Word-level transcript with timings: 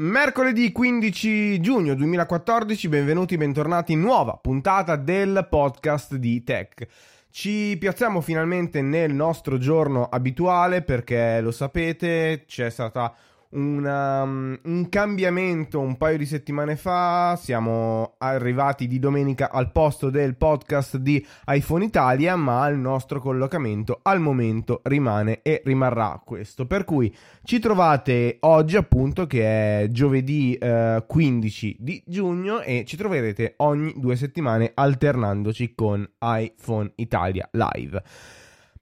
Mercoledì 0.00 0.70
15 0.70 1.60
giugno 1.60 1.92
2014, 1.96 2.88
benvenuti, 2.88 3.36
bentornati 3.36 3.94
in 3.94 4.00
nuova 4.00 4.38
puntata 4.40 4.94
del 4.94 5.48
podcast 5.50 6.14
di 6.14 6.44
Tech. 6.44 6.86
Ci 7.30 7.76
piazziamo 7.80 8.20
finalmente 8.20 8.80
nel 8.80 9.12
nostro 9.12 9.58
giorno 9.58 10.04
abituale 10.04 10.82
perché 10.82 11.40
lo 11.40 11.50
sapete, 11.50 12.44
c'è 12.46 12.70
stata 12.70 13.12
una, 13.50 14.22
um, 14.22 14.58
un 14.64 14.88
cambiamento 14.88 15.80
un 15.80 15.96
paio 15.96 16.18
di 16.18 16.26
settimane 16.26 16.76
fa. 16.76 17.38
Siamo 17.40 18.14
arrivati 18.18 18.86
di 18.86 18.98
domenica 18.98 19.50
al 19.50 19.72
posto 19.72 20.10
del 20.10 20.36
podcast 20.36 20.96
di 20.96 21.24
iPhone 21.46 21.84
Italia, 21.84 22.36
ma 22.36 22.66
il 22.68 22.76
nostro 22.76 23.20
collocamento 23.20 24.00
al 24.02 24.20
momento 24.20 24.80
rimane 24.84 25.40
e 25.42 25.62
rimarrà 25.64 26.20
questo. 26.24 26.66
Per 26.66 26.84
cui 26.84 27.14
ci 27.44 27.58
trovate 27.58 28.36
oggi, 28.40 28.76
appunto, 28.76 29.26
che 29.26 29.82
è 29.82 29.88
giovedì 29.90 30.54
eh, 30.54 31.04
15 31.06 31.76
di 31.78 32.02
giugno, 32.06 32.60
e 32.60 32.84
ci 32.86 32.96
troverete 32.96 33.54
ogni 33.58 33.94
due 33.96 34.16
settimane 34.16 34.72
alternandoci 34.74 35.74
con 35.74 36.08
iPhone 36.20 36.92
Italia 36.96 37.48
Live. 37.52 38.02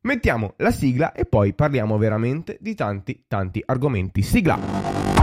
Mettiamo 0.07 0.55
la 0.59 0.71
sigla 0.71 1.11
e 1.11 1.25
poi 1.25 1.53
parliamo 1.53 1.99
veramente 1.99 2.59
di 2.61 2.77
tanti 2.77 3.25
tanti 3.27 3.61
argomenti. 3.67 4.23
Sigla! 4.23 5.16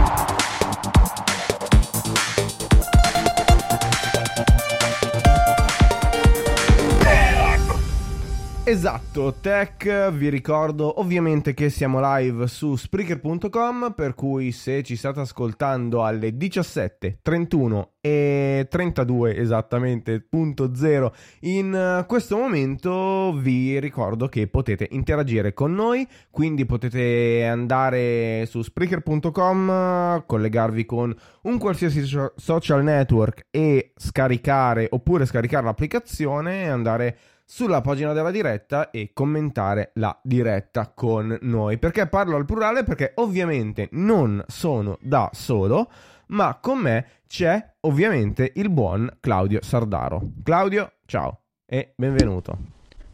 Esatto, 8.66 9.34
tech, 9.42 10.10
vi 10.12 10.30
ricordo 10.30 10.98
ovviamente 10.98 11.52
che 11.52 11.68
siamo 11.68 12.00
live 12.00 12.46
su 12.46 12.76
Spreaker.com, 12.76 13.92
per 13.94 14.14
cui 14.14 14.52
se 14.52 14.82
ci 14.82 14.96
state 14.96 15.20
ascoltando 15.20 16.02
alle 16.02 16.34
17, 16.34 17.18
31 17.20 17.90
e 18.00 18.66
32 18.70 19.36
esattamente, 19.36 20.20
punto 20.20 20.74
zero, 20.74 21.14
in 21.40 21.74
eh, 21.74 22.06
questo 22.06 22.38
momento 22.38 23.34
vi 23.36 23.78
ricordo 23.80 24.28
che 24.28 24.46
potete 24.46 24.88
interagire 24.92 25.52
con 25.52 25.74
noi, 25.74 26.08
quindi 26.30 26.64
potete 26.64 27.44
andare 27.44 28.46
su 28.46 28.62
Spreaker.com, 28.62 30.24
collegarvi 30.24 30.86
con 30.86 31.14
un 31.42 31.58
qualsiasi 31.58 32.02
social 32.34 32.82
network 32.82 33.44
e 33.50 33.92
scaricare, 33.94 34.86
oppure 34.90 35.26
scaricare 35.26 35.66
l'applicazione 35.66 36.62
e 36.62 36.68
andare 36.68 37.18
sulla 37.44 37.80
pagina 37.80 38.12
della 38.12 38.30
diretta 38.30 38.90
e 38.90 39.10
commentare 39.12 39.90
la 39.94 40.18
diretta 40.22 40.92
con 40.94 41.38
noi. 41.42 41.78
Perché 41.78 42.06
parlo 42.06 42.36
al 42.36 42.46
plurale? 42.46 42.84
Perché 42.84 43.12
ovviamente 43.16 43.88
non 43.92 44.42
sono 44.48 44.98
da 45.00 45.30
solo, 45.32 45.90
ma 46.28 46.58
con 46.60 46.78
me 46.78 47.06
c'è 47.26 47.74
ovviamente 47.80 48.52
il 48.54 48.70
buon 48.70 49.18
Claudio 49.20 49.60
Sardaro. 49.62 50.30
Claudio, 50.42 50.92
ciao 51.06 51.42
e 51.66 51.92
benvenuto. 51.96 52.72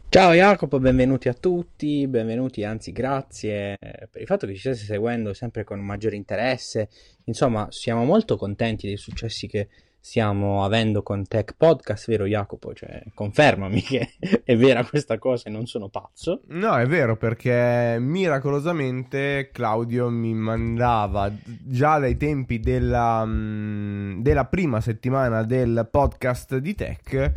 Ciao 0.09 0.33
Jacopo, 0.33 0.77
benvenuti 0.79 1.29
a 1.29 1.33
tutti, 1.33 2.05
benvenuti, 2.05 2.65
anzi 2.65 2.91
grazie 2.91 3.77
per 3.79 4.19
il 4.19 4.27
fatto 4.27 4.45
che 4.45 4.53
ci 4.55 4.59
state 4.59 4.75
seguendo 4.75 5.33
sempre 5.33 5.63
con 5.63 5.79
maggiore 5.79 6.17
interesse. 6.17 6.89
Insomma, 7.25 7.67
siamo 7.69 8.03
molto 8.03 8.35
contenti 8.35 8.87
dei 8.87 8.97
successi 8.97 9.47
che 9.47 9.69
stiamo 10.01 10.65
avendo 10.65 11.03
con 11.03 11.25
Tech 11.27 11.53
Podcast, 11.55 12.07
vero 12.07 12.25
Jacopo? 12.25 12.73
Cioè, 12.73 13.03
confermami 13.13 13.81
che 13.81 14.13
è 14.43 14.57
vera 14.57 14.83
questa 14.83 15.19
cosa 15.19 15.47
e 15.47 15.51
non 15.51 15.67
sono 15.67 15.89
pazzo. 15.89 16.41
No, 16.47 16.75
è 16.75 16.87
vero 16.87 17.15
perché 17.15 17.97
miracolosamente 17.99 19.51
Claudio 19.53 20.09
mi 20.09 20.33
mandava 20.33 21.31
già 21.45 21.99
dai 21.99 22.17
tempi 22.17 22.59
della, 22.59 23.23
mm, 23.25 24.21
della 24.21 24.45
prima 24.45 24.81
settimana 24.81 25.43
del 25.43 25.87
podcast 25.89 26.57
di 26.57 26.75
Tech 26.75 27.31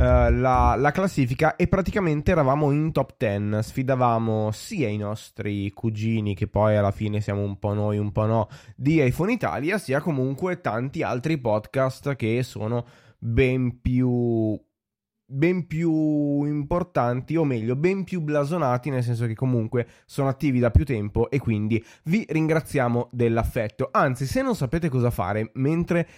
Uh, 0.00 0.30
la, 0.32 0.76
la, 0.78 0.92
classifica 0.92 1.56
e 1.56 1.66
praticamente 1.66 2.30
eravamo 2.30 2.70
in 2.70 2.90
top 2.90 3.16
10, 3.18 3.62
sfidavamo 3.62 4.50
sia 4.50 4.88
i 4.88 4.96
nostri 4.96 5.70
cugini 5.72 6.34
che 6.34 6.46
poi 6.46 6.74
alla 6.74 6.90
fine 6.90 7.20
siamo 7.20 7.42
un 7.42 7.58
po' 7.58 7.74
noi, 7.74 7.98
un 7.98 8.10
po' 8.10 8.24
no, 8.24 8.48
di 8.74 9.04
iPhone 9.04 9.30
Italia, 9.30 9.76
sia 9.76 10.00
comunque 10.00 10.62
tanti 10.62 11.02
altri 11.02 11.36
podcast 11.36 12.09
che 12.16 12.42
sono 12.42 12.86
ben 13.18 13.80
più 13.80 14.58
ben 15.32 15.68
più 15.68 16.44
importanti 16.44 17.36
o 17.36 17.44
meglio 17.44 17.76
ben 17.76 18.02
più 18.02 18.20
blasonati 18.20 18.90
nel 18.90 19.04
senso 19.04 19.26
che 19.26 19.36
comunque 19.36 19.86
sono 20.04 20.28
attivi 20.28 20.58
da 20.58 20.72
più 20.72 20.84
tempo 20.84 21.30
e 21.30 21.38
quindi 21.38 21.82
vi 22.04 22.26
ringraziamo 22.28 23.10
dell'affetto 23.12 23.90
anzi 23.92 24.26
se 24.26 24.42
non 24.42 24.56
sapete 24.56 24.88
cosa 24.88 25.10
fare 25.10 25.50
mentre 25.54 26.08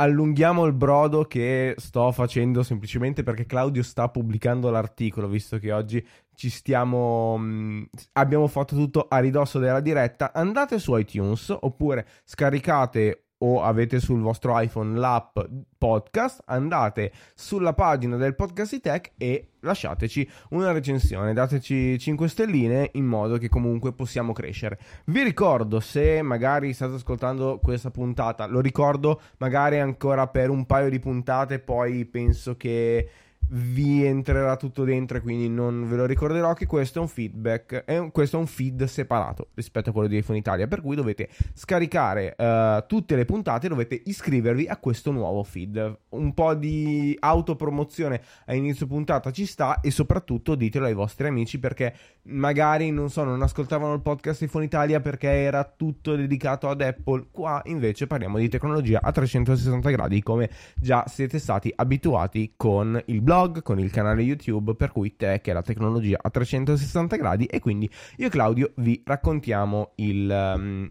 allunghiamo 0.00 0.64
il 0.64 0.72
brodo 0.72 1.24
che 1.24 1.74
sto 1.76 2.10
facendo 2.10 2.62
semplicemente 2.62 3.22
perché 3.22 3.44
Claudio 3.44 3.82
sta 3.82 4.08
pubblicando 4.08 4.70
l'articolo, 4.70 5.28
visto 5.28 5.58
che 5.58 5.72
oggi 5.72 6.04
ci 6.34 6.48
stiamo. 6.48 7.36
Mh, 7.36 7.44
mm, 7.44 7.82
abbiamo 8.14 8.46
fatto 8.46 8.74
tutto 8.74 9.06
a 9.08 9.18
ridosso 9.18 9.58
della 9.58 9.80
diretta. 9.80 10.32
Andate 10.32 10.78
su 10.78 10.96
iTunes 10.96 11.54
oppure 11.60 12.06
scaricate 12.24 13.26
o 13.42 13.62
avete 13.62 14.00
sul 14.00 14.20
vostro 14.20 14.58
iPhone 14.58 14.98
l'app 14.98 15.38
podcast, 15.78 16.42
andate 16.46 17.12
sulla 17.34 17.72
pagina 17.72 18.16
del 18.16 18.34
podcast 18.34 18.72
di 18.72 18.80
tech 18.80 19.12
e 19.16 19.48
lasciateci 19.60 20.28
una 20.50 20.72
recensione, 20.72 21.32
dateci 21.32 21.98
5 21.98 22.28
stelline 22.28 22.90
in 22.94 23.04
modo 23.04 23.38
che 23.38 23.48
comunque 23.48 23.92
possiamo 23.92 24.32
crescere. 24.32 24.78
Vi 25.06 25.22
ricordo 25.22 25.80
se 25.80 26.20
magari 26.22 26.72
state 26.72 26.94
ascoltando 26.94 27.58
questa 27.62 27.90
puntata, 27.90 28.46
lo 28.46 28.60
ricordo 28.60 29.20
magari 29.38 29.78
ancora 29.78 30.26
per 30.26 30.50
un 30.50 30.66
paio 30.66 30.90
di 30.90 30.98
puntate, 30.98 31.60
poi 31.60 32.04
penso 32.04 32.56
che 32.56 33.08
vi 33.52 34.04
entrerà 34.04 34.56
tutto 34.56 34.84
dentro 34.84 35.16
e 35.16 35.20
quindi 35.20 35.48
non 35.48 35.88
ve 35.88 35.96
lo 35.96 36.06
ricorderò 36.06 36.52
che 36.54 36.66
questo 36.66 36.98
è 36.98 37.02
un 37.02 37.08
feedback, 37.08 37.84
è 37.84 37.98
un, 37.98 38.10
questo 38.12 38.36
è 38.36 38.40
un 38.40 38.46
feed 38.46 38.84
separato 38.84 39.48
rispetto 39.54 39.90
a 39.90 39.92
quello 39.92 40.08
di 40.08 40.18
iPhone 40.18 40.38
Italia, 40.38 40.68
per 40.68 40.80
cui 40.80 40.94
dovete 40.94 41.28
scaricare 41.54 42.36
uh, 42.36 42.86
tutte 42.86 43.16
le 43.16 43.24
puntate, 43.24 43.68
dovete 43.68 44.00
iscrivervi 44.04 44.66
a 44.66 44.76
questo 44.76 45.10
nuovo 45.10 45.42
feed. 45.42 45.98
Un 46.10 46.34
po' 46.34 46.54
di 46.54 47.16
autopromozione 47.18 48.22
a 48.46 48.54
inizio 48.54 48.86
puntata 48.86 49.30
ci 49.32 49.46
sta 49.46 49.80
e 49.80 49.90
soprattutto 49.90 50.54
ditelo 50.54 50.86
ai 50.86 50.94
vostri 50.94 51.26
amici 51.26 51.58
perché 51.58 51.94
magari 52.24 52.90
non 52.90 53.10
so, 53.10 53.24
non 53.24 53.42
ascoltavano 53.42 53.94
il 53.94 54.00
podcast 54.00 54.42
iPhone 54.42 54.64
Italia 54.64 55.00
perché 55.00 55.28
era 55.28 55.64
tutto 55.64 56.14
dedicato 56.14 56.68
ad 56.68 56.82
Apple. 56.82 57.26
Qua 57.32 57.62
invece 57.64 58.06
parliamo 58.06 58.38
di 58.38 58.48
tecnologia 58.48 59.00
a 59.02 59.10
360 59.10 59.90
gradi 59.90 60.22
come 60.22 60.50
già 60.76 61.04
siete 61.08 61.38
stati 61.40 61.72
abituati 61.74 62.54
con 62.56 63.00
il 63.06 63.20
blog 63.20 63.39
blog, 63.40 63.62
con 63.62 63.78
il 63.78 63.90
canale 63.90 64.22
YouTube, 64.22 64.74
per 64.74 64.92
cui 64.92 65.16
Tech 65.16 65.46
è 65.46 65.52
la 65.52 65.62
tecnologia 65.62 66.18
a 66.20 66.28
360 66.28 67.16
gradi 67.16 67.46
e 67.46 67.58
quindi 67.58 67.88
io 68.16 68.26
e 68.26 68.30
Claudio 68.30 68.72
vi 68.76 69.02
raccontiamo 69.04 69.92
il... 69.96 70.54
Um, 70.56 70.90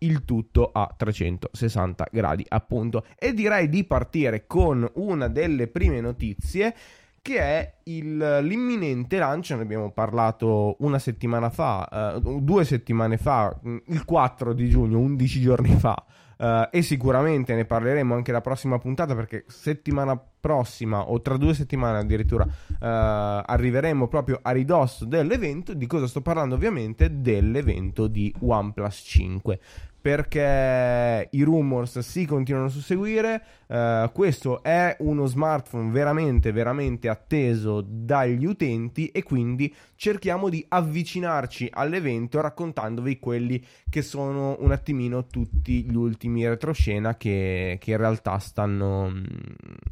il 0.00 0.26
tutto 0.26 0.70
a 0.72 0.92
360 0.94 2.08
gradi 2.12 2.44
appunto. 2.46 3.06
E 3.18 3.32
direi 3.32 3.68
di 3.70 3.82
partire 3.84 4.46
con 4.46 4.88
una 4.96 5.26
delle 5.28 5.68
prime 5.68 6.00
notizie 6.00 6.74
che 7.22 7.40
è 7.40 7.74
il, 7.84 8.40
l'imminente 8.42 9.18
lancio, 9.18 9.56
ne 9.56 9.62
abbiamo 9.62 9.90
parlato 9.90 10.76
una 10.80 10.98
settimana 10.98 11.48
fa, 11.48 12.20
uh, 12.22 12.40
due 12.40 12.64
settimane 12.64 13.16
fa, 13.16 13.58
il 13.86 14.04
4 14.04 14.52
di 14.52 14.68
giugno, 14.68 14.98
11 14.98 15.40
giorni 15.40 15.74
fa, 15.76 16.04
Uh, 16.38 16.68
e 16.70 16.82
sicuramente 16.82 17.54
ne 17.54 17.64
parleremo 17.64 18.14
anche 18.14 18.30
la 18.30 18.42
prossima 18.42 18.78
puntata 18.78 19.14
perché 19.14 19.46
settimana 19.48 20.22
prossima 20.38 21.10
o 21.10 21.20
tra 21.20 21.36
due 21.36 21.54
settimane 21.54 21.98
addirittura 21.98 22.44
uh, 22.44 22.76
arriveremo 22.78 24.08
proprio 24.08 24.38
a 24.42 24.50
ridosso 24.52 25.04
dell'evento. 25.04 25.74
Di 25.74 25.86
cosa 25.86 26.06
sto 26.06 26.20
parlando? 26.20 26.54
Ovviamente 26.54 27.20
dell'evento 27.20 28.06
di 28.06 28.32
OnePlus 28.38 29.02
5 29.04 29.60
perché 30.06 31.28
i 31.32 31.42
rumors 31.42 31.98
si 31.98 32.26
continuano 32.26 32.66
a 32.68 32.70
susseguire. 32.70 33.42
Uh, 33.66 34.12
questo 34.12 34.62
è 34.62 34.94
uno 35.00 35.26
smartphone 35.26 35.90
veramente, 35.90 36.52
veramente 36.52 37.08
atteso 37.08 37.84
dagli 37.84 38.46
utenti 38.46 39.08
e 39.08 39.24
quindi 39.24 39.74
cerchiamo 39.96 40.48
di 40.48 40.64
avvicinarci 40.68 41.70
all'evento 41.72 42.40
raccontandovi 42.40 43.18
quelli 43.18 43.60
che 43.90 44.02
sono 44.02 44.54
un 44.60 44.70
attimino 44.70 45.26
tutti 45.26 45.82
gli 45.82 45.96
ultimi 45.96 46.46
retroscena 46.46 47.16
che, 47.16 47.76
che 47.80 47.90
in 47.90 47.96
realtà 47.96 48.38
stanno, 48.38 49.12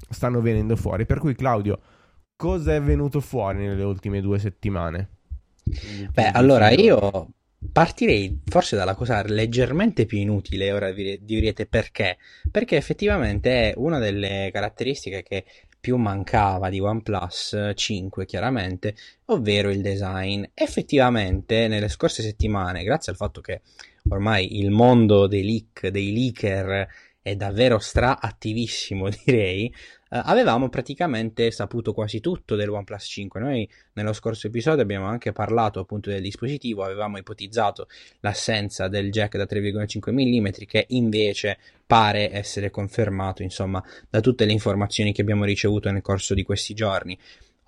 stanno 0.08 0.40
venendo 0.44 0.76
fuori. 0.76 1.06
Per 1.06 1.18
cui 1.18 1.34
Claudio, 1.34 1.80
cosa 2.36 2.74
è 2.74 2.80
venuto 2.80 3.20
fuori 3.20 3.66
nelle 3.66 3.82
ultime 3.82 4.20
due 4.20 4.38
settimane? 4.38 5.08
Beh, 6.12 6.30
allora 6.30 6.70
io 6.70 7.28
Partirei 7.72 8.40
forse 8.44 8.76
dalla 8.76 8.94
cosa 8.94 9.22
leggermente 9.24 10.06
più 10.06 10.18
inutile, 10.18 10.72
ora 10.72 10.92
direte 10.92 11.66
perché. 11.66 12.18
Perché 12.50 12.76
effettivamente 12.76 13.70
è 13.70 13.74
una 13.76 13.98
delle 13.98 14.50
caratteristiche 14.52 15.22
che 15.22 15.44
più 15.80 15.96
mancava 15.96 16.68
di 16.68 16.80
OnePlus 16.80 17.72
5, 17.74 18.26
chiaramente, 18.26 18.94
ovvero 19.26 19.70
il 19.70 19.80
design. 19.80 20.44
Effettivamente, 20.54 21.68
nelle 21.68 21.88
scorse 21.88 22.22
settimane, 22.22 22.84
grazie 22.84 23.12
al 23.12 23.18
fatto 23.18 23.40
che 23.40 23.62
ormai 24.08 24.58
il 24.58 24.70
mondo 24.70 25.26
dei 25.26 25.44
leak, 25.44 25.88
dei 25.88 26.12
leaker 26.12 26.86
è 27.22 27.34
davvero 27.36 27.78
stra 27.78 28.20
attivissimo 28.20 29.08
direi, 29.24 29.72
eh, 30.14 30.20
avevamo 30.26 30.68
praticamente 30.68 31.50
saputo 31.50 31.92
quasi 31.92 32.20
tutto 32.20 32.54
del 32.54 32.70
OnePlus 32.70 33.04
5. 33.04 33.40
Noi 33.40 33.68
nello 33.94 34.12
scorso 34.12 34.46
episodio 34.46 34.80
abbiamo 34.80 35.06
anche 35.06 35.32
parlato 35.32 35.80
appunto 35.80 36.08
del 36.08 36.22
dispositivo, 36.22 36.84
avevamo 36.84 37.18
ipotizzato 37.18 37.88
l'assenza 38.20 38.86
del 38.86 39.10
jack 39.10 39.36
da 39.36 39.44
3,5 39.44 40.12
mm 40.12 40.46
che 40.68 40.84
invece 40.90 41.58
pare 41.84 42.30
essere 42.32 42.70
confermato 42.70 43.42
insomma 43.42 43.82
da 44.08 44.20
tutte 44.20 44.44
le 44.44 44.52
informazioni 44.52 45.12
che 45.12 45.20
abbiamo 45.20 45.44
ricevuto 45.44 45.90
nel 45.90 46.00
corso 46.00 46.32
di 46.32 46.44
questi 46.44 46.74
giorni. 46.74 47.18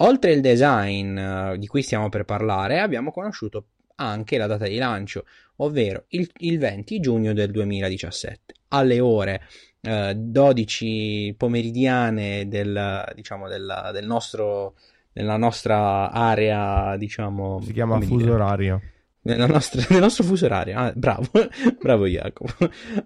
Oltre 0.00 0.31
il 0.31 0.40
design 0.40 1.19
uh, 1.19 1.56
di 1.56 1.66
cui 1.66 1.82
stiamo 1.82 2.10
per 2.10 2.25
parlare, 2.25 2.78
abbiamo 2.78 3.10
conosciuto 3.10 3.64
anche 3.96 4.37
la 4.37 4.46
data 4.46 4.66
di 4.66 4.76
lancio, 4.76 5.25
ovvero 5.56 6.04
il, 6.08 6.31
il 6.38 6.58
20 6.58 7.00
giugno 7.00 7.32
del 7.32 7.50
2017, 7.50 8.54
alle 8.69 9.00
ore 9.00 9.43
12 10.15 11.29
eh, 11.29 11.35
pomeridiane 11.35 12.49
del, 12.49 13.12
diciamo, 13.15 13.49
della, 13.49 13.91
del 13.93 14.06
nostro, 14.06 14.75
della 15.12 15.37
nostra 15.37 16.11
area, 16.11 16.97
diciamo... 16.97 17.61
Si 17.62 17.73
chiama 17.73 18.00
fuso 18.00 18.33
orario 18.33 18.81
nostra, 19.34 19.84
nel 19.90 20.00
nostro 20.00 20.25
fuso 20.25 20.44
orario. 20.46 20.78
Ah, 20.78 20.93
bravo, 20.94 21.28
bravo 21.81 22.06
Jacopo. 22.06 22.52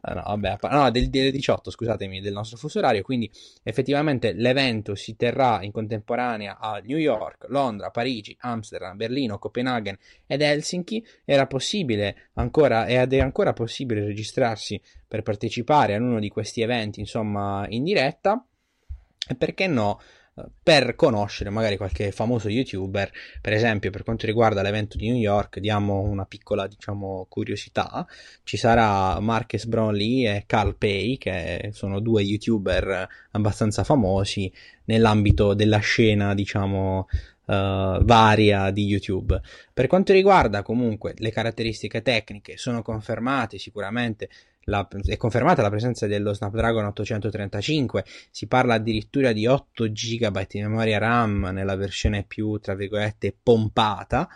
Ah, 0.00 0.14
no, 0.14 0.22
vabbè, 0.22 0.58
no, 0.70 0.90
del, 0.90 1.08
del 1.08 1.30
18, 1.30 1.70
scusatemi, 1.70 2.20
del 2.20 2.32
nostro 2.32 2.56
fuso 2.56 2.78
orario. 2.78 3.02
Quindi 3.02 3.30
effettivamente 3.62 4.32
l'evento 4.32 4.94
si 4.94 5.16
terrà 5.16 5.62
in 5.62 5.72
contemporanea 5.72 6.58
a 6.58 6.80
New 6.84 6.98
York, 6.98 7.46
Londra, 7.48 7.90
Parigi, 7.90 8.36
Amsterdam, 8.40 8.96
Berlino, 8.96 9.38
Copenaghen 9.38 9.96
ed 10.26 10.42
Helsinki. 10.42 11.04
Era 11.24 11.46
possibile 11.46 12.30
ancora, 12.34 12.86
ed 12.86 13.12
è 13.12 13.20
ancora 13.20 13.52
possibile 13.52 14.04
registrarsi 14.04 14.80
per 15.08 15.22
partecipare 15.22 15.94
a 15.94 15.98
uno 15.98 16.20
di 16.20 16.28
questi 16.28 16.60
eventi, 16.60 17.00
insomma, 17.00 17.66
in 17.68 17.84
diretta. 17.84 18.44
E 19.28 19.34
perché 19.34 19.66
no? 19.66 20.00
Per 20.62 20.94
conoscere 20.94 21.50
magari 21.50 21.76
qualche 21.76 22.12
famoso 22.12 22.48
youtuber. 22.48 23.10
Per 23.40 23.52
esempio, 23.52 23.90
per 23.90 24.02
quanto 24.04 24.26
riguarda 24.26 24.62
l'evento 24.62 24.96
di 24.96 25.08
New 25.10 25.18
York, 25.18 25.58
diamo 25.58 26.00
una 26.00 26.24
piccola, 26.24 26.66
diciamo, 26.66 27.26
curiosità. 27.28 28.06
Ci 28.42 28.56
sarà 28.56 29.18
Marcus 29.20 29.66
Brownlee 29.66 30.36
e 30.36 30.44
Carl 30.46 30.76
Pay, 30.76 31.18
che 31.18 31.70
sono 31.72 32.00
due 32.00 32.22
youtuber 32.22 33.08
abbastanza 33.32 33.84
famosi 33.84 34.52
nell'ambito 34.84 35.54
della 35.54 35.78
scena, 35.78 36.34
diciamo, 36.34 37.06
Uh, 37.50 38.04
varia 38.04 38.70
di 38.70 38.84
YouTube. 38.84 39.40
Per 39.74 39.88
quanto 39.88 40.12
riguarda 40.12 40.62
comunque 40.62 41.14
le 41.16 41.32
caratteristiche 41.32 42.00
tecniche, 42.00 42.56
sono 42.56 42.80
confermate 42.80 43.58
sicuramente 43.58 44.28
la, 44.64 44.86
è 45.04 45.16
confermata 45.16 45.62
la 45.62 45.70
presenza 45.70 46.06
dello 46.06 46.32
Snapdragon 46.34 46.84
835, 46.86 48.04
si 48.30 48.46
parla 48.46 48.74
addirittura 48.74 49.32
di 49.32 49.46
8 49.46 49.90
GB 49.90 50.46
di 50.46 50.60
memoria 50.60 50.98
RAM 50.98 51.50
nella 51.52 51.76
versione 51.76 52.24
più, 52.24 52.58
tra 52.58 52.74
virgolette, 52.74 53.34
pompata 53.42 54.28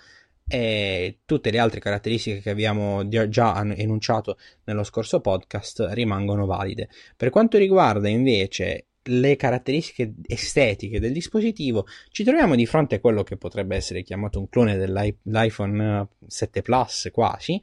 e 0.46 1.20
tutte 1.24 1.50
le 1.50 1.58
altre 1.58 1.80
caratteristiche 1.80 2.40
che 2.40 2.50
abbiamo 2.50 3.08
già 3.08 3.64
enunciato 3.76 4.36
nello 4.64 4.84
scorso 4.84 5.20
podcast 5.20 5.86
rimangono 5.90 6.46
valide. 6.46 6.88
Per 7.16 7.30
quanto 7.30 7.56
riguarda 7.56 8.08
invece 8.08 8.86
le 9.08 9.36
caratteristiche 9.36 10.14
estetiche 10.26 11.00
del 11.00 11.12
dispositivo, 11.12 11.86
ci 12.10 12.24
troviamo 12.24 12.54
di 12.54 12.66
fronte 12.66 12.96
a 12.96 13.00
quello 13.00 13.22
che 13.22 13.36
potrebbe 13.36 13.76
essere 13.76 14.02
chiamato 14.02 14.38
un 14.38 14.48
clone 14.48 14.76
dell'iPhone 14.76 16.08
7 16.26 16.62
Plus 16.62 17.10
quasi, 17.12 17.60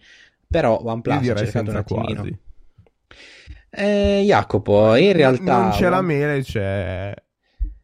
però 0.48 0.80
OnePlus 0.84 1.30
ha 1.30 1.36
cercato 1.36 1.69
un 1.72 1.78
attimino. 1.78 2.22
Quasi 2.22 2.50
eh, 3.69 4.22
Jacopo, 4.25 4.96
in 4.96 5.13
realtà... 5.13 5.62
Non 5.62 5.72
c'è 5.72 5.90
la 5.90 6.02
mele, 6.02 6.44
c'è 6.44 7.13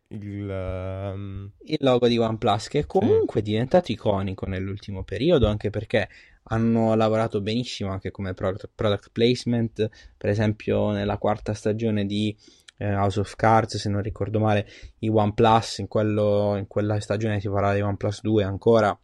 il, 0.10 1.12
um... 1.14 1.52
il 1.64 1.78
logo 1.80 2.08
di 2.08 2.18
OnePlus 2.18 2.68
che 2.68 2.80
è 2.80 2.86
comunque 2.86 3.42
sì. 3.42 3.52
diventato 3.52 3.92
iconico 3.92 4.46
nell'ultimo 4.46 5.04
periodo, 5.04 5.48
anche 5.48 5.70
perché 5.70 6.08
hanno 6.50 6.94
lavorato 6.96 7.42
benissimo 7.42 7.92
anche 7.92 8.12
come 8.12 8.34
product, 8.34 8.70
product 8.74 9.10
placement, 9.12 9.90
per 10.18 10.30
esempio 10.30 10.92
nella 10.92 11.18
quarta 11.18 11.54
stagione 11.54 12.06
di 12.06 12.36
eh, 12.78 12.94
House 12.94 13.20
of 13.20 13.36
Cards, 13.36 13.78
se 13.78 13.90
non 13.90 14.02
ricordo 14.02 14.40
male, 14.40 14.68
i 15.00 15.10
OnePlus, 15.10 15.80
in, 15.80 15.88
quello, 15.88 16.56
in 16.58 16.68
quella 16.68 17.00
stagione 17.00 17.40
si 17.40 17.50
parlava 17.50 17.74
di 17.74 17.82
OnePlus 17.82 18.22
2 18.22 18.44
ancora 18.44 18.98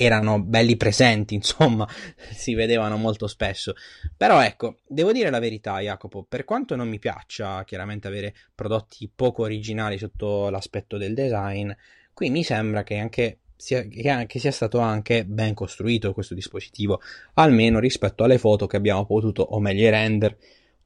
erano 0.00 0.40
belli 0.40 0.76
presenti, 0.76 1.34
insomma, 1.34 1.86
si 2.30 2.54
vedevano 2.54 2.96
molto 2.96 3.26
spesso. 3.26 3.74
Però 4.16 4.40
ecco, 4.40 4.76
devo 4.86 5.10
dire 5.10 5.28
la 5.28 5.40
verità, 5.40 5.80
Jacopo, 5.80 6.22
per 6.22 6.44
quanto 6.44 6.76
non 6.76 6.88
mi 6.88 7.00
piaccia 7.00 7.64
chiaramente 7.64 8.06
avere 8.06 8.32
prodotti 8.54 9.10
poco 9.12 9.42
originali 9.42 9.98
sotto 9.98 10.50
l'aspetto 10.50 10.98
del 10.98 11.14
design, 11.14 11.72
qui 12.14 12.30
mi 12.30 12.44
sembra 12.44 12.84
che 12.84 12.96
anche 12.96 13.38
sia, 13.56 13.82
che 13.82 14.38
sia 14.38 14.52
stato 14.52 14.78
anche 14.78 15.24
ben 15.24 15.52
costruito 15.52 16.12
questo 16.12 16.34
dispositivo, 16.34 17.00
almeno 17.34 17.80
rispetto 17.80 18.22
alle 18.22 18.38
foto 18.38 18.68
che 18.68 18.76
abbiamo 18.76 19.04
potuto, 19.04 19.42
o 19.42 19.58
meglio 19.58 19.84
i 19.84 19.90
render, 19.90 20.36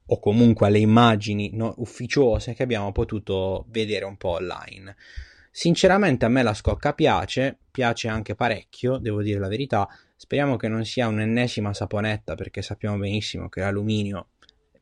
o 0.07 0.19
comunque 0.19 0.67
alle 0.67 0.79
immagini 0.79 1.51
no, 1.53 1.75
ufficiose 1.77 2.53
che 2.53 2.63
abbiamo 2.63 2.91
potuto 2.91 3.65
vedere 3.69 4.05
un 4.05 4.17
po' 4.17 4.29
online. 4.29 4.95
Sinceramente 5.55 6.25
a 6.25 6.29
me 6.29 6.41
la 6.41 6.55
scocca 6.55 6.93
piace, 6.93 7.59
piace 7.69 8.07
anche 8.07 8.33
parecchio, 8.33 8.97
devo 8.97 9.21
dire 9.21 9.39
la 9.39 9.47
verità. 9.47 9.87
Speriamo 10.15 10.55
che 10.55 10.67
non 10.67 10.83
sia 10.83 11.07
un'ennesima 11.07 11.75
saponetta 11.75 12.33
perché 12.33 12.63
sappiamo 12.63 12.97
benissimo 12.97 13.49
che 13.49 13.59
l'alluminio 13.59 14.29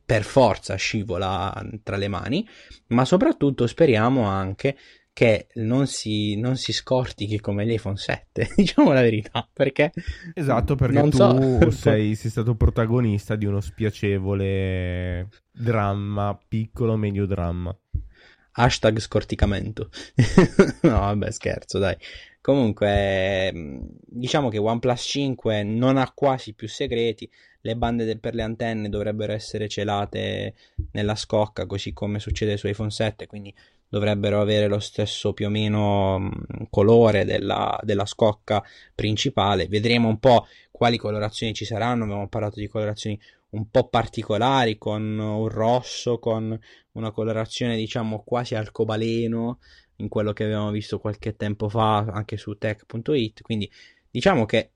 per 0.02 0.22
forza 0.22 0.74
scivola 0.76 1.52
tra 1.82 1.96
le 1.98 2.08
mani, 2.08 2.48
ma 2.86 3.04
soprattutto 3.04 3.66
speriamo 3.66 4.22
anche 4.22 4.74
che 5.12 5.48
non 5.56 5.86
si, 5.86 6.36
non 6.36 6.56
si 6.56 6.72
scortichi 6.72 7.38
come 7.38 7.66
l'iPhone 7.66 7.98
7, 7.98 8.52
diciamo 8.56 8.92
la 8.92 9.02
verità, 9.02 9.46
perché... 9.52 9.92
Esatto, 10.32 10.74
perché 10.74 11.02
tu 11.02 11.10
so. 11.10 11.70
sei, 11.70 12.14
sei 12.14 12.30
stato 12.30 12.54
protagonista 12.54 13.36
di 13.36 13.44
uno 13.44 13.60
spiacevole 13.60 15.28
dramma, 15.50 16.40
piccolo 16.48 16.96
medio 16.96 17.26
dramma. 17.26 17.76
Hashtag 18.52 18.98
scorticamento. 18.98 19.90
no, 20.82 20.90
vabbè, 20.90 21.30
scherzo, 21.30 21.78
dai. 21.78 21.96
Comunque, 22.42 23.52
mm, 23.54 23.80
diciamo 24.04 24.48
che 24.48 24.58
OnePlus 24.58 25.00
5 25.00 25.62
non 25.62 25.96
ha 25.96 26.10
quasi 26.12 26.54
più 26.54 26.68
segreti. 26.68 27.30
Le 27.60 27.76
bande 27.76 28.04
de- 28.04 28.18
per 28.18 28.34
le 28.34 28.42
antenne 28.42 28.88
dovrebbero 28.88 29.32
essere 29.32 29.68
celate 29.68 30.54
nella 30.92 31.14
scocca, 31.14 31.66
così 31.66 31.92
come 31.92 32.18
succede 32.18 32.56
su 32.56 32.66
iPhone 32.66 32.90
7, 32.90 33.26
quindi 33.26 33.54
dovrebbero 33.88 34.40
avere 34.40 34.66
lo 34.66 34.80
stesso 34.80 35.32
più 35.32 35.46
o 35.46 35.50
meno 35.50 36.18
mm, 36.18 36.30
colore 36.70 37.24
della, 37.24 37.78
della 37.82 38.06
scocca 38.06 38.62
principale. 38.94 39.68
Vedremo 39.68 40.08
un 40.08 40.18
po' 40.18 40.46
quali 40.70 40.96
colorazioni 40.96 41.54
ci 41.54 41.64
saranno. 41.64 42.04
Abbiamo 42.04 42.28
parlato 42.28 42.58
di 42.58 42.66
colorazioni 42.66 43.20
un 43.50 43.68
po' 43.70 43.88
particolari 43.88 44.78
con 44.78 45.02
un 45.18 45.48
rosso, 45.48 46.18
con 46.18 46.58
una 46.92 47.10
colorazione 47.10 47.76
diciamo 47.76 48.22
quasi 48.24 48.54
arcobaleno 48.54 49.58
in 49.96 50.08
quello 50.08 50.32
che 50.32 50.44
avevamo 50.44 50.70
visto 50.70 50.98
qualche 50.98 51.36
tempo 51.36 51.68
fa 51.68 51.98
anche 51.98 52.36
su 52.36 52.56
tech.it. 52.56 53.42
Quindi 53.42 53.70
diciamo 54.10 54.44
che 54.44 54.72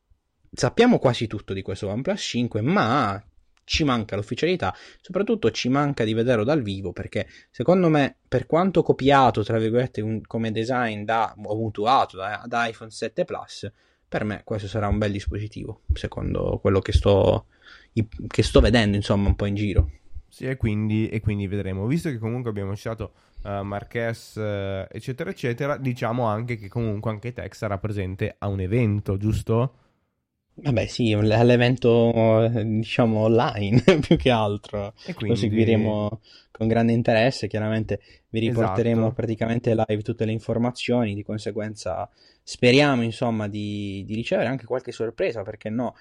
sappiamo 0.52 0.98
quasi 0.98 1.26
tutto 1.26 1.52
di 1.52 1.62
questo 1.62 1.88
OnePlus 1.88 2.20
5, 2.20 2.60
ma 2.60 3.22
ci 3.64 3.82
manca 3.82 4.14
l'ufficialità, 4.14 4.74
soprattutto 5.00 5.50
ci 5.50 5.68
manca 5.68 6.04
di 6.04 6.14
vederlo 6.14 6.44
dal 6.44 6.62
vivo 6.62 6.92
perché 6.92 7.26
secondo 7.50 7.88
me 7.88 8.16
per 8.28 8.46
quanto 8.46 8.82
copiato 8.82 9.42
tra 9.42 9.58
virgolette 9.58 10.00
un, 10.00 10.20
come 10.24 10.52
design 10.52 11.02
da 11.02 11.34
o 11.36 11.56
mutuato 11.56 12.16
da, 12.16 12.44
da 12.46 12.66
iPhone 12.66 12.90
7 12.90 13.24
Plus, 13.24 13.70
per 14.08 14.22
me 14.22 14.42
questo 14.44 14.68
sarà 14.68 14.86
un 14.86 14.98
bel 14.98 15.10
dispositivo, 15.10 15.82
secondo 15.94 16.58
quello 16.60 16.78
che 16.78 16.92
sto 16.92 17.46
che 18.28 18.42
sto 18.42 18.60
vedendo 18.60 18.96
insomma 18.96 19.28
un 19.28 19.34
po' 19.34 19.46
in 19.46 19.54
giro. 19.56 19.90
Sì, 20.36 20.44
e 20.44 20.58
quindi, 20.58 21.08
e 21.08 21.20
quindi 21.20 21.46
vedremo. 21.46 21.86
Visto 21.86 22.10
che 22.10 22.18
comunque 22.18 22.50
abbiamo 22.50 22.76
citato 22.76 23.12
uh, 23.44 23.62
Marques, 23.62 24.34
uh, 24.34 24.86
eccetera, 24.94 25.30
eccetera, 25.30 25.78
diciamo 25.78 26.24
anche 26.24 26.58
che 26.58 26.68
comunque 26.68 27.10
anche 27.10 27.32
Tech 27.32 27.54
sarà 27.54 27.78
presente 27.78 28.34
a 28.38 28.48
un 28.48 28.60
evento, 28.60 29.16
giusto? 29.16 29.78
Vabbè, 30.56 30.84
sì, 30.88 31.14
all'evento 31.14 32.50
diciamo 32.52 33.20
online 33.20 33.82
più 34.06 34.16
che 34.16 34.28
altro. 34.28 34.92
E 35.06 35.14
quindi... 35.14 35.28
Lo 35.28 35.40
seguiremo 35.40 36.20
con 36.50 36.66
grande 36.66 36.92
interesse. 36.92 37.46
Chiaramente 37.46 38.00
vi 38.28 38.40
riporteremo 38.40 39.00
esatto. 39.00 39.14
praticamente 39.14 39.74
live 39.74 40.02
tutte 40.02 40.26
le 40.26 40.32
informazioni. 40.32 41.14
Di 41.14 41.22
conseguenza, 41.22 42.10
speriamo 42.42 43.00
insomma 43.00 43.48
di, 43.48 44.04
di 44.06 44.14
ricevere 44.14 44.48
anche 44.48 44.66
qualche 44.66 44.92
sorpresa. 44.92 45.40
Perché 45.40 45.70
no? 45.70 45.94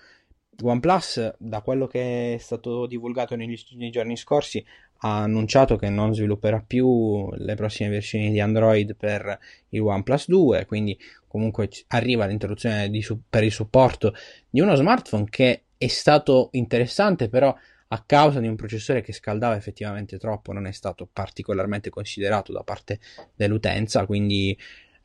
OnePlus, 0.62 1.36
da 1.38 1.62
quello 1.62 1.88
che 1.88 2.36
è 2.36 2.38
stato 2.38 2.86
divulgato 2.86 3.36
negli, 3.36 3.58
nei 3.76 3.90
giorni 3.90 4.18
scorsi, 4.18 4.64
ha 5.00 5.24
annunciato 5.24 5.76
che 5.76 5.90
non 5.90 6.14
svilupperà 6.14 6.64
più 6.66 7.30
le 7.34 7.56
prossime 7.56 7.90
versioni 7.90 8.32
di 8.32 8.40
Android 8.40 8.96
per 8.96 9.38
il 9.70 9.82
OnePlus 9.82 10.28
2, 10.28 10.66
quindi 10.66 10.98
comunque 11.28 11.70
arriva 11.88 12.26
l'introduzione 12.26 12.90
di, 12.90 13.06
per 13.30 13.44
il 13.44 13.52
supporto 13.52 14.14
di 14.50 14.62
uno 14.62 14.76
smartphone 14.76 15.26
che 15.30 15.64
è 15.78 15.88
stato 15.88 16.50
interessante, 16.54 17.28
però 17.28 17.54
a 17.88 18.04
causa 18.06 18.40
di 18.40 18.48
un 18.48 18.56
processore 18.56 19.02
che 19.02 19.14
scaldava 19.14 19.56
effettivamente 19.56 20.18
troppo 20.18 20.52
non 20.52 20.66
è 20.66 20.72
stato 20.72 21.08
particolarmente 21.12 21.90
considerato 21.90 22.52
da 22.52 22.64
parte 22.64 23.00
dell'utenza, 23.36 24.06
quindi 24.06 24.58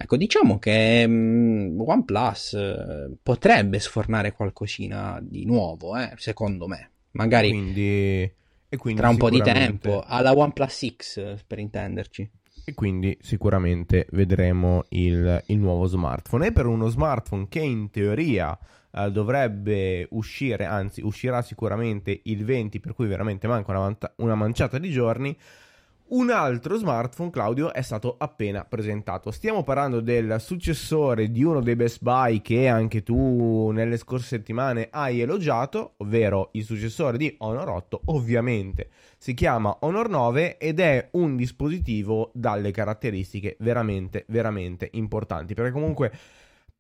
ecco 0.03 0.17
diciamo 0.17 0.59
che 0.59 1.05
um, 1.07 1.75
OnePlus 1.79 2.55
eh, 2.55 3.17
potrebbe 3.23 3.79
sfornare 3.81 4.33
qualcosina 4.33 5.19
di 5.23 5.45
nuovo, 5.45 5.95
eh, 5.95 6.13
secondo 6.17 6.67
me, 6.67 6.91
magari 7.13 7.51
quindi, 7.51 8.33
quindi 8.79 9.01
tra 9.01 9.11
un 9.11 9.19
po' 9.19 9.29
di 9.29 9.43
tempo, 9.43 10.03
alla 10.05 10.35
OnePlus 10.35 10.87
X 10.97 11.45
per 11.47 11.59
intenderci. 11.59 12.31
E 12.65 12.75
quindi 12.75 13.17
sicuramente 13.21 14.07
vedremo 14.13 14.85
il, 14.91 15.43
il 15.47 15.59
nuovo 15.59 15.87
smartphone. 15.87 16.47
E 16.47 16.53
per 16.53 16.67
uno 16.67 16.89
smartphone 16.89 17.47
che 17.49 17.61
in 17.61 17.91
teoria 17.91 18.57
uh, 18.93 19.11
dovrebbe 19.11 20.07
uscire, 20.11 20.65
anzi 20.65 21.03
uscirà 21.03 21.43
sicuramente 21.43 22.21
il 22.25 22.45
20, 22.45 22.81
per 22.81 22.95
cui 22.95 23.07
veramente 23.07 23.47
manca 23.47 23.71
una, 23.73 23.81
vanta- 23.81 24.15
una 24.17 24.35
manciata 24.35 24.79
di 24.79 24.91
giorni. 24.91 25.37
Un 26.11 26.29
altro 26.31 26.77
smartphone, 26.77 27.31
Claudio, 27.31 27.73
è 27.73 27.83
stato 27.83 28.17
appena 28.19 28.65
presentato. 28.65 29.31
Stiamo 29.31 29.63
parlando 29.63 30.01
del 30.01 30.41
successore 30.41 31.31
di 31.31 31.45
uno 31.45 31.61
dei 31.61 31.77
Best 31.77 32.03
Buy 32.03 32.41
che 32.43 32.67
anche 32.67 33.05
tu 33.05 33.71
nelle 33.71 33.97
scorse 33.97 34.27
settimane 34.27 34.89
hai 34.91 35.21
elogiato, 35.21 35.93
ovvero 35.99 36.49
il 36.55 36.65
successore 36.65 37.17
di 37.17 37.33
Honor 37.39 37.69
8. 37.69 38.01
Ovviamente 38.07 38.89
si 39.19 39.35
chiama 39.35 39.77
Honor 39.83 40.09
9 40.09 40.59
ed 40.59 40.81
è 40.81 41.11
un 41.13 41.37
dispositivo 41.37 42.33
dalle 42.35 42.73
caratteristiche 42.73 43.55
veramente, 43.61 44.25
veramente 44.31 44.89
importanti. 44.95 45.55
Perché 45.55 45.71
comunque 45.71 46.11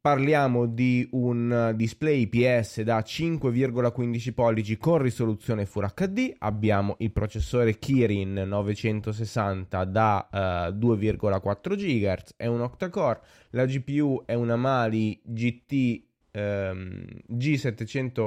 Parliamo 0.02 0.64
di 0.64 1.07
un 1.12 1.75
display 1.76 2.23
IPS 2.23 2.80
da 2.80 3.00
5,15 3.00 4.33
pollici 4.33 4.78
con 4.78 4.97
risoluzione 4.97 5.66
Full 5.66 5.92
HD. 5.92 6.37
Abbiamo 6.38 6.95
il 7.00 7.12
processore 7.12 7.78
Kirin 7.78 8.33
960 8.33 9.85
da 9.85 10.26
uh, 10.33 10.37
2,4 10.75 11.76
GHz, 11.76 12.33
è 12.38 12.47
un 12.47 12.62
octa-core. 12.62 13.21
La 13.50 13.66
GPU 13.66 14.23
è 14.25 14.33
una 14.33 14.57
Mali 14.57 15.21
GT 15.23 16.02
um, 16.33 17.04
G771, 17.30 18.23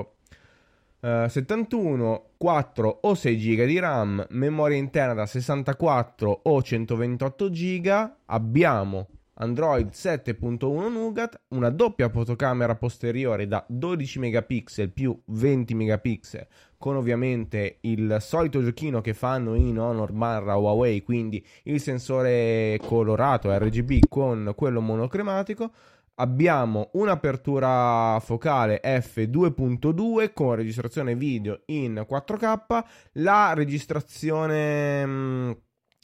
uh, 2.03 2.23
4 2.37 2.99
o 3.01 3.15
6 3.15 3.35
GB 3.35 3.65
di 3.65 3.79
RAM, 3.79 4.23
memoria 4.29 4.77
interna 4.77 5.15
da 5.15 5.25
64 5.25 6.41
o 6.43 6.61
128 6.61 7.49
GB. 7.49 8.11
Abbiamo 8.25 9.07
Android 9.35 9.89
7.1 9.89 10.91
Nougat, 10.91 11.41
una 11.49 11.69
doppia 11.69 12.09
fotocamera 12.09 12.75
posteriore 12.75 13.47
da 13.47 13.65
12 13.67 14.19
megapixel 14.19 14.91
più 14.91 15.19
20 15.25 15.73
megapixel 15.73 16.47
con 16.83 16.97
ovviamente 16.97 17.77
il 17.83 18.17
solito 18.19 18.61
giochino 18.61 18.99
che 18.99 19.13
fanno 19.13 19.55
in 19.55 19.79
Honor 19.79 20.11
barra 20.11 20.57
Huawei, 20.57 21.01
quindi 21.01 21.41
il 21.63 21.79
sensore 21.79 22.77
colorato 22.85 23.57
RGB 23.57 24.09
con 24.09 24.51
quello 24.53 24.81
monocromatico. 24.81 25.71
Abbiamo 26.15 26.89
un'apertura 26.95 28.19
focale 28.19 28.81
f2.2 28.83 30.33
con 30.33 30.55
registrazione 30.55 31.15
video 31.15 31.61
in 31.67 32.05
4K, 32.05 32.83
la 33.13 33.53
registrazione 33.53 35.05
mm, 35.05 35.51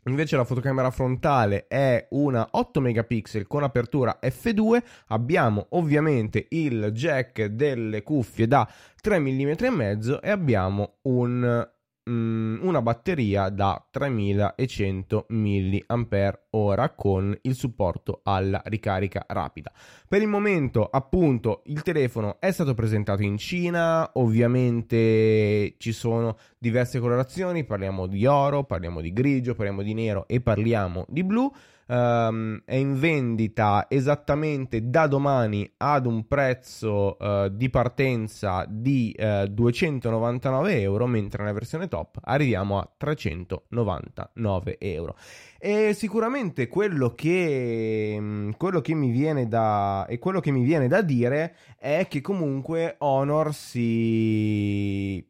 Invece 0.06 0.38
la 0.38 0.46
fotocamera 0.46 0.91
frontale 0.91 1.68
è 1.68 2.08
una 2.12 2.48
8 2.51 2.79
megapixel 2.79 3.48
con 3.48 3.63
apertura 3.63 4.20
f2. 4.22 4.82
Abbiamo 5.08 5.68
ovviamente 5.72 6.48
il 6.50 6.91
jack 6.94 7.46
delle 7.46 8.01
cuffie 8.01 8.48
da 8.48 8.68
3 9.01 9.20
mm 9.20 9.53
e 9.60 9.70
mezzo 9.70 10.22
e 10.22 10.29
abbiamo 10.29 11.00
un 11.03 11.68
Mm, 12.10 12.63
una 12.63 12.82
batteria 12.82 13.50
da 13.50 13.86
3100 13.88 15.28
mAh 15.30 16.94
con 16.96 17.38
il 17.42 17.54
supporto 17.54 18.22
alla 18.24 18.63
ricarica 18.66 19.25
rapida. 19.28 19.72
Per 20.08 20.20
il 20.20 20.28
momento, 20.28 20.86
appunto, 20.86 21.62
il 21.66 21.84
telefono 21.84 22.39
è 22.39 22.50
stato 22.51 22.74
presentato 22.74 23.22
in 23.22 23.38
Cina, 23.38 24.10
ovviamente 24.13 25.75
ci 25.78 25.92
sono 25.92 26.38
diverse 26.58 27.00
colorazioni, 27.00 27.63
parliamo 27.63 28.08
di 28.08 28.25
oro, 28.25 28.63
parliamo 28.63 29.01
di 29.01 29.13
grigio, 29.13 29.54
parliamo 29.54 29.84
di 29.84 29.94
nero 29.94 30.28
e 30.28 30.42
parliamo 30.42 31.06
di 31.10 31.24
blu 31.24 31.51
um, 31.89 32.62
è 32.65 32.75
in 32.75 33.00
vendita 33.00 33.88
esattamente 33.89 34.89
da 34.89 35.08
domani 35.08 35.69
ad 35.77 36.05
un 36.05 36.27
prezzo 36.27 37.17
uh, 37.19 37.50
di 37.50 37.69
partenza 37.69 38.65
di 38.67 39.13
uh, 39.17 39.22
eh, 39.22 39.48
299 39.50 40.81
euro, 40.81 41.08
mentre 41.08 41.43
nella 41.43 41.53
versione 41.53 41.88
top 41.88 42.19
arriviamo 42.24 42.79
a 42.79 42.89
399 42.96 44.77
euro. 44.79 45.15
E 45.58 45.93
sicuramente 45.93 46.67
quello 46.67 47.13
che, 47.15 48.15
mm, 48.19 48.51
quello 48.51 48.81
che 48.81 48.93
mi 48.93 49.12
viene 49.12 49.48
da 49.48 50.05
e 50.08 50.19
quello 50.19 50.39
che 50.39 50.51
mi 50.51 50.63
viene 50.63 50.88
da 50.88 51.01
dire 51.01 51.55
è 51.77 52.08
che 52.10 52.22
comunque 52.22 52.96
Honor 53.00 53.53
si 53.53 55.25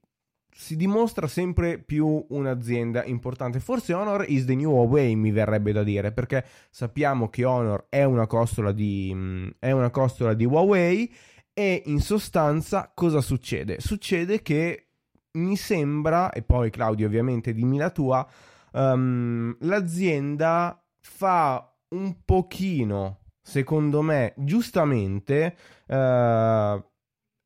si 0.60 0.76
dimostra 0.76 1.26
sempre 1.26 1.80
più 1.80 2.26
un'azienda 2.32 3.06
importante. 3.06 3.62
Forse 3.62 3.94
Honor 3.94 4.26
is 4.28 4.44
the 4.44 4.56
new 4.56 4.70
Huawei, 4.72 5.16
mi 5.16 5.32
verrebbe 5.32 5.72
da 5.72 5.84
dire, 5.84 6.12
perché 6.12 6.44
sappiamo 6.70 7.30
che 7.30 7.46
Honor 7.46 7.86
è 7.88 8.04
una 8.04 8.28
costola 8.28 8.74
di, 8.74 9.10
mm, 9.16 9.48
è 9.58 9.72
una 9.72 9.90
costola 9.90 10.34
di 10.34 10.44
Huawei 10.44 11.10
e 11.54 11.84
in 11.86 12.02
sostanza 12.02 12.92
cosa 12.94 13.22
succede? 13.22 13.80
Succede 13.80 14.42
che 14.42 14.90
mi 15.38 15.56
sembra, 15.56 16.30
e 16.32 16.42
poi 16.42 16.70
Claudio 16.72 17.08
ovviamente 17.08 17.54
dimmi 17.54 17.78
la 17.78 17.90
tua, 17.90 18.28
um, 18.74 19.56
l'azienda 19.62 20.86
fa 21.00 21.74
un 21.96 22.18
pochino, 22.26 23.22
secondo 23.42 24.02
me, 24.02 24.34
giustamente, 24.36 25.56
uh, 25.88 26.84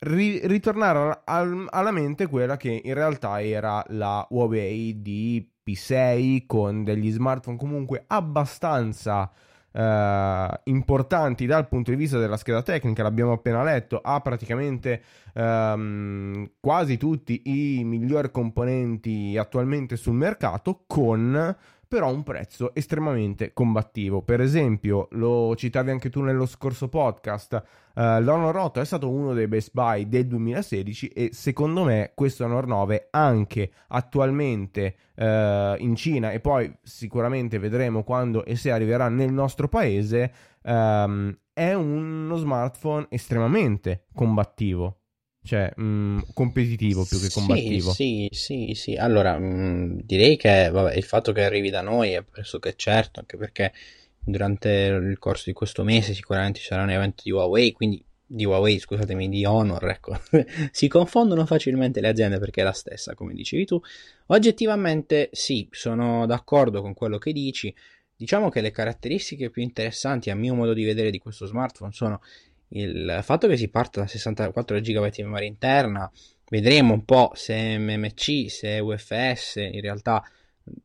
ri- 0.04 0.42
ritornare 0.46 1.22
al- 1.26 1.68
alla 1.70 1.92
mente 1.92 2.28
quella 2.28 2.58
che 2.58 2.82
in 2.84 2.94
realtà 2.94 3.42
era 3.42 3.84
la 3.90 4.26
Huawei 4.30 5.02
di 5.02 5.48
P6 5.66 6.46
con 6.46 6.84
degli 6.84 7.12
smartphone 7.12 7.58
comunque 7.58 8.04
abbastanza 8.08 9.32
Uh, 9.76 10.54
importanti 10.66 11.48
dal 11.48 11.68
punto 11.68 11.90
di 11.90 11.98
vista 11.98 12.20
della 12.20 12.38
scheda 12.38 12.62
tecnica, 12.62 13.02
l'abbiamo 13.02 13.32
appena 13.32 13.64
letto, 13.64 14.00
ha 14.04 14.20
praticamente 14.20 15.02
um, 15.34 16.48
quasi 16.60 16.98
tutti 16.98 17.42
i 17.46 17.84
migliori 17.84 18.30
componenti 18.30 19.36
attualmente 19.36 19.96
sul 19.96 20.14
mercato 20.14 20.84
con 20.86 21.58
però 21.94 22.10
un 22.10 22.24
prezzo 22.24 22.74
estremamente 22.74 23.54
combattivo. 23.54 24.24
Per 24.24 24.42
esempio, 24.42 25.10
lo 25.12 25.56
citavi 25.56 25.92
anche 25.92 26.10
tu 26.10 26.22
nello 26.22 26.48
scorso 26.48 26.90
podcast, 26.90 27.64
uh, 27.94 28.02
l'Honor 28.20 28.58
8 28.58 28.82
è 28.82 28.86
stato 28.86 29.12
uno 29.12 29.34
dei 29.34 29.48
best 29.48 29.70
buy 29.74 30.10
del 30.10 30.26
2016 30.26 31.10
e 31.10 31.30
secondo 31.34 31.84
me 31.84 32.14
questo 32.16 32.46
Honor 32.46 32.66
9 32.66 33.10
anche 33.12 33.70
attualmente 33.90 34.96
uh, 35.18 35.24
in 35.78 35.94
Cina 35.96 36.32
e 36.32 36.40
poi 36.40 36.76
sicuramente 36.82 37.60
vedremo 37.60 38.02
quando 38.02 38.44
e 38.44 38.56
se 38.56 38.72
arriverà 38.72 39.08
nel 39.10 39.32
nostro 39.32 39.68
paese 39.68 40.34
um, 40.64 41.32
è 41.54 41.74
uno 41.74 42.36
smartphone 42.38 43.06
estremamente 43.10 44.06
combattivo 44.16 45.03
cioè 45.44 45.72
mh, 45.76 45.84
mm, 45.84 46.20
competitivo 46.34 47.04
più 47.06 47.20
che 47.20 47.30
combattivo. 47.30 47.92
Sì, 47.92 48.30
sì, 48.32 48.68
sì, 48.68 48.74
sì. 48.74 48.96
Allora, 48.96 49.38
mh, 49.38 49.44
mm, 49.44 50.00
direi 50.04 50.38
che 50.38 50.70
vabbè, 50.70 50.96
il 50.96 51.04
fatto 51.04 51.32
che 51.32 51.44
arrivi 51.44 51.70
da 51.70 51.82
noi 51.82 52.12
è 52.12 52.24
pressoché 52.24 52.74
certo, 52.76 53.20
anche 53.20 53.38
perché 53.38 53.74
durante 54.20 54.70
il 54.70 55.20
corso 55.20 55.44
di 55.48 55.54
questo 55.54 55.84
mese 55.84 56.14
sicuramente 56.14 56.60
ci 56.60 56.68
sarà 56.68 56.84
un 56.84 56.92
evento 56.92 57.24
di 57.24 57.32
Huawei, 57.32 57.74
quindi 57.74 58.04
di 58.26 58.46
Huawei, 58.46 58.80
scusatemi, 58.80 59.30
di 59.30 59.46
Honor, 59.46 59.86
ecco. 59.90 60.18
si 60.72 60.88
confondono 60.88 61.46
facilmente 61.46 62.00
le 62.00 62.08
aziende 62.08 62.40
perché 62.40 62.62
è 62.62 62.64
la 62.64 62.72
stessa, 62.72 63.14
come 63.14 63.34
dicevi 63.34 63.66
tu. 63.66 63.80
Oggettivamente 64.28 65.30
sì, 65.34 65.68
sono 65.72 66.26
d'accordo 66.26 66.82
con 66.82 66.94
quello 66.94 67.18
che 67.18 67.34
dici. 67.34 67.74
Diciamo 68.16 68.48
che 68.50 68.62
le 68.62 68.72
caratteristiche 68.72 69.50
più 69.50 69.62
interessanti 69.62 70.30
a 70.30 70.36
mio 70.36 70.56
modo 70.56 70.74
di 70.74 70.86
vedere 70.86 71.10
di 71.10 71.18
questo 71.18 71.46
smartphone 71.46 71.92
sono 71.92 72.22
il 72.74 73.20
fatto 73.22 73.48
che 73.48 73.58
si 73.58 73.70
parta 73.70 74.02
da 74.02 74.08
64 74.08 74.80
GB 74.80 75.10
di 75.10 75.24
memoria 75.24 75.48
interna, 75.48 76.12
vedremo 76.50 76.94
un 76.94 77.06
po' 77.06 77.32
se 77.34 77.78
MMC, 77.78 78.50
se 78.50 78.80
UFS, 78.80 79.56
in 79.56 79.82
realtà 79.82 80.24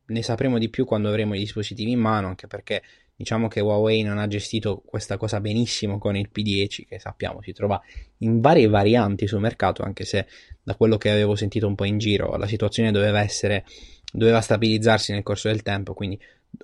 ne 0.07 0.23
sapremo 0.23 0.57
di 0.57 0.69
più 0.69 0.85
quando 0.85 1.07
avremo 1.07 1.35
i 1.35 1.39
dispositivi 1.39 1.91
in 1.91 1.99
mano, 1.99 2.27
anche 2.27 2.47
perché 2.47 2.81
diciamo 3.15 3.47
che 3.47 3.59
Huawei 3.59 4.01
non 4.01 4.17
ha 4.17 4.27
gestito 4.27 4.81
questa 4.85 5.17
cosa 5.17 5.41
benissimo 5.41 5.97
con 5.97 6.15
il 6.15 6.29
P10, 6.33 6.85
che 6.87 6.99
sappiamo 6.99 7.41
si 7.41 7.51
trova 7.53 7.81
in 8.19 8.39
varie 8.39 8.67
varianti 8.67 9.27
sul 9.27 9.39
mercato, 9.39 9.83
anche 9.83 10.05
se 10.05 10.25
da 10.63 10.75
quello 10.75 10.97
che 10.97 11.09
avevo 11.09 11.35
sentito 11.35 11.67
un 11.67 11.75
po' 11.75 11.85
in 11.85 11.97
giro 11.97 12.35
la 12.37 12.47
situazione 12.47 12.91
doveva 12.91 13.19
essere 13.19 13.65
doveva 14.11 14.41
stabilizzarsi 14.41 15.11
nel 15.11 15.23
corso 15.23 15.49
del 15.49 15.61
tempo, 15.61 15.93
quindi 15.93 16.19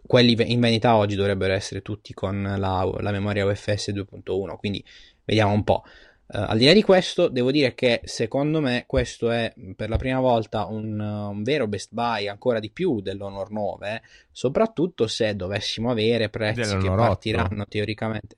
quelli 0.05 0.36
in 0.51 0.60
vendita 0.60 0.96
oggi 0.96 1.15
dovrebbero 1.15 1.53
essere 1.53 1.82
tutti 1.82 2.13
con 2.13 2.41
la, 2.41 2.91
la 3.00 3.12
memoria 3.12 3.46
UFS 3.46 3.89
2.1, 3.89 4.55
quindi 4.58 4.84
vediamo 5.25 5.53
un 5.53 5.63
po'. 5.63 5.84
Uh, 6.27 6.38
al 6.48 6.58
di 6.58 6.65
là 6.65 6.74
di 6.74 6.82
questo, 6.82 7.27
devo 7.27 7.51
dire 7.51 7.75
che 7.75 8.01
secondo 8.05 8.60
me 8.60 8.86
questo 8.88 9.29
è 9.29 9.53
per 9.75 9.89
la 9.89 9.98
prima 9.98 10.20
volta 10.20 10.65
un, 10.65 11.00
un 11.00 11.44
vero 11.44 11.67
best 11.67 11.91
buy 11.91 12.27
ancora 12.27 12.60
di 12.60 12.72
più 12.72 13.00
dell'Honor 13.00 13.51
9, 13.51 14.01
soprattutto 14.32 15.05
se 15.05 15.36
dovessimo 15.36 15.91
avere 15.91 16.29
prezzi 16.29 16.77
che 16.77 16.89
partiranno 16.89 17.62
8. 17.62 17.65
teoricamente. 17.70 18.38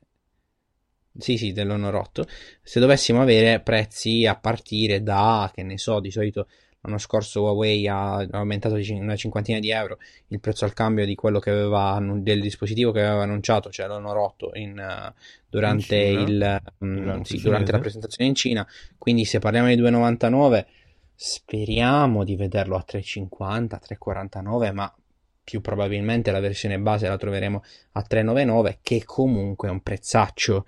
Sì, 1.18 1.38
sì, 1.38 1.52
dell'Honor 1.52 1.96
8. 1.96 2.28
Se 2.62 2.80
dovessimo 2.80 3.22
avere 3.22 3.62
prezzi 3.62 4.26
a 4.26 4.36
partire 4.36 5.02
da, 5.02 5.50
che 5.54 5.64
ne 5.64 5.78
so, 5.78 6.00
di 6.00 6.12
solito 6.12 6.48
L'anno 6.88 7.00
scorso 7.00 7.42
Huawei 7.42 7.86
ha 7.90 8.26
aumentato 8.32 8.76
di 8.76 8.90
una 8.92 9.18
cinquantina 9.18 9.60
di 9.60 9.72
euro 9.72 9.98
il 10.28 10.40
prezzo 10.40 10.64
al 10.64 10.72
cambio 10.72 11.06
di 11.06 11.16
quello 11.16 11.40
che 11.40 11.50
aveva 11.50 12.00
del 12.02 12.40
dispositivo 12.40 12.94
che 12.94 13.04
aveva 13.04 13.24
annunciato, 13.24 13.70
cioè 13.70 13.88
l'Honor 13.88 14.16
8 14.18 14.52
in, 14.54 15.14
durante, 15.50 15.98
in 15.98 16.20
il, 16.20 16.62
um, 16.78 17.22
sì, 17.24 17.42
durante 17.42 17.74
la 17.74 17.80
presentazione 17.80 18.30
in 18.30 18.36
Cina. 18.36 18.66
Quindi 18.98 19.26
se 19.26 19.40
parliamo 19.40 19.68
di 19.68 19.76
2,99 19.76 20.66
speriamo 21.14 22.24
di 22.24 22.38
vederlo 22.38 22.78
a 22.78 22.86
3,50, 22.88 23.80
3,49, 23.86 24.74
ma 24.74 24.96
più 25.44 25.60
probabilmente 25.60 26.32
la 26.32 26.40
versione 26.40 26.80
base 26.80 27.10
la 27.10 27.18
troveremo 27.18 27.64
a 27.94 28.06
3,99 28.10 28.78
che 28.82 29.04
comunque 29.04 29.68
è 29.68 29.72
un 29.72 29.82
prezzaccio 29.82 30.66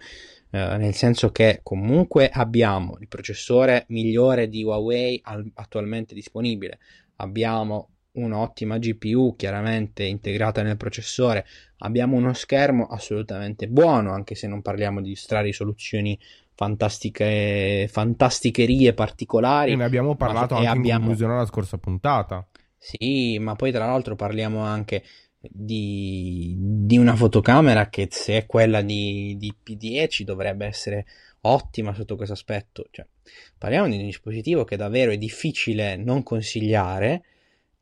eh, 0.51 0.77
nel 0.77 0.94
senso 0.94 1.32
che 1.32 1.60
comunque 1.63 2.29
abbiamo 2.29 2.98
il 3.00 3.08
processore 3.08 3.86
migliore 3.89 4.50
di 4.50 4.63
Huawei 4.63 5.20
al- 5.24 5.51
attualmente 5.56 6.13
disponibile, 6.13 6.79
abbiamo 7.18 7.89
un'ottima 8.12 8.77
GPU 8.77 9.36
chiaramente 9.38 10.03
integrata 10.03 10.62
nel 10.62 10.77
processore, 10.77 11.46
abbiamo 11.79 12.18
uno 12.18 12.34
schermo 12.34 12.88
assolutamente 12.88 13.68
buono, 13.68 14.12
anche 14.12 14.36
se 14.36 14.48
non 14.48 14.62
parliamo 14.62 15.01
di 15.01 15.15
stra 15.15 15.41
risoluzioni 15.41 16.20
fantastiche, 16.56 17.88
fantasticherie 17.89 18.94
particolari. 18.94 19.72
E 19.72 19.75
ne 19.75 19.86
abbiamo 19.86 20.15
parlato 20.15 20.56
ma, 20.56 20.62
anche 20.62 20.72
abbiamo... 20.72 20.88
in 20.88 21.00
conclusione 21.00 21.36
la 21.36 21.46
scorsa 21.46 21.77
puntata. 21.77 22.46
Sì, 22.77 23.38
ma 23.39 23.56
poi 23.56 23.72
tra 23.72 23.86
l'altro 23.86 24.15
parliamo 24.15 24.60
anche 24.60 25.03
di, 25.39 26.55
di, 26.58 26.98
una 26.98 27.15
fotocamera 27.15 27.88
che 27.88 28.10
se 28.12 28.38
è 28.38 28.46
quella 28.46 28.81
di, 28.81 29.38
di, 29.38 29.53
P10 29.63 30.24
dovrebbe 30.24 30.65
essere 30.65 31.05
ottima 31.41 31.93
sotto 31.93 32.15
questo 32.15 32.34
aspetto. 32.34 32.88
Cioè, 32.91 33.05
parliamo 33.58 33.88
di 33.88 33.96
un 33.96 34.05
dispositivo 34.05 34.65
che 34.65 34.75
davvero 34.75 35.12
è 35.12 35.17
difficile 35.17 35.96
non 35.96 36.24
consigliare, 36.24 37.24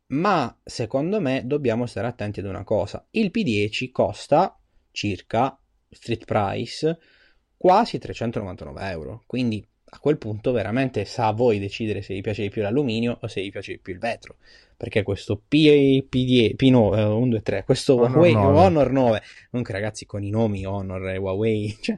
ma 0.08 0.56
secondo 0.64 1.20
me 1.20 1.42
dobbiamo 1.46 1.86
stare 1.88 2.08
attenti 2.08 2.40
ad 2.40 2.46
una 2.46 2.64
cosa. 2.64 3.06
Il 3.12 3.32
P10 3.34 3.92
costa 3.92 4.58
circa 4.92 5.58
street 5.90 6.26
price 6.26 7.00
quasi 7.58 7.98
399 7.98 8.90
euro, 8.90 9.24
quindi 9.26 9.66
a 9.90 10.00
quel 10.00 10.18
punto 10.18 10.52
veramente 10.52 11.06
sa 11.06 11.28
a 11.28 11.32
voi 11.32 11.60
decidere 11.60 12.02
se 12.02 12.14
vi 12.14 12.22
piace 12.22 12.44
di 12.44 12.50
più 12.50 12.62
l'alluminio 12.62 13.18
o 13.22 13.28
se 13.28 13.42
vi 13.42 13.50
piace 13.50 13.72
di 13.74 13.80
più 13.80 13.94
il 13.94 14.00
vetro 14.00 14.36
perché 14.78 15.02
questo 15.02 15.42
P, 15.48 16.06
P10, 16.08 16.56
P 16.56 16.70
no, 16.70 16.96
eh, 16.96 17.04
1, 17.04 17.28
2, 17.30 17.42
3, 17.42 17.64
questo 17.64 17.96
Honor 17.96 18.16
Huawei 18.18 18.34
9. 18.34 18.60
Honor 18.60 18.92
9, 18.92 19.22
comunque 19.50 19.74
ragazzi 19.74 20.06
con 20.06 20.24
i 20.24 20.30
nomi 20.30 20.66
Honor 20.66 21.10
e 21.10 21.18
Huawei, 21.18 21.76
cioè, 21.82 21.98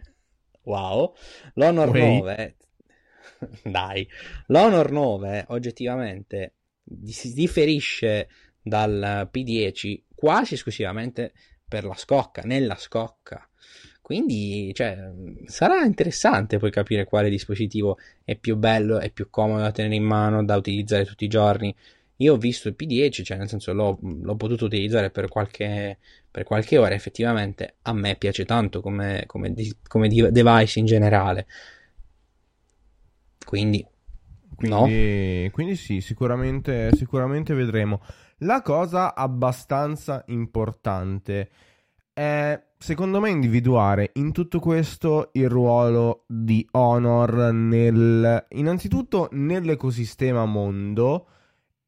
wow, 0.63 1.13
l'Honor 1.55 1.89
Huawei. 1.89 2.19
9, 2.19 2.55
dai, 3.69 4.07
l'Honor 4.47 4.91
9 4.91 5.45
oggettivamente 5.49 6.53
si 7.05 7.33
differisce 7.33 8.29
dal 8.61 9.29
P10 9.31 10.01
quasi 10.15 10.55
esclusivamente 10.55 11.33
per 11.67 11.83
la 11.83 11.95
scocca, 11.95 12.41
nella 12.43 12.75
scocca. 12.75 13.47
Quindi 14.01 14.71
cioè, 14.73 15.11
sarà 15.45 15.83
interessante 15.83 16.57
poi 16.57 16.71
capire 16.71 17.05
quale 17.05 17.29
dispositivo 17.29 17.99
è 18.23 18.35
più 18.35 18.55
bello, 18.55 18.97
è 18.97 19.11
più 19.11 19.29
comodo 19.29 19.61
da 19.61 19.71
tenere 19.71 19.93
in 19.95 20.03
mano, 20.03 20.43
da 20.43 20.55
utilizzare 20.55 21.05
tutti 21.05 21.25
i 21.25 21.27
giorni. 21.27 21.75
Io 22.21 22.33
ho 22.33 22.37
visto 22.37 22.67
il 22.67 22.75
P10, 22.77 23.23
cioè 23.23 23.37
nel 23.37 23.47
senso 23.47 23.71
l'ho, 23.71 23.97
l'ho 24.01 24.35
potuto 24.35 24.65
utilizzare 24.65 25.09
per 25.09 25.29
qualche, 25.29 25.99
per 26.29 26.43
qualche, 26.43 26.77
ora, 26.77 26.93
effettivamente 26.93 27.75
a 27.83 27.93
me 27.93 28.17
piace 28.17 28.43
tanto 28.43 28.81
come, 28.81 29.23
come, 29.25 29.53
come 29.87 30.07
device 30.09 30.79
in 30.79 30.85
generale. 30.85 31.47
Quindi, 33.45 33.85
quindi, 34.53 35.47
no? 35.47 35.51
quindi 35.51 35.75
sì, 35.75 36.01
sicuramente, 36.01 36.89
sicuramente 36.93 37.53
vedremo. 37.53 38.01
La 38.39 38.61
cosa 38.61 39.15
abbastanza 39.15 40.23
importante 40.27 41.49
è, 42.11 42.61
secondo 42.77 43.21
me, 43.21 43.29
individuare 43.29 44.11
in 44.15 44.33
tutto 44.33 44.59
questo 44.59 45.29
il 45.33 45.47
ruolo 45.47 46.25
di 46.27 46.67
Honor 46.71 47.53
nel, 47.53 48.45
innanzitutto 48.49 49.29
nell'ecosistema 49.31 50.43
mondo 50.43 51.27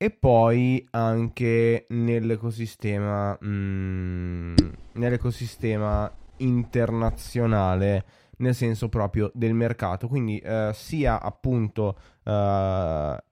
e 0.01 0.09
poi 0.09 0.83
anche 0.89 1.85
nell'ecosistema, 1.89 3.37
mm, 3.45 4.55
nell'ecosistema 4.93 6.11
internazionale 6.37 8.05
nel 8.37 8.55
senso 8.55 8.89
proprio 8.89 9.29
del 9.35 9.53
mercato. 9.53 10.07
Quindi 10.07 10.39
eh, 10.39 10.71
sia 10.73 11.21
appunto 11.21 11.99
eh, 12.23 13.23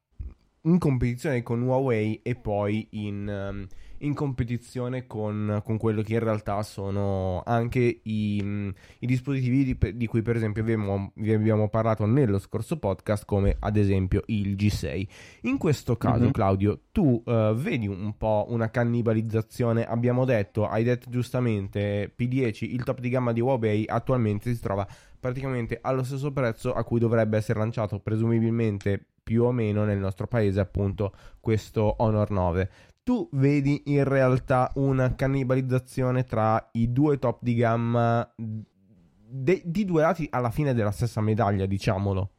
in 0.62 0.78
competizione 0.78 1.42
con 1.42 1.64
Huawei 1.64 2.22
e 2.22 2.36
poi 2.36 2.88
in, 2.92 3.50
um, 3.52 3.68
in 4.00 4.14
competizione 4.14 5.08
con, 5.08 5.62
con, 5.64 5.78
quello 5.78 6.02
che 6.02 6.14
in 6.14 6.20
realtà 6.20 6.62
sono 6.64 7.42
anche 7.46 8.00
i, 8.04 8.40
mm, 8.44 8.70
i 9.00 9.08
dispositivi 9.08 9.64
di, 9.64 9.98
di, 9.98 10.08
cui 10.08 10.22
per 10.22 10.36
esempio 10.36 10.62
abbiamo, 10.62 11.12
vi 11.16 11.34
abbiamo 11.34 11.70
parlato 11.70 12.06
nello 12.06 12.40
scorso 12.40 12.78
podcast 12.78 13.26
come 13.26 13.56
ad 13.60 13.78
esempio 13.78 14.24
il 14.28 14.56
G6 14.56 15.08
in 15.42 15.58
questo 15.58 15.98
caso 15.98 16.24
mm-hmm. 16.24 16.32
Claudio 16.32 16.80
tu 16.92 17.22
uh, 17.26 17.54
vedi 17.54 17.88
un 17.88 18.16
po' 18.18 18.46
una 18.50 18.70
cannibalizzazione? 18.70 19.86
Abbiamo 19.86 20.26
detto 20.26 20.68
hai 20.68 20.84
detto 20.84 21.10
giustamente 21.10 22.14
P10 22.18 22.66
il 22.66 22.84
top 22.84 23.00
di 23.00 23.10
gamma 23.10 23.34
di 23.34 23.42
Huawei 23.42 23.86
attualmente 23.88 24.54
si 24.54 24.62
trova 24.62 24.88
praticamente 25.20 25.80
allo 25.82 26.04
stesso 26.04 26.32
prezzo 26.32 26.74
a 26.74 26.84
cui 26.84 27.00
dovrebbe 27.00 27.38
essere 27.38 27.60
lanciato 27.60 28.00
presumibilmente 28.00 29.04
più 29.30 29.44
o 29.44 29.52
meno 29.52 29.84
nel 29.84 30.00
nostro 30.00 30.26
paese 30.26 30.60
appunto 30.60 31.14
questo 31.40 31.96
Honor 32.00 32.32
9 32.32 32.70
tu 33.10 33.28
vedi 33.32 33.82
in 33.88 34.04
realtà 34.04 34.72
una 34.76 35.16
cannibalizzazione 35.16 36.26
tra 36.26 36.70
i 36.74 36.94
due 36.94 37.18
top 37.18 37.40
di 37.42 37.56
gamma 37.56 38.32
de- 38.38 39.64
di 39.66 39.84
due 39.84 40.04
lati 40.04 40.28
alla 40.30 40.52
fine 40.52 40.76
della 40.76 40.92
stessa 40.92 41.20
medaglia, 41.20 41.66
diciamolo. 41.66 42.30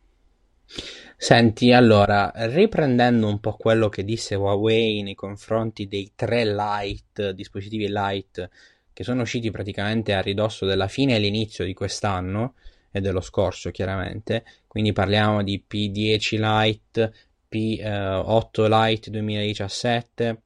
Senti, 1.17 1.73
allora, 1.73 2.31
riprendendo 2.37 3.27
un 3.27 3.41
po' 3.41 3.57
quello 3.57 3.89
che 3.89 4.05
disse 4.05 4.37
Huawei 4.37 5.03
nei 5.03 5.17
confronti 5.17 5.89
dei 5.89 6.13
tre 6.15 6.45
Lite, 6.45 7.35
dispositivi 7.35 7.89
Lite, 7.89 8.51
che 8.93 9.03
sono 9.03 9.23
usciti 9.23 9.51
praticamente 9.51 10.15
a 10.15 10.21
ridosso 10.21 10.67
della 10.67 10.87
fine 10.87 11.15
e 11.15 11.17
all'inizio 11.17 11.65
di 11.65 11.75
quest'anno 11.75 12.55
e 12.93 13.01
dello 13.01 13.21
scorso, 13.21 13.73
chiaramente, 13.73 14.45
quindi 14.69 14.93
parliamo 14.93 15.43
di 15.43 15.65
P10 15.69 16.39
Lite, 16.39 17.13
P8 17.51 18.63
eh, 18.63 18.69
Lite 18.69 19.11
2017, 19.11 20.43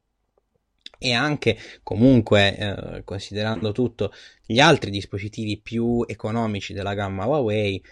e 0.98 1.12
anche 1.12 1.57
comunque 1.83 2.57
eh, 2.57 3.04
considerando 3.04 3.72
tutto 3.72 4.12
gli 4.44 4.61
altri 4.61 4.90
dispositivi 4.90 5.59
più 5.59 6.04
economici 6.07 6.72
della 6.72 6.94
gamma 6.94 7.26
Huawei 7.26 7.83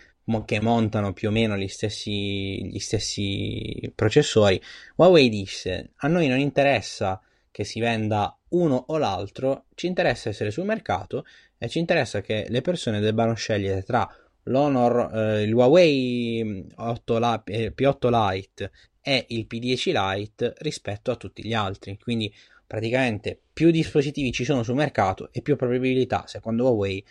che 0.45 0.61
montano 0.61 1.13
più 1.13 1.29
o 1.29 1.31
meno 1.33 1.57
gli 1.57 1.69
stessi, 1.69 2.65
gli 2.67 2.79
stessi 2.79 3.93
processori, 3.95 4.61
Huawei 4.97 5.29
disse 5.29 5.91
a 5.97 6.09
noi 6.09 6.29
non 6.29 6.39
interessa 6.39 7.21
che 7.51 7.65
si 7.65 7.81
venda 7.81 8.37
uno 8.51 8.85
o 8.89 8.97
l'altro, 8.99 9.67
ci 9.75 9.87
interessa 9.87 10.29
essere 10.31 10.51
sul 10.51 10.65
mercato 10.65 11.25
e 11.59 11.69
ci 11.69 11.79
interessa 11.79 12.21
che 12.21 12.47
le 12.49 12.61
persone 12.63 13.01
debbano 13.01 13.35
scegliere 13.35 13.83
tra 13.83 14.09
l'Honor, 14.45 15.15
eh, 15.15 15.43
il 15.43 15.53
Huawei 15.53 16.67
8 16.75 17.19
la, 17.19 17.43
eh, 17.45 17.73
P8 17.75 18.09
Lite 18.09 18.71
e 19.01 19.27
il 19.29 19.47
P10 19.49 20.17
Lite 20.17 20.55
rispetto 20.59 21.11
a 21.11 21.17
tutti 21.17 21.45
gli 21.45 21.55
altri. 21.55 21.99
Quindi 21.99 22.33
praticamente 22.73 23.39
più 23.53 23.71
dispositivi 23.71 24.33
ci 24.33 24.47
sono 24.47 24.63
sul 24.63 24.77
mercato 24.77 25.29
e 25.31 25.43
più 25.43 25.57
probabilità, 25.57 26.25
secondo 26.27 26.65
Huawei, 26.71 27.05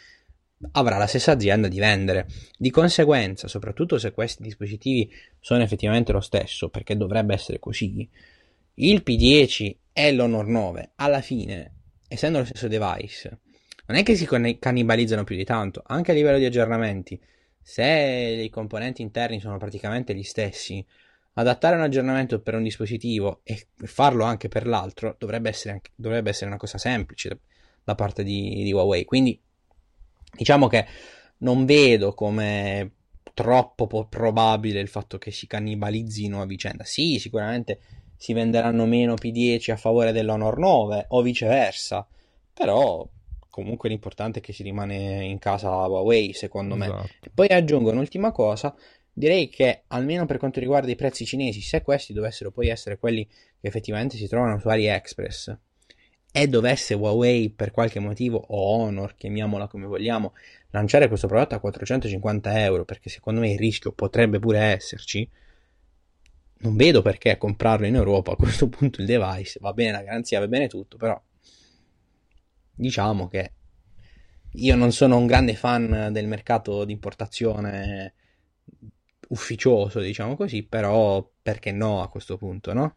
avrà 0.72 0.98
la 0.98 1.06
stessa 1.06 1.34
azienda 1.34 1.68
di 1.68 1.78
vendere. 1.78 2.26
Di 2.58 2.72
conseguenza, 2.72 3.48
soprattutto 3.48 4.00
se 4.00 4.12
questi 4.12 4.42
dispositivi 4.42 5.08
sono 5.40 5.62
effettivamente 5.62 6.14
lo 6.14 6.20
stesso, 6.20 6.70
perché 6.70 6.98
dovrebbe 6.98 7.36
essere 7.36 7.60
così, 7.60 8.10
il 8.74 9.04
P10 9.06 9.76
e 9.94 10.12
l'Honor 10.12 10.48
9, 10.48 10.94
alla 10.96 11.22
fine, 11.22 11.76
essendo 12.08 12.40
lo 12.40 12.46
stesso 12.46 12.68
device, 12.68 13.42
non 13.86 14.00
è 14.00 14.02
che 14.02 14.16
si 14.16 14.28
cannibalizzano 14.58 15.24
più 15.24 15.36
di 15.36 15.44
tanto, 15.44 15.84
anche 15.86 16.10
a 16.10 16.16
livello 16.16 16.40
di 16.40 16.46
aggiornamenti. 16.46 17.22
Se 17.62 17.84
i 17.84 18.50
componenti 18.50 19.04
interni 19.04 19.40
sono 19.40 19.60
praticamente 19.60 20.16
gli 20.16 20.24
stessi, 20.24 20.84
Adattare 21.34 21.76
un 21.76 21.82
aggiornamento 21.82 22.42
per 22.42 22.56
un 22.56 22.64
dispositivo 22.64 23.40
e 23.44 23.68
farlo 23.84 24.26
anche 24.26 24.50
per 24.50 24.68
l'altro 24.68 25.16
dovrebbe 25.18 25.50
essere, 25.50 25.74
anche, 25.74 25.92
dovrebbe 25.96 26.30
essere 26.30 26.48
una 26.48 26.58
cosa 26.58 26.78
semplice 26.78 27.40
da 27.84 27.96
parte 27.96 28.24
di, 28.24 28.64
di, 28.64 28.74
Huawei. 28.74 29.06
Quindi 29.06 29.40
diciamo 30.36 30.68
che 30.68 30.86
non 31.38 31.66
vedo 31.66 32.14
come 32.14 32.92
troppo 33.34 33.88
po- 33.88 34.08
probabile 34.08 34.82
il 34.82 34.90
fatto 34.90 35.18
che 35.18 35.32
si 35.32 35.48
cannibalizzino 35.48 36.42
a 36.42 36.46
vicenda. 36.46 36.84
Sì, 36.84 37.18
sicuramente 37.18 37.80
si 38.18 38.34
venderanno 38.34 38.86
meno 38.86 39.14
P10 39.14 39.72
a 39.72 39.78
favore 39.78 40.12
dell'Honor 40.12 40.58
9 40.58 41.06
o 41.10 41.22
viceversa, 41.22 42.06
però 42.54 43.08
comunque 43.50 43.90
l'importante 43.90 44.40
è 44.40 44.42
che 44.42 44.54
si 44.54 44.64
rimane 44.64 45.26
in 45.26 45.40
casa 45.40 45.70
Huawei, 45.88 46.34
secondo 46.34 46.76
esatto. 46.76 46.94
me. 46.94 47.10
E 47.22 47.32
poi 47.34 47.48
aggiungo 47.48 47.90
un'ultima 47.92 48.32
cosa, 48.32 48.76
direi 49.14 49.50
che 49.50 49.84
almeno 49.88 50.26
per 50.26 50.38
quanto 50.38 50.60
riguarda 50.60 50.90
i 50.92 50.96
prezzi 50.96 51.26
cinesi, 51.26 51.62
se 51.62 51.82
questi 51.82 52.14
dovessero 52.14 52.52
poi 52.52 52.70
essere 52.70 52.98
quelli 52.98 53.26
che 53.26 53.68
effettivamente 53.68 54.18
si 54.18 54.28
trovano 54.28 54.60
su 54.60 54.68
AliExpress 54.68 55.58
e 56.32 56.48
dovesse 56.48 56.94
Huawei 56.94 57.50
per 57.50 57.72
qualche 57.72 58.00
motivo 58.00 58.38
o 58.38 58.62
Honor, 58.78 59.16
chiamiamola 59.16 59.68
come 59.68 59.86
vogliamo, 59.86 60.34
lanciare 60.70 61.10
questo 61.10 61.28
prodotto 61.28 61.56
a 61.56 61.60
450 61.60 62.64
euro, 62.64 62.86
perché 62.86 63.10
secondo 63.10 63.42
me 63.42 63.52
il 63.52 63.58
rischio 63.58 63.92
potrebbe 63.92 64.40
pure 64.40 64.60
esserci, 64.60 65.30
non 66.60 66.76
vedo 66.78 67.02
perché 67.02 67.38
comprarlo 67.38 67.86
in 67.86 67.96
Europa 67.96 68.32
a 68.32 68.36
questo 68.36 68.70
punto 68.70 69.02
il 69.02 69.08
device, 69.08 69.60
va 69.60 69.74
bene 69.74 69.92
la 69.92 70.04
garanzia, 70.04 70.40
va 70.40 70.48
bene 70.48 70.68
tutto, 70.68 70.96
però 70.96 71.22
diciamo 72.74 73.28
che 73.28 73.52
io 74.54 74.76
non 74.76 74.92
sono 74.92 75.18
un 75.18 75.28
grande 75.28 75.56
fan 75.56 76.10
del 76.12 76.28
mercato 76.28 76.86
di 76.86 76.94
importazione 76.94 78.14
ufficioso, 79.32 80.00
diciamo 80.00 80.36
così, 80.36 80.64
però 80.64 81.28
perché 81.42 81.72
no 81.72 82.02
a 82.02 82.10
questo 82.10 82.38
punto, 82.38 82.74
no? 82.74 82.96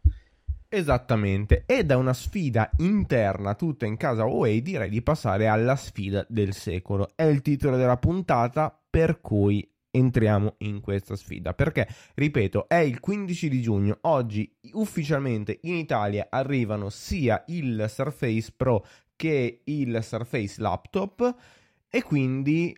Esattamente, 0.68 1.62
e 1.66 1.84
da 1.84 1.96
una 1.96 2.12
sfida 2.12 2.68
interna 2.78 3.54
tutta 3.54 3.86
in 3.86 3.96
casa 3.96 4.24
Huawei 4.24 4.60
direi 4.60 4.90
di 4.90 5.02
passare 5.02 5.46
alla 5.46 5.76
sfida 5.76 6.26
del 6.28 6.52
secolo. 6.52 7.10
È 7.14 7.22
il 7.22 7.42
titolo 7.42 7.76
della 7.76 7.96
puntata 7.96 8.76
per 8.90 9.20
cui 9.20 9.68
entriamo 9.94 10.56
in 10.58 10.80
questa 10.80 11.14
sfida 11.14 11.54
perché 11.54 11.86
ripeto 12.14 12.66
è 12.66 12.78
il 12.78 12.98
15 12.98 13.48
di 13.48 13.62
giugno 13.62 13.98
oggi 14.02 14.52
ufficialmente 14.72 15.60
in 15.62 15.76
Italia 15.76 16.26
arrivano 16.30 16.90
sia 16.90 17.44
il 17.46 17.86
Surface 17.88 18.52
Pro 18.56 18.84
che 19.14 19.60
il 19.62 20.00
Surface 20.02 20.60
Laptop 20.60 21.36
e 21.88 22.02
quindi 22.02 22.76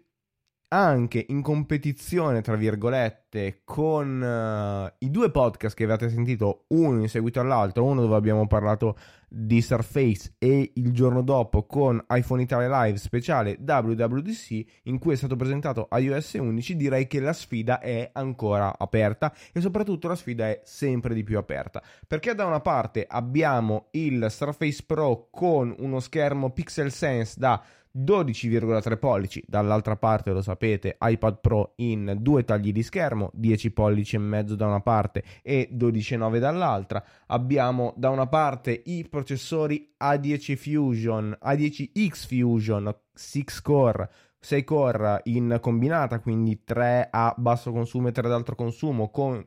anche 0.76 1.24
in 1.28 1.40
competizione, 1.40 2.42
tra 2.42 2.54
virgolette, 2.54 3.62
con 3.64 4.20
uh, 4.20 4.94
i 4.98 5.10
due 5.10 5.30
podcast 5.30 5.74
che 5.74 5.84
avete 5.84 6.10
sentito, 6.10 6.64
uno 6.68 7.00
in 7.00 7.08
seguito 7.08 7.40
all'altro, 7.40 7.84
uno 7.84 8.02
dove 8.02 8.14
abbiamo 8.14 8.46
parlato 8.46 8.94
di 9.26 9.62
Surface 9.62 10.34
e 10.38 10.72
il 10.74 10.92
giorno 10.92 11.22
dopo 11.22 11.64
con 11.64 12.04
iPhone 12.10 12.42
Italia 12.42 12.82
Live 12.82 12.98
speciale 12.98 13.58
WWDC 13.58 14.64
in 14.84 14.98
cui 14.98 15.14
è 15.14 15.16
stato 15.16 15.34
presentato 15.34 15.88
iOS 15.90 16.34
11, 16.34 16.76
direi 16.76 17.06
che 17.06 17.20
la 17.20 17.32
sfida 17.32 17.80
è 17.80 18.10
ancora 18.12 18.76
aperta 18.78 19.34
e 19.52 19.60
soprattutto 19.62 20.08
la 20.08 20.14
sfida 20.14 20.46
è 20.46 20.60
sempre 20.64 21.14
di 21.14 21.22
più 21.22 21.38
aperta, 21.38 21.82
perché 22.06 22.34
da 22.34 22.44
una 22.44 22.60
parte 22.60 23.06
abbiamo 23.08 23.86
il 23.92 24.26
Surface 24.28 24.84
Pro 24.86 25.28
con 25.30 25.74
uno 25.78 26.00
schermo 26.00 26.50
Pixel 26.50 26.92
Sense 26.92 27.34
da 27.38 27.62
12,3 27.96 28.98
pollici, 28.98 29.42
dall'altra 29.46 29.96
parte 29.96 30.32
lo 30.32 30.42
sapete 30.42 30.96
iPad 31.00 31.40
Pro 31.40 31.72
in 31.76 32.16
due 32.20 32.44
tagli 32.44 32.72
di 32.72 32.82
schermo, 32.82 33.30
10 33.32 33.72
pollici 33.72 34.16
e 34.16 34.18
mezzo 34.18 34.54
da 34.54 34.66
una 34.66 34.80
parte 34.80 35.22
e 35.42 35.70
12,9 35.72 36.38
dall'altra. 36.38 37.02
Abbiamo 37.26 37.94
da 37.96 38.10
una 38.10 38.26
parte 38.26 38.82
i 38.84 39.06
processori 39.08 39.94
A10 40.02 40.56
Fusion, 40.56 41.38
A10X 41.42 42.26
Fusion, 42.26 42.94
6 43.14 43.44
core 43.62 44.10
6 44.38 44.62
core 44.62 45.20
in 45.24 45.58
combinata, 45.60 46.20
quindi 46.20 46.62
3 46.62 47.08
a 47.10 47.34
basso 47.36 47.72
consumo 47.72 48.08
e 48.08 48.12
3 48.12 48.26
ad 48.26 48.32
alto 48.32 48.54
consumo, 48.54 49.10
con 49.10 49.44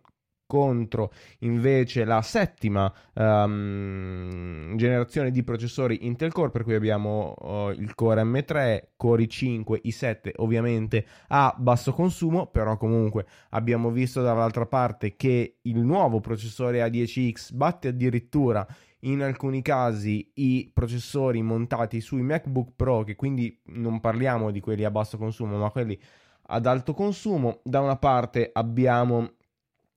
contro 0.49 1.11
invece 1.41 2.05
la 2.05 2.23
settima 2.23 2.91
um, 3.13 4.75
generazione 4.77 5.29
di 5.29 5.43
processori 5.43 6.07
Intel 6.07 6.31
Core 6.31 6.49
per 6.49 6.63
cui 6.63 6.73
abbiamo 6.73 7.35
uh, 7.37 7.69
il 7.69 7.93
Core 7.93 8.23
M3, 8.23 8.81
Core 8.97 9.25
i5, 9.25 9.81
i7 9.83 10.31
ovviamente 10.37 11.05
a 11.27 11.53
basso 11.55 11.93
consumo 11.93 12.47
però 12.47 12.77
comunque 12.77 13.27
abbiamo 13.51 13.91
visto 13.91 14.23
dall'altra 14.23 14.65
parte 14.65 15.15
che 15.15 15.57
il 15.61 15.77
nuovo 15.77 16.19
processore 16.19 16.79
A10X 16.79 17.53
batte 17.53 17.89
addirittura 17.89 18.65
in 19.01 19.21
alcuni 19.21 19.61
casi 19.61 20.31
i 20.33 20.71
processori 20.73 21.43
montati 21.43 22.01
sui 22.01 22.23
MacBook 22.23 22.71
Pro 22.75 23.03
che 23.03 23.15
quindi 23.15 23.61
non 23.65 23.99
parliamo 23.99 24.49
di 24.49 24.61
quelli 24.61 24.83
a 24.83 24.89
basso 24.89 25.19
consumo 25.19 25.57
ma 25.57 25.69
quelli 25.69 25.97
ad 26.51 26.65
alto 26.65 26.93
consumo. 26.93 27.59
Da 27.63 27.79
una 27.79 27.97
parte 27.97 28.49
abbiamo 28.51 29.33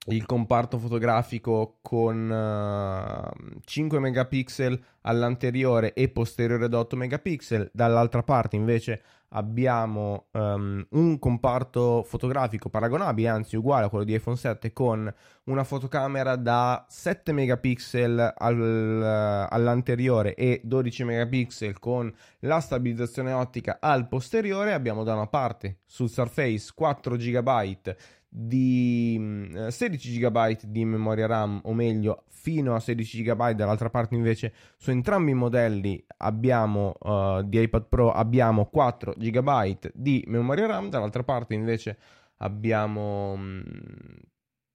il 0.07 0.25
comparto 0.25 0.77
fotografico 0.77 1.77
con 1.81 2.29
uh, 2.29 3.59
5 3.63 3.99
megapixel 3.99 4.83
all'anteriore 5.01 5.93
e 5.93 6.09
posteriore 6.09 6.65
ad 6.65 6.73
8 6.73 6.95
megapixel, 6.95 7.69
dall'altra 7.73 8.23
parte 8.23 8.55
invece 8.55 9.01
abbiamo 9.35 10.27
um, 10.31 10.85
un 10.91 11.19
comparto 11.19 12.03
fotografico 12.03 12.69
paragonabile, 12.69 13.29
anzi 13.29 13.55
uguale 13.55 13.85
a 13.85 13.89
quello 13.89 14.03
di 14.03 14.13
iPhone 14.13 14.35
7 14.35 14.73
con 14.73 15.11
una 15.45 15.63
fotocamera 15.63 16.35
da 16.35 16.85
7 16.87 17.31
megapixel 17.31 18.33
al, 18.37 18.59
uh, 18.59 19.53
all'anteriore 19.53 20.35
e 20.35 20.61
12 20.63 21.03
megapixel 21.05 21.79
con 21.79 22.13
la 22.39 22.59
stabilizzazione 22.59 23.31
ottica 23.31 23.77
al 23.79 24.07
posteriore, 24.07 24.73
abbiamo 24.73 25.03
da 25.03 25.13
una 25.13 25.27
parte 25.27 25.79
sul 25.85 26.09
Surface 26.09 26.71
4 26.75 27.15
GB 27.15 27.95
di 28.35 29.51
16 29.69 30.17
mm, 30.17 30.25
GB 30.25 30.59
di 30.63 30.85
memoria 30.85 31.27
RAM, 31.27 31.61
o 31.65 31.73
meglio, 31.73 32.23
fino 32.29 32.73
a 32.73 32.79
16 32.79 33.21
GB. 33.21 33.51
Dall'altra 33.51 33.91
parte, 33.91 34.15
invece, 34.15 34.53
su 34.77 34.89
entrambi 34.89 35.31
i 35.31 35.35
modelli 35.35 36.03
abbiamo 36.17 36.95
uh, 36.99 37.43
di 37.43 37.61
iPad 37.61 37.85
Pro 37.87 38.11
abbiamo 38.11 38.65
4 38.65 39.13
GB 39.17 39.91
di 39.93 40.23
memoria 40.27 40.65
RAM. 40.65 40.89
Dall'altra 40.89 41.21
parte, 41.21 41.53
invece, 41.53 41.97
abbiamo 42.37 43.33
um, 43.33 43.63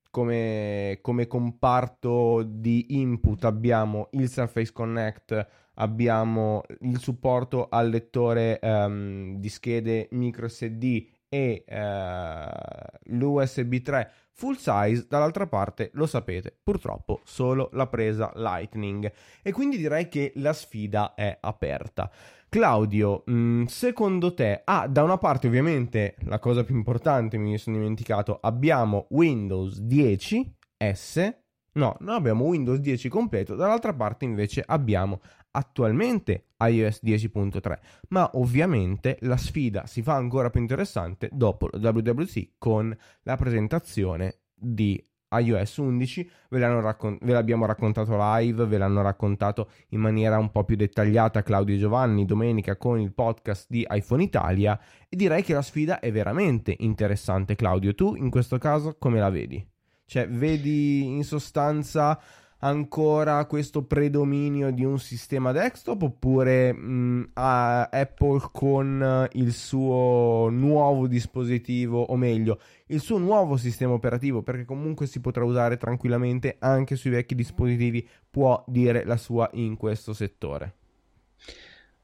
come, 0.09 0.99
come 1.03 1.27
comparto 1.27 2.45
di 2.47 3.01
input 3.01 3.45
abbiamo 3.45 4.09
il 4.13 4.29
Surface 4.29 4.73
Connect 4.73 5.47
abbiamo 5.75 6.63
il 6.81 6.99
supporto 6.99 7.69
al 7.69 7.89
lettore 7.89 8.59
um, 8.63 9.37
di 9.39 9.49
schede 9.49 10.09
micro 10.13 10.49
SD 10.49 11.07
e 11.29 11.65
uh, 11.69 13.15
l'USB 13.17 13.83
3 13.83 14.11
full 14.33 14.55
size, 14.55 15.07
dall'altra 15.09 15.47
parte 15.47 15.91
lo 15.95 16.07
sapete, 16.07 16.57
purtroppo 16.63 17.21
solo 17.25 17.71
la 17.73 17.89
presa 17.89 18.31
Lightning. 18.37 19.11
E 19.43 19.53
quindi 19.53 19.77
direi 19.77 20.09
che 20.09 20.33
la 20.37 20.53
sfida 20.53 21.15
è 21.15 21.37
aperta. 21.41 22.11
Claudio, 22.49 23.25
mm, 23.31 23.65
secondo 23.65 24.33
te, 24.33 24.63
ah, 24.65 24.87
da 24.87 25.03
una 25.03 25.19
parte 25.19 25.49
ovviamente 25.49 26.17
la 26.21 26.39
cosa 26.39 26.65
più 26.65 26.77
importante, 26.77 27.37
mi 27.37 27.59
sono 27.59 27.77
dimenticato, 27.77 28.39
abbiamo 28.41 29.07
Windows 29.11 29.81
10 29.81 30.57
S, 30.95 31.35
no, 31.73 31.97
non 32.01 32.15
abbiamo 32.15 32.45
Windows 32.45 32.79
10 32.79 33.09
completo, 33.09 33.55
dall'altra 33.55 33.93
parte 33.93 34.25
invece 34.25 34.63
abbiamo 34.65 35.21
attualmente 35.59 36.47
iOS 36.59 37.01
10.3, 37.05 37.79
ma 38.09 38.31
ovviamente 38.35 39.19
la 39.23 39.37
sfida 39.37 39.87
si 39.87 40.03
fa 40.03 40.15
ancora 40.15 40.51
più 40.51 40.61
interessante 40.61 41.29
dopo 41.33 41.69
la 41.73 41.91
WWC 41.91 42.51
con 42.59 42.97
la 43.23 43.37
presentazione 43.37 44.39
di 44.55 45.03
iOS 45.31 45.77
11, 45.77 46.31
ve, 46.49 46.59
raccon- 46.59 47.19
ve, 47.21 47.33
l'abbiamo 47.33 47.67
raccontato 47.67 48.17
live, 48.17 48.65
ve 48.67 48.79
l'hanno 48.79 49.03
raccontato 49.03 49.71
in 49.89 50.01
maniera 50.01 50.39
un 50.39 50.51
po' 50.51 50.65
più 50.65 50.77
dettagliata 50.77 51.43
Claudio 51.43 51.75
e 51.75 51.79
Giovanni 51.79 52.25
domenica 52.25 52.77
con 52.77 52.99
il 52.99 53.13
podcast 53.13 53.67
di 53.69 53.87
iPhone 53.91 54.23
Italia. 54.23 54.79
E 55.09 55.17
direi 55.17 55.43
che 55.43 55.53
la 55.53 55.63
sfida 55.63 56.01
è 56.01 56.11
veramente 56.11 56.75
interessante 56.79 57.57
Claudio, 57.57 57.95
tu 57.95 58.15
in 58.15 58.31
questo 58.31 58.59
caso 58.59 58.97
come 58.99 59.19
la 59.19 59.29
vedi? 59.29 59.67
Cioè 60.07 60.27
vedi 60.29 61.05
in 61.05 61.25
sostanza 61.25 62.19
ancora 62.61 63.45
questo 63.47 63.85
predominio 63.85 64.71
di 64.73 64.85
un 64.85 64.99
sistema 64.99 65.53
desktop 65.53 66.03
oppure 66.03 66.73
mh, 66.73 67.31
Apple 67.35 68.49
con 68.53 69.29
il 69.33 69.53
suo 69.53 70.49
nuovo 70.51 71.07
dispositivo 71.07 72.01
o 72.01 72.17
meglio 72.17 72.61
il 72.87 73.01
suo 73.01 73.19
nuovo 73.19 73.57
sistema 73.57 73.93
operativo? 73.93 74.43
Perché 74.43 74.65
comunque 74.65 75.07
si 75.07 75.21
potrà 75.21 75.45
usare 75.45 75.77
tranquillamente 75.77 76.57
anche 76.59 76.97
sui 76.97 77.11
vecchi 77.11 77.35
dispositivi 77.35 78.07
può 78.31 78.65
dire 78.67 79.05
la 79.05 79.17
sua 79.17 79.49
in 79.53 79.77
questo 79.77 80.13
settore. 80.13 80.75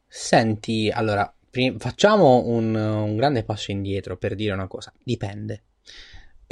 Senti 0.06 0.90
allora 0.90 1.32
prim- 1.50 1.78
facciamo 1.78 2.46
un, 2.46 2.74
un 2.74 3.16
grande 3.16 3.44
passo 3.44 3.70
indietro 3.72 4.16
per 4.16 4.34
dire 4.34 4.52
una 4.52 4.68
cosa. 4.68 4.92
Dipende 5.02 5.62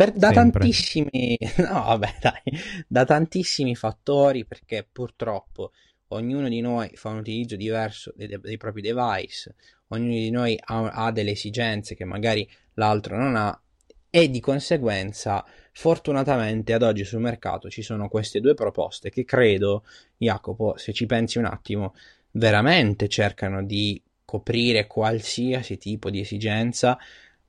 per, 0.04 0.12
da 0.12 0.30
tantissimi, 0.32 1.38
no, 1.58 1.84
vabbè, 1.84 2.14
dai, 2.20 2.60
da 2.88 3.04
tantissimi 3.04 3.74
fattori, 3.76 4.44
perché 4.44 4.86
purtroppo 4.90 5.72
ognuno 6.08 6.48
di 6.48 6.60
noi 6.60 6.90
fa 6.94 7.10
un 7.10 7.18
utilizzo 7.18 7.56
diverso 7.56 8.12
dei, 8.16 8.28
dei 8.40 8.56
propri 8.56 8.82
device, 8.82 9.54
ognuno 9.88 10.12
di 10.12 10.30
noi 10.30 10.58
ha, 10.62 10.90
ha, 10.90 11.12
delle 11.12 11.30
esigenze 11.30 11.94
che 11.94 12.04
magari 12.04 12.48
l'altro 12.74 13.16
non 13.16 13.36
ha, 13.36 13.58
e 14.10 14.28
di 14.28 14.40
conseguenza 14.40 15.44
fortunatamente 15.72 16.74
ad 16.74 16.82
oggi 16.82 17.04
sul 17.04 17.20
mercato 17.20 17.70
ci 17.70 17.80
sono 17.80 18.08
queste 18.08 18.40
due 18.40 18.54
proposte 18.54 19.08
che 19.08 19.24
credo, 19.24 19.84
Jacopo, 20.18 20.76
se 20.76 20.92
ci 20.92 21.06
pensi 21.06 21.38
un 21.38 21.46
attimo, 21.46 21.94
veramente 22.32 23.08
cercano 23.08 23.64
di 23.64 24.02
coprire 24.24 24.86
qualsiasi 24.86 25.78
tipo 25.78 26.10
di 26.10 26.20
esigenza 26.20 26.98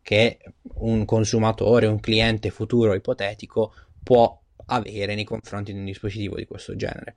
che 0.03 0.37
un 0.75 1.05
consumatore, 1.05 1.87
un 1.87 1.99
cliente 1.99 2.51
futuro 2.51 2.93
ipotetico 2.93 3.73
può 4.03 4.39
avere 4.67 5.15
nei 5.15 5.23
confronti 5.23 5.73
di 5.73 5.79
un 5.79 5.85
dispositivo 5.85 6.35
di 6.35 6.45
questo 6.45 6.75
genere. 6.75 7.15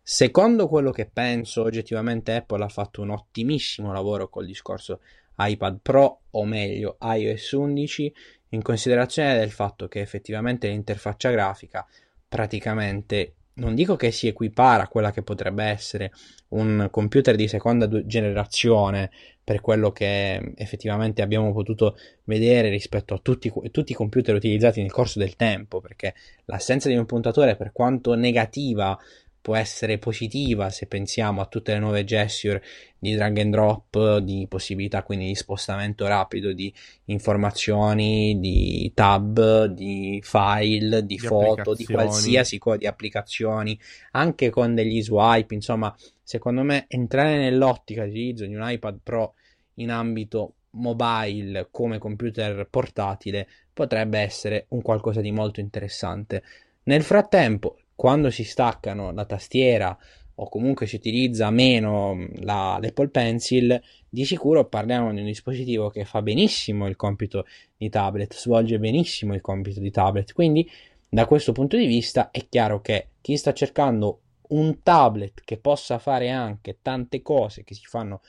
Secondo 0.00 0.68
quello 0.68 0.92
che 0.92 1.06
penso, 1.06 1.62
oggettivamente 1.62 2.36
Apple 2.36 2.62
ha 2.62 2.68
fatto 2.68 3.02
un 3.02 3.10
ottimissimo 3.10 3.92
lavoro 3.92 4.28
col 4.28 4.46
discorso 4.46 5.00
iPad 5.38 5.80
Pro, 5.82 6.20
o 6.30 6.44
meglio 6.44 6.96
iOS 7.00 7.52
11, 7.52 8.14
in 8.50 8.62
considerazione 8.62 9.36
del 9.36 9.50
fatto 9.50 9.88
che 9.88 10.00
effettivamente 10.00 10.68
l'interfaccia 10.68 11.30
grafica 11.30 11.84
praticamente 12.28 13.34
non 13.56 13.74
dico 13.74 13.96
che 13.96 14.10
si 14.10 14.26
equipara 14.26 14.84
a 14.84 14.88
quella 14.88 15.12
che 15.12 15.22
potrebbe 15.22 15.64
essere 15.64 16.12
un 16.48 16.88
computer 16.90 17.36
di 17.36 17.48
seconda 17.48 17.88
generazione 18.06 19.10
per 19.42 19.60
quello 19.60 19.92
che 19.92 20.52
effettivamente 20.56 21.22
abbiamo 21.22 21.52
potuto 21.52 21.96
vedere 22.24 22.68
rispetto 22.68 23.14
a 23.14 23.18
tutti, 23.22 23.52
tutti, 23.70 23.92
i 23.92 23.94
computer 23.94 24.34
utilizzati 24.34 24.80
nel 24.80 24.90
corso 24.90 25.18
del 25.18 25.36
tempo, 25.36 25.80
perché 25.80 26.14
l'assenza 26.46 26.88
di 26.88 26.96
un 26.96 27.06
puntatore, 27.06 27.56
per 27.56 27.72
quanto 27.72 28.14
negativa 28.14 28.98
può 29.46 29.54
essere 29.54 29.98
positiva 29.98 30.70
se 30.70 30.86
pensiamo 30.86 31.40
a 31.40 31.46
tutte 31.46 31.72
le 31.72 31.78
nuove 31.78 32.02
gesture 32.02 32.60
di 32.98 33.14
drag 33.14 33.38
and 33.38 33.52
drop, 33.52 34.18
di 34.18 34.44
possibilità 34.48 35.04
quindi 35.04 35.26
di 35.26 35.36
spostamento 35.36 36.04
rapido 36.08 36.52
di 36.52 36.74
informazioni, 37.04 38.40
di 38.40 38.90
tab, 38.92 39.66
di 39.66 40.20
file, 40.20 41.06
di, 41.06 41.14
di 41.14 41.18
foto, 41.20 41.74
di 41.74 41.84
qualsiasi 41.84 42.58
cosa, 42.58 42.78
di 42.78 42.88
applicazioni, 42.88 43.78
anche 44.10 44.50
con 44.50 44.74
degli 44.74 45.00
swipe, 45.00 45.54
insomma, 45.54 45.94
secondo 46.24 46.64
me 46.64 46.86
entrare 46.88 47.38
nell'ottica 47.38 48.02
di 48.02 48.10
utilizzo 48.10 48.46
di 48.46 48.54
un 48.56 48.68
iPad 48.68 48.98
Pro 49.00 49.34
in 49.74 49.92
ambito 49.92 50.54
mobile 50.70 51.68
come 51.70 51.98
computer 51.98 52.66
portatile 52.68 53.46
potrebbe 53.72 54.18
essere 54.18 54.66
un 54.70 54.82
qualcosa 54.82 55.20
di 55.20 55.30
molto 55.30 55.60
interessante. 55.60 56.42
Nel 56.82 57.04
frattempo, 57.04 57.76
quando 57.96 58.30
si 58.30 58.44
staccano 58.44 59.10
la 59.10 59.24
tastiera 59.24 59.98
o 60.38 60.48
comunque 60.48 60.86
si 60.86 60.96
utilizza 60.96 61.50
meno 61.50 62.14
mm, 62.14 62.26
la, 62.42 62.78
l'Apple 62.80 63.08
Pencil, 63.08 63.82
di 64.08 64.24
sicuro 64.24 64.66
parliamo 64.66 65.12
di 65.12 65.20
un 65.20 65.26
dispositivo 65.26 65.88
che 65.88 66.04
fa 66.04 66.20
benissimo 66.22 66.86
il 66.86 66.96
compito 66.96 67.46
di 67.76 67.88
tablet, 67.88 68.34
svolge 68.34 68.78
benissimo 68.78 69.34
il 69.34 69.40
compito 69.40 69.80
di 69.80 69.90
tablet. 69.90 70.32
Quindi, 70.32 70.70
da 71.08 71.26
questo 71.26 71.52
punto 71.52 71.76
di 71.76 71.86
vista, 71.86 72.30
è 72.30 72.46
chiaro 72.48 72.80
che 72.82 73.08
chi 73.22 73.36
sta 73.36 73.54
cercando 73.54 74.20
un 74.48 74.82
tablet 74.82 75.40
che 75.42 75.56
possa 75.56 75.98
fare 75.98 76.30
anche 76.30 76.78
tante 76.82 77.22
cose 77.22 77.64
che 77.64 77.74
si 77.74 77.84
fanno 77.84 78.20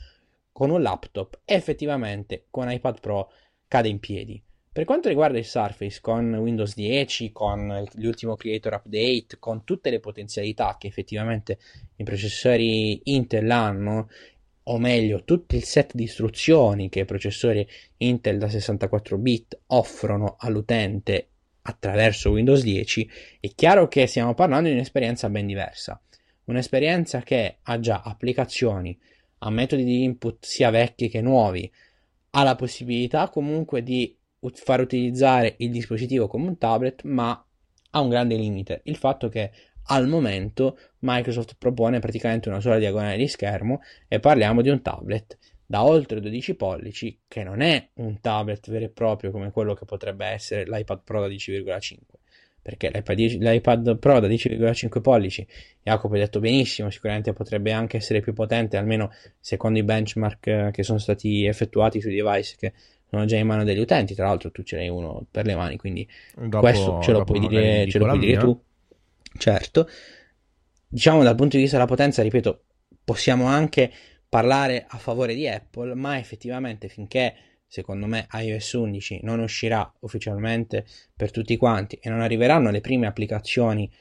con 0.52 0.70
un 0.70 0.82
laptop, 0.82 1.42
effettivamente 1.44 2.46
con 2.50 2.72
iPad 2.72 3.00
Pro 3.02 3.32
cade 3.68 3.90
in 3.90 4.00
piedi. 4.00 4.42
Per 4.78 4.86
quanto 4.86 5.10
riguarda 5.10 5.40
il 5.40 5.46
Surface 5.46 6.02
con 6.02 6.36
Windows 6.36 6.76
10, 6.76 7.32
con 7.32 7.84
l'ultimo 7.96 8.36
Creator 8.36 8.74
Update, 8.74 9.40
con 9.40 9.64
tutte 9.64 9.90
le 9.90 10.00
potenzialità 10.00 10.76
che 10.78 10.86
effettivamente 10.86 11.58
i 11.96 12.04
processori 12.04 13.02
Intel 13.06 13.50
hanno, 13.50 14.08
o 14.62 14.78
meglio, 14.78 15.24
tutto 15.24 15.56
il 15.56 15.64
set 15.64 15.96
di 15.96 16.04
istruzioni 16.04 16.90
che 16.90 17.00
i 17.00 17.06
processori 17.06 17.68
Intel 17.98 18.38
da 18.38 18.50
64 18.50 19.18
bit 19.18 19.62
offrono 19.66 20.36
all'utente 20.38 21.30
attraverso 21.64 22.30
Windows 22.30 22.62
10, 22.62 23.10
è 23.40 23.50
chiaro 23.56 23.88
che 23.88 24.06
stiamo 24.06 24.36
parlando 24.36 24.70
di 24.70 24.76
un'esperienza 24.76 25.28
ben 25.28 25.48
diversa. 25.48 26.00
Un'esperienza 26.44 27.22
che 27.22 27.58
ha 27.64 27.80
già 27.80 28.04
applicazioni 28.06 28.96
a 29.40 29.50
metodi 29.50 29.84
di 29.84 30.04
input 30.04 30.46
sia 30.46 30.70
vecchi 30.70 31.10
che 31.10 31.22
nuovi, 31.22 31.68
ha 32.30 32.44
la 32.44 32.56
possibilità 32.56 33.30
comunque 33.30 33.82
di 33.82 34.17
far 34.54 34.82
utilizzare 34.82 35.56
il 35.58 35.72
dispositivo 35.72 36.28
come 36.28 36.48
un 36.48 36.58
tablet, 36.58 37.04
ma 37.04 37.44
ha 37.92 38.00
un 38.00 38.10
grande 38.10 38.36
limite, 38.36 38.82
il 38.84 38.96
fatto 38.96 39.30
che 39.30 39.52
al 39.90 40.08
momento 40.08 40.78
Microsoft 41.00 41.56
propone 41.58 42.00
praticamente 42.00 42.50
una 42.50 42.60
sola 42.60 42.78
diagonale 42.78 43.18
di 43.18 43.28
schermo 43.28 43.82
e 44.08 44.20
parliamo 44.20 44.62
di 44.62 44.70
un 44.70 44.82
tablet 44.82 45.38
da 45.66 45.84
oltre 45.84 46.22
12 46.22 46.56
pollici 46.56 47.20
che 47.28 47.44
non 47.44 47.62
è 47.62 47.90
un 47.96 48.22
tablet 48.22 48.70
vero 48.70 48.86
e 48.86 48.90
proprio 48.90 49.32
come 49.32 49.52
quello 49.52 49.74
che 49.74 49.86
potrebbe 49.86 50.26
essere 50.26 50.64
l'iPad 50.64 51.02
Pro 51.04 51.22
da 51.22 51.28
10,5 51.28 51.98
perché 52.62 52.90
l'iPad, 52.90 53.18
l'iPad 53.18 53.98
Pro 53.98 54.20
da 54.20 54.28
10,5 54.28 55.02
pollici 55.02 55.46
Jacopo 55.84 56.16
ha 56.16 56.20
detto 56.20 56.40
benissimo 56.40 56.90
sicuramente 56.90 57.34
potrebbe 57.34 57.74
anche 57.74 57.98
essere 57.98 58.22
più 58.22 58.34
potente 58.34 58.78
almeno 58.78 59.12
secondo 59.40 59.80
i 59.80 59.84
benchmark 59.84 60.48
eh, 60.48 60.70
che 60.72 60.84
sono 60.84 61.00
stati 61.00 61.46
effettuati 61.46 62.00
sui 62.00 62.16
device 62.16 62.56
che 62.58 62.74
sono 63.10 63.26
già 63.26 63.38
in 63.38 63.48
mano 63.48 63.64
degli 63.64 63.80
utenti. 63.80 64.14
Tra 64.16 64.28
l'altro, 64.28 64.52
tu 64.52 64.64
ce 64.64 64.78
l'hai 64.78 64.90
uno 64.90 65.26
per 65.30 65.46
le 65.46 65.56
mani, 65.56 65.78
quindi 65.78 66.08
dopo, 66.36 66.60
questo 66.60 67.00
ce 67.02 67.12
lo 67.12 67.24
puoi 67.24 67.40
dire, 67.40 67.88
ce 67.90 67.98
lo 67.98 68.06
puoi 68.06 68.20
dire 68.20 68.38
tu. 68.38 68.60
Certo, 69.38 69.90
diciamo 70.88 71.24
dal 71.24 71.36
punto 71.36 71.56
di 71.56 71.62
vista 71.62 71.78
della 71.78 71.90
potenza, 71.90 72.22
ripeto, 72.22 72.64
possiamo 73.04 73.46
anche 73.46 73.92
parlare 74.28 74.86
a 74.88 74.98
favore 74.98 75.36
di 75.36 75.48
Apple, 75.48 75.94
ma 75.94 76.18
effettivamente 76.18 76.90
finché 76.90 77.36
secondo 77.68 78.06
me 78.06 78.28
iOS 78.32 78.74
11 78.74 79.20
non 79.24 79.40
uscirà 79.40 79.94
ufficialmente 80.00 80.86
per 81.16 81.32
tutti 81.32 81.58
quanti 81.58 82.00
e 82.02 82.10
non 82.10 82.22
arriveranno 82.22 82.72
le 82.72 82.82
prime 82.82 83.08
applicazioni 83.08 83.92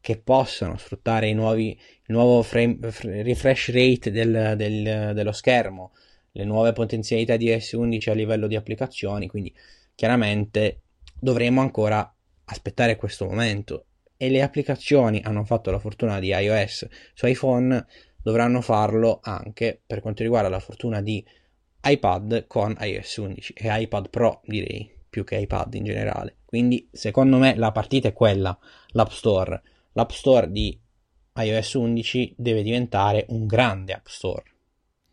che 0.00 0.16
possano 0.16 0.78
sfruttare 0.78 1.28
i 1.28 1.34
nuovi, 1.34 1.70
il 1.70 2.14
nuovo 2.14 2.42
frame, 2.42 2.78
refresh 2.80 3.70
rate 3.70 4.10
del, 4.10 4.54
del, 4.56 5.12
dello 5.14 5.32
schermo 5.32 5.92
le 6.32 6.44
nuove 6.44 6.72
potenzialità 6.72 7.36
di 7.36 7.48
S11 7.48 8.10
a 8.10 8.14
livello 8.14 8.46
di 8.46 8.56
applicazioni, 8.56 9.26
quindi 9.26 9.54
chiaramente 9.94 10.82
dovremo 11.18 11.60
ancora 11.60 12.14
aspettare 12.44 12.96
questo 12.96 13.26
momento 13.26 13.86
e 14.16 14.28
le 14.28 14.42
applicazioni 14.42 15.20
hanno 15.22 15.44
fatto 15.44 15.70
la 15.70 15.78
fortuna 15.78 16.18
di 16.18 16.28
iOS 16.28 16.86
su 17.14 17.26
iPhone, 17.26 17.86
dovranno 18.22 18.60
farlo 18.60 19.20
anche 19.22 19.80
per 19.84 20.00
quanto 20.00 20.22
riguarda 20.22 20.48
la 20.48 20.60
fortuna 20.60 21.00
di 21.00 21.24
iPad 21.82 22.46
con 22.46 22.76
iOS 22.78 23.16
11 23.16 23.52
e 23.54 23.82
iPad 23.82 24.10
Pro 24.10 24.42
direi 24.44 24.98
più 25.08 25.24
che 25.24 25.36
iPad 25.36 25.74
in 25.74 25.84
generale. 25.84 26.36
Quindi 26.44 26.88
secondo 26.92 27.38
me 27.38 27.56
la 27.56 27.72
partita 27.72 28.08
è 28.08 28.12
quella, 28.12 28.56
l'App 28.88 29.10
Store. 29.10 29.62
L'App 29.92 30.10
Store 30.10 30.50
di 30.50 30.78
iOS 31.34 31.74
11 31.74 32.34
deve 32.36 32.62
diventare 32.62 33.24
un 33.28 33.46
grande 33.46 33.94
App 33.94 34.06
Store 34.06 34.44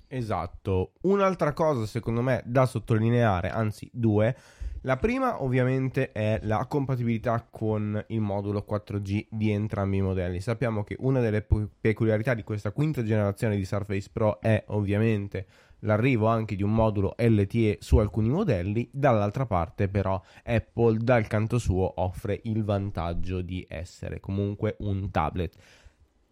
Esatto. 0.08 0.94
Un'altra 1.02 1.54
cosa 1.54 1.86
secondo 1.86 2.22
me 2.22 2.42
da 2.46 2.66
sottolineare, 2.66 3.50
anzi 3.50 3.90
due. 3.92 4.36
La 4.82 4.96
prima 4.96 5.44
ovviamente 5.44 6.12
è 6.12 6.40
la 6.44 6.66
compatibilità 6.66 7.46
con 7.50 8.02
il 8.08 8.22
modulo 8.22 8.66
4G 8.68 9.28
di 9.30 9.52
entrambi 9.52 9.98
i 9.98 10.02
modelli. 10.02 10.40
Sappiamo 10.40 10.84
che 10.84 10.96
una 11.00 11.20
delle 11.20 11.46
peculiarità 11.82 12.34
di 12.34 12.44
questa 12.44 12.72
quinta 12.72 13.04
generazione 13.04 13.58
di 13.58 13.66
Surface 13.66 14.10
Pro 14.12 14.40
è 14.40 14.64
ovviamente 14.68 15.46
l'arrivo 15.80 16.28
anche 16.28 16.56
di 16.56 16.64
un 16.64 16.74
modulo 16.74 17.16
LTE 17.18 17.78
su 17.82 17.98
alcuni 17.98 18.30
modelli, 18.30 18.90
dall'altra 18.92 19.46
parte 19.46 19.90
però 19.90 20.22
Apple 20.44 20.98
dal 21.00 21.28
canto 21.28 21.58
suo 21.58 21.92
offre 22.02 22.40
il 22.44 22.64
vantaggio 22.64 23.42
di 23.42 23.66
essere 23.68 24.20
comunque 24.20 24.76
un 24.80 25.12
tablet. 25.12 25.56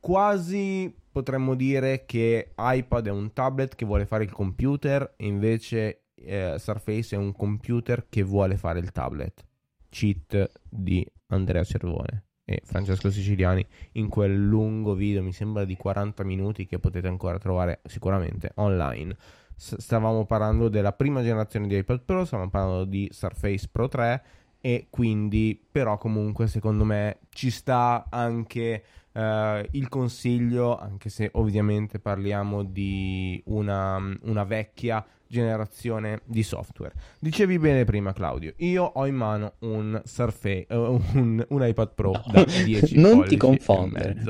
Quasi 0.06 0.96
potremmo 1.12 1.56
dire 1.56 2.06
che 2.06 2.52
iPad 2.56 3.08
è 3.08 3.10
un 3.10 3.34
tablet 3.34 3.74
che 3.74 3.86
vuole 3.86 4.06
fare 4.06 4.24
il 4.24 4.32
computer 4.32 5.16
e 5.18 5.26
invece 5.26 6.04
eh, 6.14 6.58
Surface 6.60 7.16
è 7.16 7.18
un 7.18 7.32
computer 7.32 8.06
che 8.08 8.22
vuole 8.22 8.56
fare 8.56 8.78
il 8.78 8.92
tablet. 8.92 9.44
Cheat 9.90 10.52
di 10.70 11.04
Andrea 11.30 11.64
Cervone 11.64 12.26
e 12.46 12.62
Francesco 12.64 13.10
Siciliani 13.10 13.66
in 13.94 14.08
quel 14.08 14.46
lungo 14.46 14.94
video, 14.94 15.24
mi 15.24 15.34
sembra 15.34 15.66
di 15.66 15.76
40 15.76 16.24
minuti 16.24 16.68
che 16.68 16.78
potete 16.78 17.08
ancora 17.08 17.40
trovare 17.40 17.82
sicuramente 17.86 18.52
online. 18.58 19.18
S- 19.56 19.78
stavamo 19.78 20.28
parlando 20.28 20.70
della 20.70 20.94
prima 20.94 21.24
generazione 21.24 21.66
di 21.66 21.78
iPad 21.78 22.02
Pro, 22.02 22.26
stavamo 22.26 22.52
parlando 22.52 22.86
di 22.86 23.10
Surface 23.12 23.70
Pro 23.72 23.88
3 23.88 24.24
e 24.62 24.86
quindi 24.92 25.60
però 25.72 25.98
comunque 25.98 26.46
secondo 26.46 26.84
me 26.84 27.22
ci 27.30 27.50
sta 27.50 28.06
anche 28.12 28.84
Uh, 29.16 29.66
il 29.72 29.88
consiglio, 29.88 30.78
anche 30.78 31.08
se 31.08 31.30
ovviamente 31.36 32.00
parliamo 32.00 32.64
di 32.64 33.42
una, 33.46 33.96
una, 34.24 34.44
vecchia 34.44 35.06
generazione 35.26 36.20
di 36.26 36.44
software. 36.44 36.94
Dicevi 37.20 37.58
bene 37.58 37.86
prima, 37.86 38.12
Claudio, 38.12 38.54
io 38.58 38.84
ho 38.84 39.08
in 39.08 39.16
mano 39.16 39.54
un 39.60 40.02
Surface, 40.04 40.66
uh, 40.70 41.02
un, 41.14 41.46
un, 41.48 41.66
iPad 41.66 41.94
Pro 41.94 42.12
da 42.30 42.44
10 42.44 43.00
Non 43.00 43.24
ti 43.26 43.38
confondere. 43.38 44.22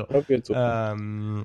Um, 0.50 1.44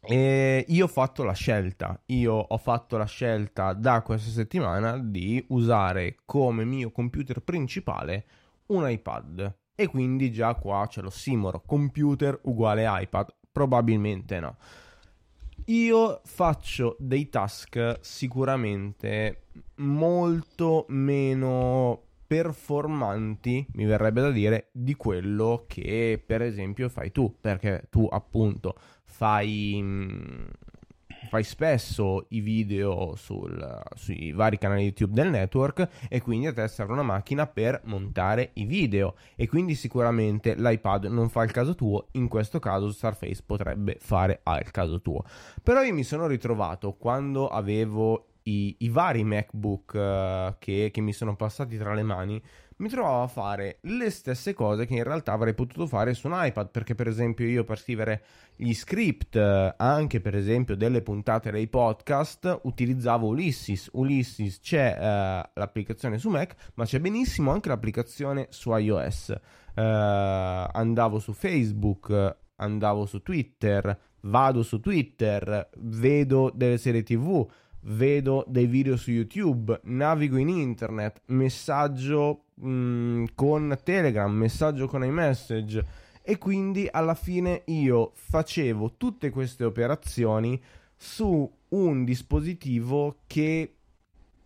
E 0.00 0.64
io 0.68 0.84
ho 0.84 0.88
fatto 0.88 1.24
la 1.24 1.32
scelta, 1.32 2.00
io 2.06 2.32
ho 2.32 2.56
fatto 2.58 2.96
la 2.96 3.04
scelta 3.06 3.72
da 3.72 4.02
questa 4.02 4.30
settimana 4.30 4.96
di 4.96 5.44
usare 5.48 6.18
come 6.24 6.64
mio 6.64 6.92
computer 6.92 7.40
principale 7.40 8.24
un 8.66 8.88
iPad. 8.88 9.54
E 9.80 9.86
quindi 9.86 10.32
già 10.32 10.54
qua 10.54 10.88
c'è 10.88 11.00
l'ossimoro, 11.00 11.62
computer 11.64 12.36
uguale 12.42 12.84
iPad, 12.84 13.32
probabilmente 13.52 14.40
no. 14.40 14.56
Io 15.66 16.20
faccio 16.24 16.96
dei 16.98 17.28
task 17.28 17.98
sicuramente 18.00 19.42
molto 19.76 20.84
meno 20.88 22.02
performanti, 22.26 23.64
mi 23.74 23.84
verrebbe 23.84 24.20
da 24.20 24.32
dire, 24.32 24.70
di 24.72 24.96
quello 24.96 25.64
che 25.68 26.20
per 26.26 26.42
esempio 26.42 26.88
fai 26.88 27.12
tu, 27.12 27.36
perché 27.40 27.86
tu 27.88 28.08
appunto 28.10 28.74
fai, 29.04 29.78
mm, 29.80 30.46
fai 31.28 31.44
spesso 31.44 32.26
i 32.30 32.40
video 32.40 33.14
sul, 33.14 33.82
sui 33.94 34.32
vari 34.32 34.58
canali 34.58 34.82
YouTube 34.82 35.14
del 35.14 35.30
network 35.30 35.88
e 36.08 36.20
quindi 36.20 36.46
a 36.46 36.52
te 36.52 36.66
serve 36.68 36.94
una 36.94 37.02
macchina 37.02 37.46
per 37.46 37.82
montare 37.84 38.50
i 38.54 38.64
video 38.64 39.14
e 39.36 39.46
quindi 39.46 39.74
sicuramente 39.74 40.54
l'iPad 40.56 41.04
non 41.04 41.28
fa 41.28 41.44
il 41.44 41.52
caso 41.52 41.74
tuo, 41.74 42.08
in 42.12 42.28
questo 42.28 42.58
caso 42.58 42.90
Surface 42.90 43.42
potrebbe 43.44 43.98
fare 44.00 44.40
al 44.42 44.70
caso 44.70 45.00
tuo. 45.00 45.22
Però 45.62 45.82
io 45.82 45.94
mi 45.94 46.02
sono 46.02 46.26
ritrovato 46.26 46.94
quando 46.94 47.48
avevo 47.48 48.28
i, 48.44 48.74
i 48.78 48.88
vari 48.88 49.24
MacBook 49.24 49.92
uh, 49.92 50.54
che, 50.58 50.90
che 50.90 51.00
mi 51.00 51.12
sono 51.12 51.36
passati 51.36 51.76
tra 51.76 51.92
le 51.94 52.02
mani, 52.02 52.42
mi 52.78 52.88
trovavo 52.88 53.22
a 53.22 53.26
fare 53.26 53.78
le 53.82 54.10
stesse 54.10 54.54
cose 54.54 54.86
che 54.86 54.94
in 54.94 55.02
realtà 55.02 55.32
avrei 55.32 55.54
potuto 55.54 55.86
fare 55.86 56.14
su 56.14 56.28
un 56.28 56.34
iPad, 56.36 56.70
perché 56.70 56.94
per 56.94 57.08
esempio 57.08 57.46
io 57.46 57.64
per 57.64 57.78
scrivere 57.78 58.22
gli 58.56 58.72
script, 58.72 59.34
uh, 59.34 59.74
anche 59.76 60.20
per 60.20 60.36
esempio 60.36 60.76
delle 60.76 61.02
puntate 61.02 61.50
dei 61.50 61.66
podcast, 61.66 62.60
utilizzavo 62.62 63.26
Ulysses. 63.28 63.88
Ulysses 63.92 64.60
c'è 64.60 64.94
uh, 64.96 65.50
l'applicazione 65.54 66.18
su 66.18 66.28
Mac, 66.28 66.70
ma 66.74 66.84
c'è 66.84 67.00
benissimo 67.00 67.50
anche 67.50 67.68
l'applicazione 67.68 68.46
su 68.50 68.74
iOS. 68.74 69.34
andavo 69.74 71.18
su 71.18 71.32
Facebook, 71.32 72.36
andavo 72.56 73.06
su 73.06 73.22
Twitter, 73.22 73.98
vado 74.22 74.62
su 74.62 74.80
Twitter, 74.80 75.68
vedo 75.76 76.50
delle 76.54 76.78
serie 76.78 77.02
TV 77.02 77.46
vedo 77.82 78.44
dei 78.48 78.66
video 78.66 78.96
su 78.96 79.10
YouTube, 79.10 79.80
navigo 79.84 80.36
in 80.36 80.48
internet, 80.48 81.22
messaggio 81.26 82.44
mh, 82.54 82.68
mm, 82.68 83.24
con 83.34 83.78
Telegram, 83.82 84.32
messaggio 84.32 84.86
con 84.86 85.04
iMessage 85.04 86.06
e 86.22 86.36
quindi 86.36 86.86
alla 86.90 87.14
fine 87.14 87.62
io 87.66 88.12
facevo 88.14 88.94
tutte 88.96 89.30
queste 89.30 89.64
operazioni 89.64 90.60
su 90.94 91.50
un 91.68 92.04
dispositivo 92.04 93.20
che 93.26 93.77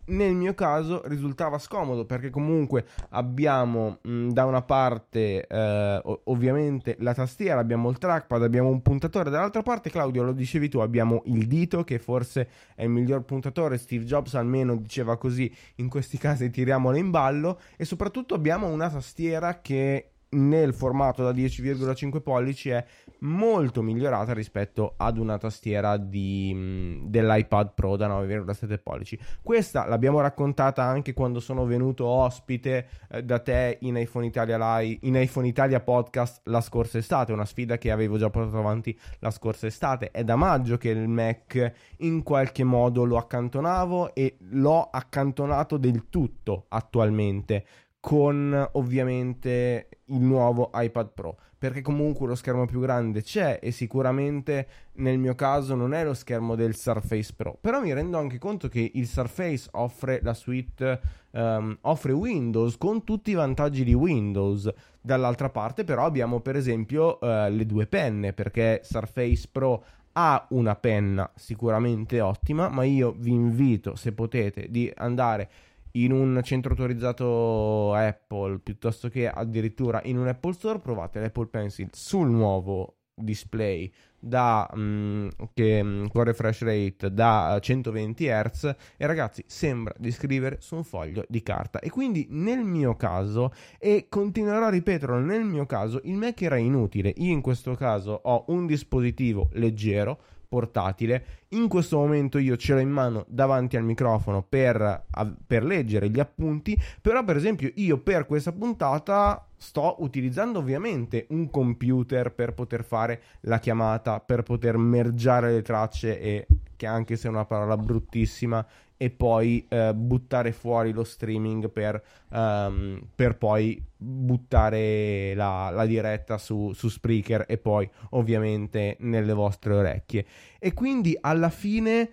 nel 0.05 0.35
mio 0.35 0.53
caso 0.53 1.01
risultava 1.05 1.57
scomodo 1.57 2.05
perché 2.05 2.29
comunque 2.29 2.85
abbiamo 3.09 3.99
mh, 4.01 4.29
da 4.29 4.45
una 4.45 4.61
parte 4.61 5.47
eh, 5.47 6.01
ovviamente 6.25 6.95
la 6.99 7.13
tastiera, 7.13 7.59
abbiamo 7.59 7.89
il 7.89 7.97
trackpad, 7.97 8.43
abbiamo 8.43 8.69
un 8.69 8.81
puntatore, 8.81 9.29
dall'altra 9.29 9.61
parte 9.61 9.89
Claudio 9.89 10.23
lo 10.23 10.33
dicevi 10.33 10.69
tu, 10.69 10.79
abbiamo 10.79 11.21
il 11.25 11.47
dito 11.47 11.83
che 11.83 11.99
forse 11.99 12.49
è 12.75 12.83
il 12.83 12.89
miglior 12.89 13.23
puntatore, 13.23 13.77
Steve 13.77 14.03
Jobs 14.03 14.33
almeno 14.35 14.75
diceva 14.75 15.17
così, 15.17 15.53
in 15.75 15.89
questi 15.89 16.17
casi 16.17 16.49
tiriamolo 16.49 16.97
in 16.97 17.09
ballo 17.09 17.59
e 17.77 17.85
soprattutto 17.85 18.33
abbiamo 18.33 18.67
una 18.67 18.89
tastiera 18.89 19.61
che 19.61 20.12
nel 20.33 20.73
formato 20.73 21.23
da 21.23 21.31
10,5 21.31 22.21
pollici 22.21 22.69
è 22.69 22.83
molto 23.19 23.81
migliorata 23.81 24.33
rispetto 24.33 24.93
ad 24.97 25.17
una 25.17 25.37
tastiera 25.37 25.97
di, 25.97 27.01
dell'iPad 27.05 27.73
Pro 27.73 27.95
da 27.95 28.07
9,7 28.07 28.79
pollici. 28.81 29.17
Questa 29.41 29.87
l'abbiamo 29.87 30.19
raccontata 30.19 30.83
anche 30.83 31.13
quando 31.13 31.39
sono 31.39 31.65
venuto 31.65 32.05
ospite 32.05 32.87
eh, 33.09 33.23
da 33.23 33.39
te 33.39 33.77
in 33.81 33.95
iPhone, 33.97 34.29
Live, 34.33 34.99
in 35.01 35.15
iPhone 35.15 35.47
Italia 35.47 35.79
Podcast 35.79 36.41
la 36.45 36.61
scorsa 36.61 36.97
estate, 36.97 37.31
una 37.31 37.45
sfida 37.45 37.77
che 37.77 37.91
avevo 37.91 38.17
già 38.17 38.29
portato 38.29 38.57
avanti 38.57 38.97
la 39.19 39.31
scorsa 39.31 39.67
estate. 39.67 40.11
È 40.11 40.23
da 40.23 40.35
maggio 40.35 40.77
che 40.77 40.89
il 40.89 41.07
Mac 41.07 41.71
in 41.97 42.23
qualche 42.23 42.63
modo 42.63 43.05
lo 43.05 43.17
accantonavo 43.17 44.13
e 44.13 44.37
l'ho 44.51 44.89
accantonato 44.91 45.77
del 45.77 46.09
tutto 46.09 46.65
attualmente 46.69 47.65
con 48.03 48.67
ovviamente 48.73 49.87
il 50.07 50.19
nuovo 50.19 50.71
iPad 50.73 51.13
Pro. 51.13 51.37
Perché 51.57 51.81
comunque 51.81 52.27
lo 52.27 52.35
schermo 52.35 52.65
più 52.65 52.81
grande 52.81 53.23
c'è 53.23 53.59
e 53.63 53.71
sicuramente 53.71 54.67
nel 54.95 55.17
mio 55.17 55.35
caso 55.35 55.73
non 55.73 55.93
è 55.93 56.03
lo 56.03 56.13
schermo 56.13 56.55
del 56.55 56.75
Surface 56.75 57.31
Pro. 57.33 57.57
Però 57.61 57.79
mi 57.79 57.93
rendo 57.93 58.17
anche 58.17 58.39
conto 58.39 58.67
che 58.67 58.91
il 58.95 59.07
Surface 59.07 59.69
offre 59.71 60.19
la 60.21 60.33
suite 60.33 60.99
um, 61.31 61.77
offre 61.83 62.11
Windows 62.11 62.77
con 62.77 63.05
tutti 63.05 63.31
i 63.31 63.35
vantaggi 63.35 63.85
di 63.85 63.93
Windows. 63.93 64.69
Dall'altra 64.99 65.49
parte 65.49 65.85
però 65.85 66.03
abbiamo 66.03 66.41
per 66.41 66.57
esempio 66.57 67.19
uh, 67.21 67.49
le 67.49 67.65
due 67.65 67.87
penne 67.87 68.33
perché 68.33 68.81
Surface 68.83 69.47
Pro 69.49 69.81
ha 70.11 70.45
una 70.49 70.75
penna 70.75 71.31
sicuramente 71.35 72.19
ottima 72.19 72.67
ma 72.67 72.83
io 72.83 73.15
vi 73.17 73.31
invito 73.31 73.95
se 73.95 74.11
potete 74.11 74.67
di 74.69 74.91
andare 74.93 75.49
in 75.95 76.11
un 76.11 76.39
centro 76.43 76.71
autorizzato 76.71 77.93
Apple 77.93 78.59
piuttosto 78.59 79.09
che 79.09 79.27
addirittura 79.27 80.01
in 80.05 80.17
un 80.17 80.27
Apple 80.27 80.53
Store 80.53 80.79
provate 80.79 81.19
l'Apple 81.19 81.47
Pencil 81.47 81.89
sul 81.91 82.29
nuovo 82.29 82.97
display 83.15 83.91
da 84.17 84.67
um, 84.73 85.29
che, 85.53 85.81
um, 85.81 86.07
con 86.07 86.23
refresh 86.23 86.61
rate 86.61 87.13
da 87.13 87.59
120 87.61 88.25
Hz 88.25 88.75
e 88.97 89.05
ragazzi 89.05 89.43
sembra 89.45 89.93
di 89.97 90.11
scrivere 90.11 90.57
su 90.61 90.75
un 90.75 90.83
foglio 90.83 91.25
di 91.27 91.43
carta. 91.43 91.79
E 91.79 91.89
quindi 91.89 92.27
nel 92.29 92.63
mio 92.63 92.95
caso 92.95 93.53
e 93.77 94.07
continuerò 94.09 94.65
a 94.65 94.69
ripeterlo 94.69 95.19
nel 95.19 95.43
mio 95.43 95.65
caso 95.65 95.99
il 96.05 96.15
Mac 96.15 96.41
era 96.41 96.57
inutile. 96.57 97.13
Io 97.17 97.31
in 97.31 97.41
questo 97.41 97.75
caso 97.75 98.19
ho 98.23 98.45
un 98.47 98.65
dispositivo 98.65 99.49
leggero 99.53 100.19
portatile. 100.53 101.25
In 101.53 101.67
questo 101.67 101.97
momento 101.97 102.37
io 102.37 102.55
ce 102.57 102.73
l'ho 102.73 102.79
in 102.79 102.91
mano 102.91 103.25
davanti 103.27 103.75
al 103.75 103.83
microfono 103.83 104.43
per, 104.47 105.05
per 105.47 105.63
leggere 105.63 106.09
gli 106.11 106.19
appunti, 106.19 106.79
però 107.01 107.23
per 107.23 107.37
esempio 107.37 107.71
io 107.73 107.97
per 107.97 108.27
questa 108.27 108.51
puntata 108.51 109.47
sto 109.57 109.95
utilizzando 109.99 110.59
ovviamente 110.59 111.25
un 111.29 111.49
computer 111.49 112.31
per 112.31 112.53
poter 112.53 112.83
fare 112.83 113.21
la 113.41 113.57
chiamata, 113.57 114.19
per 114.19 114.43
poter 114.43 114.77
mergiare 114.77 115.51
le 115.51 115.63
tracce 115.63 116.19
e 116.19 116.47
che 116.75 116.85
anche 116.85 117.15
se 117.15 117.27
è 117.27 117.31
una 117.31 117.45
parola 117.45 117.77
bruttissima 117.77 118.63
e 119.03 119.09
poi 119.09 119.65
eh, 119.67 119.93
buttare 119.93 120.53
fuori 120.53 120.93
lo 120.93 121.03
streaming 121.03 121.69
per, 121.69 122.01
um, 122.29 123.05
per 123.13 123.35
poi 123.35 123.83
buttare 123.97 125.33
la, 125.35 125.69
la 125.71 125.85
diretta 125.85 126.37
su, 126.37 126.71
su, 126.71 126.87
Spreaker 126.87 127.43
e 127.45 127.57
poi 127.57 127.89
ovviamente 128.11 128.95
nelle 129.01 129.33
vostre 129.33 129.73
orecchie. 129.73 130.25
E 130.57 130.73
quindi 130.73 131.17
alla 131.19 131.49
fine 131.49 132.11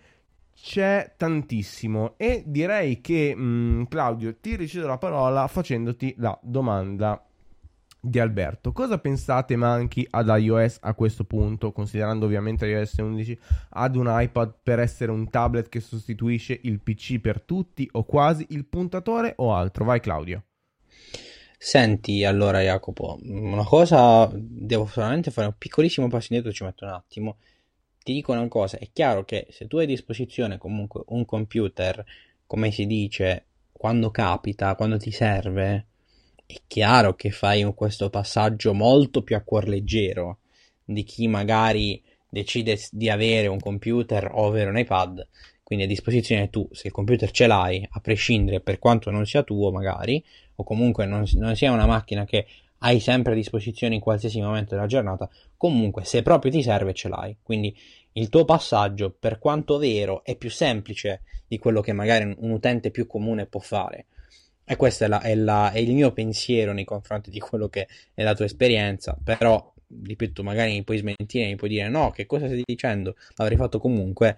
c'è 0.53 1.14
tantissimo 1.16 2.14
e 2.16 2.42
direi 2.44 3.00
che 3.00 3.37
mh, 3.37 3.42
mm, 3.42 3.83
Claudio 3.85 4.35
ti 4.40 4.57
ricevo 4.57 4.88
la 4.88 4.98
parola 4.98 5.46
facendoti 5.46 6.16
la 6.18 6.37
domanda 6.42 7.24
di 8.00 8.18
Alberto. 8.18 8.72
Cosa 8.72 8.98
pensate 8.98 9.56
manchi 9.56 10.06
ad 10.10 10.28
iOS 10.28 10.78
a 10.80 10.94
questo 10.94 11.24
punto, 11.24 11.72
considerando 11.72 12.24
ovviamente 12.26 12.66
iOS 12.66 12.94
11 12.96 13.38
ad 13.70 13.96
un 13.96 14.06
iPad 14.08 14.54
per 14.62 14.78
essere 14.78 15.10
un 15.10 15.28
tablet 15.28 15.68
che 15.68 15.80
sostituisce 15.80 16.58
il 16.62 16.80
PC 16.80 17.20
per 17.20 17.42
tutti 17.42 17.88
o 17.92 18.04
quasi 18.04 18.46
il 18.50 18.64
puntatore 18.64 19.34
o 19.36 19.54
altro? 19.54 19.84
Vai 19.84 20.00
Claudio. 20.00 20.44
Senti, 21.62 22.24
allora 22.24 22.62
Jacopo, 22.62 23.18
una 23.22 23.64
cosa, 23.64 24.30
devo 24.32 24.86
solamente 24.86 25.30
fare 25.30 25.48
un 25.48 25.54
piccolissimo 25.58 26.08
passo 26.08 26.28
indietro, 26.30 26.52
ci 26.54 26.64
metto 26.64 26.86
un 26.86 26.92
attimo. 26.92 27.36
Ti 28.02 28.14
dico 28.14 28.32
una 28.32 28.48
cosa, 28.48 28.78
è 28.78 28.88
chiaro 28.90 29.24
che 29.24 29.46
se 29.50 29.66
tu 29.66 29.76
hai 29.76 29.84
a 29.84 29.86
disposizione 29.86 30.56
comunque 30.56 31.02
un 31.08 31.26
computer, 31.26 32.02
come 32.46 32.70
si 32.70 32.86
dice, 32.86 33.44
quando 33.72 34.10
capita, 34.10 34.74
quando 34.74 34.96
ti 34.96 35.10
serve, 35.10 35.89
è 36.52 36.60
chiaro 36.66 37.14
che 37.14 37.30
fai 37.30 37.62
questo 37.74 38.11
passaggio 38.11 38.74
molto 38.74 39.22
più 39.22 39.36
a 39.36 39.40
cuor 39.40 39.68
leggero 39.68 40.38
di 40.84 41.05
chi 41.05 41.28
magari 41.28 42.03
decide 42.28 42.76
di 42.90 43.09
avere 43.09 43.46
un 43.46 43.61
computer 43.61 44.28
o 44.32 44.46
avere 44.46 44.70
un 44.70 44.78
iPad, 44.78 45.26
quindi 45.62 45.84
a 45.84 45.88
disposizione 45.88 46.51
tu, 46.51 46.68
se 46.72 46.88
il 46.88 46.92
computer 46.92 47.30
ce 47.30 47.46
l'hai, 47.46 47.86
a 47.88 48.01
prescindere 48.01 48.61
per 48.61 48.80
quanto 48.80 49.11
non 49.11 49.24
sia 49.26 49.44
tuo 49.44 49.70
magari, 49.70 50.22
o 50.57 50.64
comunque 50.64 51.07
non, 51.07 51.24
non 51.34 51.55
sia 51.55 51.70
una 51.70 51.86
macchina 51.86 52.24
che 52.24 52.46
hai 52.78 52.98
sempre 52.98 53.32
a 53.32 53.36
disposizione 53.36 53.94
in 53.94 54.01
qualsiasi 54.01 54.40
momento 54.40 54.74
della 54.74 54.88
giornata, 54.88 55.30
comunque 55.57 56.05
se 56.05 56.22
proprio 56.22 56.51
ti 56.51 56.62
serve 56.62 56.94
ce 56.94 57.09
l'hai. 57.09 57.36
Quindi 57.40 57.76
il 58.12 58.28
tuo 58.28 58.44
passaggio, 58.44 59.14
per 59.16 59.38
quanto 59.38 59.78
vero, 59.78 60.24
è 60.24 60.34
più 60.34 60.51
semplice 60.51 61.22
di 61.46 61.59
quello 61.59 61.80
che 61.80 61.92
magari 61.92 62.24
un 62.24 62.51
utente 62.51 62.90
più 62.90 63.07
comune 63.07 63.46
può 63.46 63.61
fare. 63.61 64.07
E 64.71 64.77
questo 64.77 65.03
è, 65.03 65.09
la, 65.09 65.21
è, 65.21 65.35
la, 65.35 65.73
è, 65.73 65.79
il 65.79 65.93
mio 65.95 66.12
pensiero 66.12 66.73
nei 66.73 66.85
confronti 66.85 67.29
di 67.29 67.41
quello 67.41 67.68
che 67.68 67.89
è 68.14 68.23
la 68.23 68.37
tua 68.37 68.45
esperienza, 68.45 69.18
però 69.21 69.75
ripeto, 70.05 70.45
magari 70.45 70.75
mi 70.75 70.85
puoi 70.85 70.99
smentire, 70.99 71.47
mi 71.47 71.57
puoi 71.57 71.71
dire 71.71 71.89
no, 71.89 72.12
che 72.12 72.25
cosa 72.25 72.47
stai 72.47 72.62
dicendo? 72.64 73.16
L'avrei 73.35 73.57
fatto 73.57 73.81
comunque. 73.81 74.37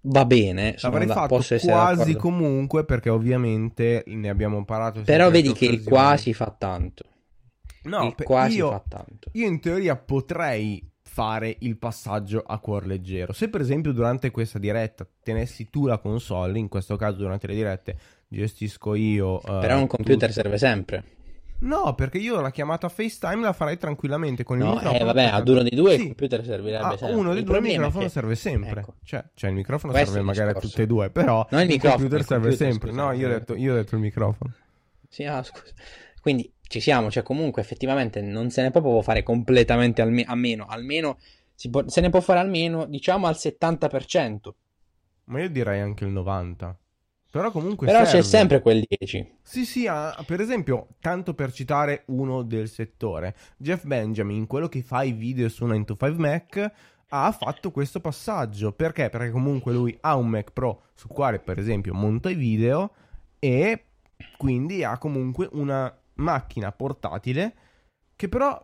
Va 0.00 0.24
bene, 0.24 0.76
l'avrei 0.78 1.06
fatto 1.06 1.26
posso 1.26 1.58
quasi 1.58 2.12
d'accordo. 2.12 2.18
comunque 2.18 2.86
perché 2.86 3.10
ovviamente 3.10 4.02
ne 4.06 4.30
abbiamo 4.30 4.64
parlato. 4.64 5.02
Però 5.02 5.28
vedi 5.30 5.52
che 5.52 5.66
il 5.66 5.84
quasi 5.84 6.32
fa 6.32 6.54
tanto. 6.56 7.04
No, 7.82 8.06
il 8.06 8.24
quasi 8.24 8.56
io, 8.56 8.70
fa 8.70 8.82
tanto. 8.88 9.28
Io 9.32 9.46
in 9.46 9.60
teoria 9.60 9.94
potrei 9.94 10.90
fare 11.02 11.54
il 11.60 11.76
passaggio 11.76 12.42
a 12.46 12.58
cuor 12.60 12.86
leggero. 12.86 13.34
Se 13.34 13.50
per 13.50 13.60
esempio 13.60 13.92
durante 13.92 14.30
questa 14.30 14.58
diretta 14.58 15.06
tenessi 15.22 15.68
tu 15.68 15.86
la 15.86 15.98
console, 15.98 16.58
in 16.58 16.68
questo 16.68 16.96
caso 16.96 17.16
durante 17.18 17.46
le 17.46 17.54
dirette 17.54 17.98
gestisco 18.36 18.94
io. 18.94 19.36
Uh, 19.36 19.60
Però 19.60 19.78
un 19.78 19.86
computer 19.86 20.28
tutte. 20.28 20.32
serve 20.32 20.58
sempre. 20.58 21.04
No, 21.58 21.94
perché 21.94 22.18
io 22.18 22.40
la 22.40 22.50
chiamata 22.50 22.88
FaceTime 22.88 23.40
la 23.40 23.54
farei 23.54 23.78
tranquillamente 23.78 24.44
con 24.44 24.58
no, 24.58 24.64
il 24.64 24.70
microfono. 24.72 25.00
Eh, 25.00 25.04
vabbè, 25.04 25.24
ad 25.24 25.48
uno 25.48 25.62
dei 25.62 25.74
due 25.74 25.94
sì. 25.94 26.00
il 26.00 26.06
computer 26.08 26.44
servirebbe 26.44 26.84
ah, 26.84 26.96
sempre. 26.96 27.16
Uno 27.16 27.32
dei 27.32 27.44
due 27.44 27.56
il 27.56 27.62
microfono 27.62 28.04
che... 28.04 28.10
serve 28.10 28.34
sempre. 28.34 28.80
Ecco. 28.80 28.94
Cioè, 29.02 29.24
cioè, 29.34 29.50
il 29.50 29.56
microfono 29.56 29.92
Questo 29.92 30.12
serve 30.12 30.26
magari 30.26 30.50
a 30.50 30.60
tutte 30.60 30.82
e 30.82 30.86
due, 30.86 31.10
però 31.10 31.46
no, 31.50 31.62
il, 31.62 31.70
il 31.70 31.80
computer 31.80 32.24
serve 32.24 32.48
computer, 32.48 32.70
sempre. 32.70 32.90
Scusa, 32.90 33.02
no, 33.02 33.12
io 33.12 33.26
ho, 33.26 33.30
detto, 33.30 33.54
io 33.54 33.72
ho 33.72 33.76
detto 33.76 33.94
il 33.94 34.00
microfono. 34.02 34.52
Sì, 35.08 35.24
ah, 35.24 35.42
scusa. 35.42 35.72
Quindi 36.20 36.52
ci 36.68 36.80
siamo, 36.80 37.10
cioè 37.10 37.22
comunque 37.22 37.62
effettivamente 37.62 38.20
non 38.20 38.50
se 38.50 38.60
ne 38.60 38.70
può 38.70 38.80
proprio 38.80 39.02
fare 39.02 39.22
completamente 39.22 40.02
alme- 40.02 40.24
a 40.24 40.34
meno, 40.34 40.66
almeno 40.66 41.18
può, 41.70 41.88
se 41.88 42.00
ne 42.02 42.10
può 42.10 42.20
fare 42.20 42.40
almeno 42.40 42.84
diciamo 42.84 43.26
al 43.26 43.34
70%. 43.34 44.50
Ma 45.24 45.40
io 45.40 45.48
direi 45.48 45.80
anche 45.80 46.04
il 46.04 46.12
90%. 46.12 46.74
Però 47.30 47.50
comunque 47.50 47.86
Però 47.86 48.04
serve. 48.04 48.20
c'è 48.20 48.24
sempre 48.24 48.62
quel 48.62 48.84
10. 48.86 49.38
Sì, 49.42 49.66
sì, 49.66 49.86
ah, 49.86 50.16
per 50.26 50.40
esempio, 50.40 50.88
tanto 51.00 51.34
per 51.34 51.52
citare 51.52 52.04
uno 52.06 52.42
del 52.42 52.68
settore, 52.68 53.34
Jeff 53.58 53.84
Benjamin, 53.84 54.46
quello 54.46 54.68
che 54.68 54.82
fa 54.82 55.02
i 55.02 55.12
video 55.12 55.48
su 55.48 55.64
9 55.66 55.84
to 55.84 55.96
5 55.98 56.16
Mac, 56.16 56.72
ha 57.08 57.32
fatto 57.32 57.70
questo 57.70 58.00
passaggio. 58.00 58.72
Perché? 58.72 59.10
Perché 59.10 59.30
comunque 59.30 59.72
lui 59.72 59.96
ha 60.00 60.16
un 60.16 60.28
Mac 60.28 60.52
Pro 60.52 60.84
sul 60.94 61.10
quale, 61.10 61.38
per 61.38 61.58
esempio, 61.58 61.94
monta 61.94 62.30
i 62.30 62.34
video 62.34 62.92
e 63.38 63.84
quindi 64.38 64.82
ha 64.82 64.96
comunque 64.98 65.48
una 65.52 65.94
macchina 66.14 66.72
portatile 66.72 67.54
che 68.16 68.28
però 68.28 68.58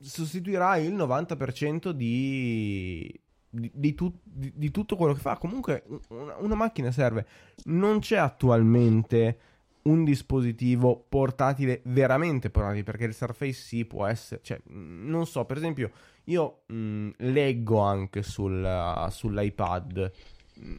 sostituirà 0.00 0.76
il 0.76 0.94
90% 0.94 1.90
di, 1.90 3.20
di, 3.50 3.70
di, 3.72 3.94
tu, 3.94 4.12
di, 4.22 4.70
tutto 4.70 4.96
quello 4.96 5.14
che 5.14 5.20
fa. 5.20 5.36
Comunque 5.36 5.84
una, 6.08 6.36
una, 6.38 6.54
macchina 6.54 6.90
serve. 6.90 7.26
Non 7.64 8.00
c'è 8.00 8.16
attualmente 8.16 9.38
un 9.82 10.04
dispositivo 10.04 11.04
portatile 11.08 11.80
veramente 11.84 12.50
portatile 12.50 12.82
perché 12.82 13.04
il 13.04 13.14
Surface 13.14 13.52
sì 13.52 13.84
può 13.84 14.06
essere, 14.06 14.40
cioè 14.42 14.60
non 14.66 15.26
so, 15.26 15.44
per 15.44 15.56
esempio 15.56 15.90
io 16.24 16.62
mh, 16.66 17.10
leggo 17.18 17.80
anche 17.80 18.22
sul, 18.22 19.06
sull'iPad. 19.10 20.12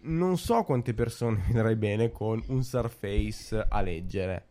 Non 0.02 0.38
so 0.38 0.64
quante 0.64 0.94
persone 0.94 1.42
vedrai 1.48 1.76
bene 1.76 2.12
con 2.12 2.42
un 2.48 2.64
Surface 2.64 3.66
a 3.68 3.82
leggere. 3.82 4.49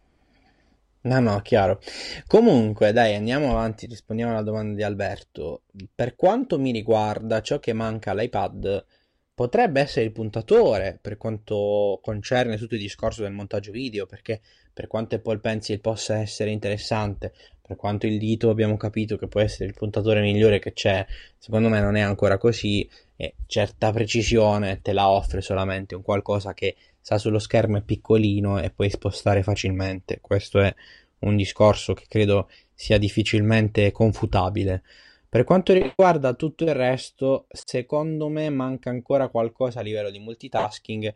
No, 1.09 1.21
no, 1.21 1.41
chiaro. 1.41 1.81
Comunque, 2.27 2.93
dai, 2.93 3.15
andiamo 3.15 3.51
avanti, 3.51 3.87
rispondiamo 3.87 4.33
alla 4.33 4.43
domanda 4.43 4.75
di 4.75 4.83
Alberto. 4.83 5.63
Per 5.95 6.15
quanto 6.15 6.59
mi 6.59 6.71
riguarda, 6.71 7.41
ciò 7.41 7.59
che 7.59 7.73
manca 7.73 8.11
all'iPad 8.11 8.85
potrebbe 9.33 9.81
essere 9.81 10.05
il 10.05 10.13
puntatore 10.13 10.99
per 11.01 11.17
quanto 11.17 11.99
concerne 12.03 12.59
tutto 12.59 12.75
il 12.75 12.83
discorso 12.83 13.23
del 13.23 13.33
montaggio 13.33 13.73
video, 13.73 14.05
perché 14.05 14.43
per 14.71 14.87
quanto 14.87 15.15
Apple 15.15 15.39
Pencil 15.39 15.81
possa 15.81 16.19
essere 16.19 16.51
interessante, 16.51 17.33
per 17.63 17.77
quanto 17.77 18.07
il 18.07 18.19
dito 18.19 18.51
abbiamo 18.51 18.77
capito 18.77 19.17
che 19.17 19.29
può 19.29 19.41
essere 19.41 19.65
il 19.65 19.75
puntatore 19.75 20.21
migliore 20.21 20.59
che 20.59 20.75
c'è, 20.75 21.07
secondo 21.39 21.71
me 21.71 21.81
non 21.81 21.97
è 21.97 22.01
ancora 22.01 22.37
così 22.37 22.87
e 23.17 23.35
certa 23.47 23.93
precisione 23.93 24.83
te 24.83 24.93
la 24.93 25.09
offre 25.09 25.41
solamente 25.41 25.95
un 25.95 26.03
qualcosa 26.03 26.53
che 26.53 26.77
sta 27.09 27.17
sullo 27.17 27.39
schermo 27.39 27.79
è 27.79 27.83
piccolino 27.83 28.61
e 28.61 28.69
puoi 28.69 28.91
spostare 28.91 29.43
facilmente. 29.43 30.19
Questo 30.21 30.61
è 30.61 30.75
un 31.21 31.37
discorso 31.37 31.95
che 31.95 32.05
credo 32.07 32.51
sia 32.75 32.99
difficilmente 32.99 33.91
confutabile. 33.93 34.83
Per 35.27 35.45
quanto 35.45 35.73
riguarda 35.73 36.35
tutto 36.35 36.65
il 36.65 36.75
resto, 36.75 37.47
secondo 37.49 38.29
me 38.29 38.51
manca 38.51 38.91
ancora 38.91 39.29
qualcosa 39.29 39.81
a 39.81 39.83
livello 39.83 40.11
di 40.11 40.19
multitasking. 40.19 41.15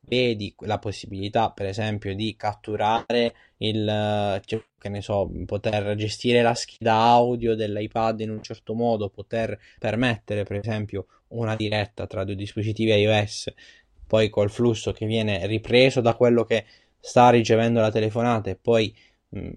Vedi 0.00 0.54
la 0.66 0.78
possibilità, 0.78 1.50
per 1.52 1.66
esempio, 1.66 2.14
di 2.14 2.36
catturare 2.36 3.34
il 3.58 4.40
cioè, 4.44 4.62
che 4.78 4.88
ne 4.90 5.00
so, 5.00 5.30
poter 5.46 5.94
gestire 5.94 6.42
la 6.42 6.54
scheda 6.54 6.96
audio 6.96 7.54
dell'iPad 7.54 8.20
in 8.20 8.30
un 8.30 8.42
certo 8.42 8.74
modo, 8.74 9.08
poter 9.08 9.58
permettere, 9.78 10.42
per 10.44 10.58
esempio, 10.58 11.06
una 11.28 11.56
diretta 11.56 12.06
tra 12.06 12.24
due 12.24 12.34
dispositivi 12.34 12.92
iOS 12.92 13.52
poi 14.10 14.28
col 14.28 14.50
flusso 14.50 14.90
che 14.90 15.06
viene 15.06 15.46
ripreso 15.46 16.00
da 16.00 16.16
quello 16.16 16.42
che 16.42 16.64
sta 16.98 17.30
ricevendo 17.30 17.80
la 17.80 17.92
telefonata 17.92 18.50
e 18.50 18.56
poi 18.56 18.92
mh, 19.28 19.50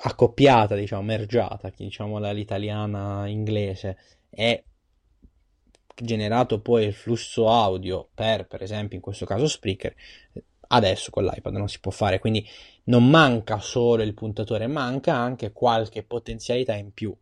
accoppiata, 0.00 0.74
diciamo, 0.74 1.02
mergiata, 1.02 1.72
diciamo 1.74 2.18
dall'italiana 2.18 3.28
inglese 3.28 3.96
e 4.28 4.64
generato 5.94 6.60
poi 6.60 6.86
il 6.86 6.94
flusso 6.94 7.48
audio 7.48 8.08
per, 8.12 8.48
per 8.48 8.60
esempio, 8.60 8.96
in 8.96 9.02
questo 9.02 9.24
caso 9.24 9.46
Spreaker, 9.46 9.94
adesso 10.66 11.12
con 11.12 11.24
l'iPad 11.24 11.54
non 11.54 11.68
si 11.68 11.78
può 11.78 11.92
fare, 11.92 12.18
quindi 12.18 12.44
non 12.86 13.08
manca 13.08 13.60
solo 13.60 14.02
il 14.02 14.14
puntatore, 14.14 14.66
manca 14.66 15.14
anche 15.14 15.52
qualche 15.52 16.02
potenzialità 16.02 16.74
in 16.74 16.92
più. 16.92 17.16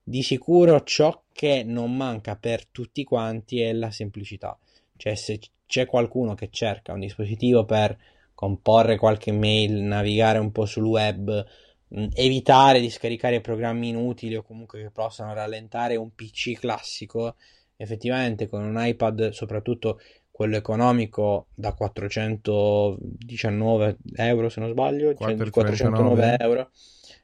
Di 0.00 0.22
sicuro 0.22 0.84
ciò 0.84 1.24
che 1.32 1.64
non 1.64 1.96
manca 1.96 2.36
per 2.36 2.66
tutti 2.66 3.02
quanti 3.02 3.60
è 3.60 3.72
la 3.72 3.90
semplicità. 3.90 4.56
Cioè, 4.96 5.16
se 5.16 5.40
c'è 5.66 5.86
qualcuno 5.86 6.34
che 6.34 6.48
cerca 6.50 6.92
un 6.92 7.00
dispositivo 7.00 7.64
per 7.64 7.96
comporre 8.34 8.96
qualche 8.96 9.32
mail, 9.32 9.82
navigare 9.82 10.38
un 10.38 10.52
po' 10.52 10.66
sul 10.66 10.84
web, 10.84 11.44
mh, 11.88 12.06
evitare 12.14 12.80
di 12.80 12.90
scaricare 12.90 13.40
programmi 13.40 13.88
inutili 13.88 14.36
o 14.36 14.42
comunque 14.42 14.82
che 14.82 14.90
possano 14.90 15.32
rallentare 15.32 15.96
un 15.96 16.14
PC 16.14 16.58
classico, 16.58 17.36
effettivamente 17.76 18.48
con 18.48 18.62
un 18.62 18.76
iPad, 18.78 19.30
soprattutto 19.30 20.00
quello 20.30 20.56
economico 20.56 21.46
da 21.54 21.72
419 21.72 23.96
euro 24.16 24.48
se 24.48 24.60
non 24.60 24.70
sbaglio, 24.70 25.14
409 25.14 26.22
cioè 26.22 26.36
euro, 26.40 26.70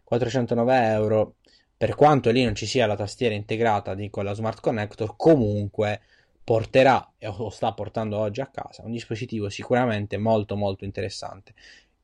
409 0.05 0.93
euro, 0.93 1.34
per 1.76 1.95
quanto 1.97 2.30
lì 2.30 2.45
non 2.45 2.55
ci 2.55 2.66
sia 2.66 2.86
la 2.86 2.95
tastiera 2.95 3.34
integrata 3.34 3.95
di, 3.95 4.09
con 4.11 4.24
la 4.24 4.32
Smart 4.32 4.61
Connector, 4.61 5.16
comunque 5.16 6.01
porterà 6.43 7.12
o 7.22 7.51
sta 7.51 7.72
portando 7.72 8.18
oggi 8.18 8.41
a 8.41 8.47
casa 8.47 8.82
un 8.84 8.93
dispositivo 8.93 9.49
sicuramente 9.49 10.16
molto 10.16 10.57
molto 10.57 10.84
interessante. 10.84 11.55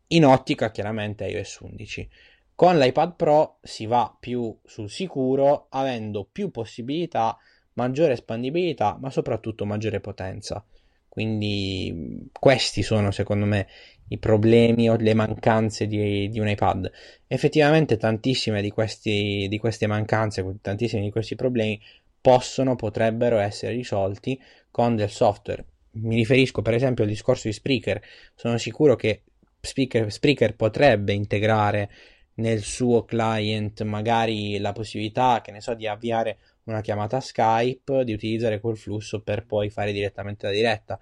In 0.09 0.25
ottica 0.25 0.71
chiaramente 0.71 1.27
iOS 1.27 1.59
11 1.61 2.09
con 2.55 2.79
l'iPad 2.79 3.17
Pro 3.17 3.59
si 3.63 3.87
va 3.87 4.15
più 4.19 4.57
sul 4.65 4.89
sicuro 4.89 5.67
avendo 5.71 6.27
più 6.31 6.51
possibilità 6.51 7.37
maggiore 7.75 8.15
espandibilità 8.15 8.97
ma 9.01 9.11
soprattutto 9.11 9.67
maggiore 9.67 10.01
potenza. 10.01 10.65
Quindi 11.09 12.29
questi 12.39 12.83
sono 12.83 13.11
secondo 13.11 13.47
me 13.47 13.67
i 14.09 14.19
problemi 14.19 14.89
o 14.91 14.97
le 14.97 15.15
mancanze 15.15 15.87
di, 15.87 16.29
di 16.29 16.39
un 16.39 16.49
iPad. 16.49 16.91
Effettivamente 17.27 17.97
tantissime 17.97 18.61
di, 18.63 18.71
questi, 18.71 19.47
di 19.49 19.59
queste 19.59 19.87
mancanze 19.87 20.45
tantissimi 20.61 21.03
di 21.03 21.11
questi 21.11 21.35
problemi 21.35 21.81
possono, 22.27 22.75
potrebbero 22.75 23.39
essere 23.39 23.73
risolti 23.73 24.37
con 24.73 24.97
del 24.97 25.11
software. 25.11 25.65
Mi 25.93 26.17
riferisco 26.17 26.61
per 26.61 26.75
esempio 26.75 27.05
al 27.05 27.11
discorso 27.11 27.47
di 27.47 27.55
Spreaker. 27.55 28.03
Sono 28.35 28.59
sicuro 28.59 28.97
che 28.97 29.23
Spreaker, 29.61 30.11
Spreaker 30.11 30.57
potrebbe 30.57 31.13
integrare 31.13 31.89
nel 32.35 32.63
suo 32.63 33.05
client 33.05 33.81
magari 33.83 34.59
la 34.59 34.73
possibilità, 34.73 35.41
che 35.41 35.53
ne 35.53 35.61
so, 35.61 35.75
di 35.75 35.87
avviare 35.87 36.39
una 36.65 36.81
chiamata 36.81 37.21
Skype, 37.21 38.03
di 38.03 38.13
utilizzare 38.13 38.59
quel 38.59 38.77
flusso 38.77 39.21
per 39.21 39.47
poi 39.47 39.71
fare 39.71 39.93
direttamente 39.93 40.47
la 40.47 40.53
diretta. 40.53 40.99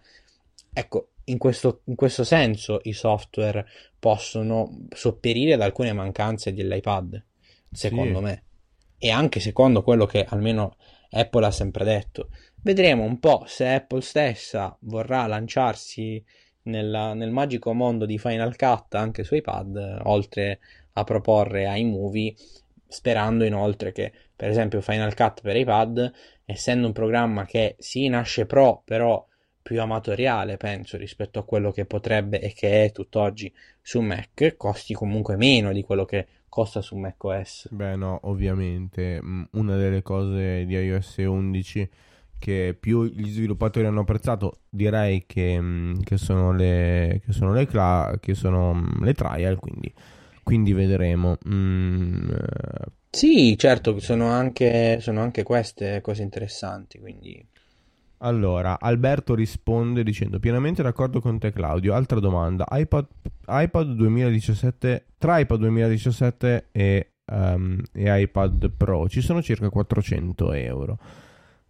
Ecco, 0.74 1.08
in 1.24 1.38
questo, 1.38 1.80
in 1.84 1.94
questo 1.94 2.22
senso 2.22 2.80
i 2.82 2.92
software 2.92 3.66
possono 3.98 4.84
sopperire 4.90 5.54
ad 5.54 5.62
alcune 5.62 5.94
mancanze 5.94 6.52
dell'iPad, 6.52 7.24
secondo 7.72 8.18
sì. 8.18 8.24
me. 8.24 8.42
E 8.98 9.10
anche 9.10 9.40
secondo 9.40 9.82
quello 9.82 10.04
che 10.04 10.22
almeno 10.22 10.76
Apple 11.14 11.46
ha 11.46 11.50
sempre 11.50 11.84
detto. 11.84 12.28
Vedremo 12.62 13.04
un 13.04 13.18
po' 13.18 13.44
se 13.46 13.68
Apple 13.68 14.00
stessa 14.00 14.76
vorrà 14.80 15.26
lanciarsi 15.26 16.22
nella, 16.62 17.14
nel 17.14 17.30
magico 17.30 17.72
mondo 17.72 18.04
di 18.06 18.18
Final 18.18 18.56
Cut 18.56 18.94
anche 18.94 19.22
su 19.22 19.34
iPad, 19.34 20.00
oltre 20.04 20.60
a 20.94 21.04
proporre 21.04 21.66
ai 21.66 21.84
movie, 21.84 22.34
sperando 22.86 23.44
inoltre 23.44 23.92
che, 23.92 24.12
per 24.34 24.48
esempio, 24.48 24.80
Final 24.80 25.14
Cut 25.14 25.40
per 25.42 25.56
iPad, 25.56 26.12
essendo 26.44 26.86
un 26.86 26.92
programma 26.92 27.44
che 27.44 27.76
si 27.78 28.08
nasce 28.08 28.46
pro, 28.46 28.82
però 28.84 29.24
più 29.62 29.80
amatoriale, 29.80 30.56
penso, 30.56 30.96
rispetto 30.96 31.38
a 31.38 31.44
quello 31.44 31.70
che 31.70 31.86
potrebbe 31.86 32.40
e 32.40 32.52
che 32.52 32.84
è 32.84 32.92
tutt'oggi 32.92 33.52
su 33.80 34.00
Mac, 34.00 34.56
costi 34.56 34.92
comunque 34.92 35.36
meno 35.36 35.72
di 35.72 35.82
quello 35.82 36.04
che 36.04 36.26
costa 36.54 36.80
su 36.80 36.94
macOS. 36.94 37.66
Beh, 37.72 37.96
no, 37.96 38.20
ovviamente. 38.22 39.20
Mm, 39.20 39.42
una 39.54 39.74
delle 39.74 40.02
cose 40.02 40.64
di 40.64 40.74
iOS 40.74 41.16
11 41.16 41.90
che 42.38 42.76
più 42.78 43.02
gli 43.06 43.28
sviluppatori 43.28 43.86
hanno 43.86 44.02
apprezzato, 44.02 44.60
direi 44.68 45.24
che, 45.26 45.60
mm, 45.60 46.02
che 46.04 46.16
sono 46.16 46.52
le, 46.52 47.20
che 47.24 47.32
sono 47.32 47.52
le, 47.52 47.66
cla- 47.66 48.18
che 48.20 48.34
sono 48.34 48.72
mm, 48.72 49.02
le 49.02 49.14
trial, 49.14 49.58
quindi, 49.58 49.92
quindi 50.44 50.72
vedremo. 50.72 51.36
Mm, 51.48 52.30
sì, 53.10 53.58
certo, 53.58 53.98
sono 53.98 54.28
anche, 54.28 55.00
sono 55.00 55.22
anche 55.22 55.42
queste 55.42 56.00
cose 56.02 56.22
interessanti, 56.22 57.00
quindi... 57.00 57.44
Allora, 58.24 58.80
Alberto 58.80 59.34
risponde 59.34 60.02
dicendo 60.02 60.38
pienamente 60.38 60.82
d'accordo 60.82 61.20
con 61.20 61.38
te 61.38 61.52
Claudio. 61.52 61.92
Altra 61.92 62.20
domanda, 62.20 62.66
iPad, 62.70 63.06
iPad 63.46 63.92
2017, 63.92 65.06
tra 65.18 65.38
iPad 65.40 65.58
2017 65.58 66.68
e, 66.72 67.12
um, 67.26 67.78
e 67.92 68.22
iPad 68.22 68.70
Pro 68.70 69.08
ci 69.10 69.20
sono 69.20 69.42
circa 69.42 69.68
400 69.68 70.52
euro. 70.52 70.98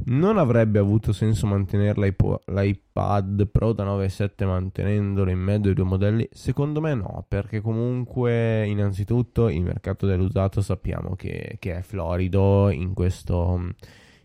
Non 0.07 0.39
avrebbe 0.39 0.79
avuto 0.79 1.13
senso 1.13 1.49
mantenere 1.49 2.15
l'iPad 2.47 3.49
Pro 3.49 3.73
da 3.73 3.85
9,7 3.85 4.47
mantenendolo 4.47 5.31
in 5.31 5.39
mezzo 5.41 5.69
ai 5.69 5.75
due 5.75 5.85
modelli? 5.85 6.29
Secondo 6.31 6.81
me 6.81 6.95
no, 6.95 7.25
perché 7.27 7.61
comunque 7.61 8.65
innanzitutto 8.67 9.49
il 9.49 9.63
mercato 9.63 10.07
dell'usato 10.07 10.61
sappiamo 10.61 11.17
che, 11.17 11.57
che 11.59 11.79
è 11.79 11.83
florido 11.83 12.71
in 12.71 12.93
questo, 12.93 13.75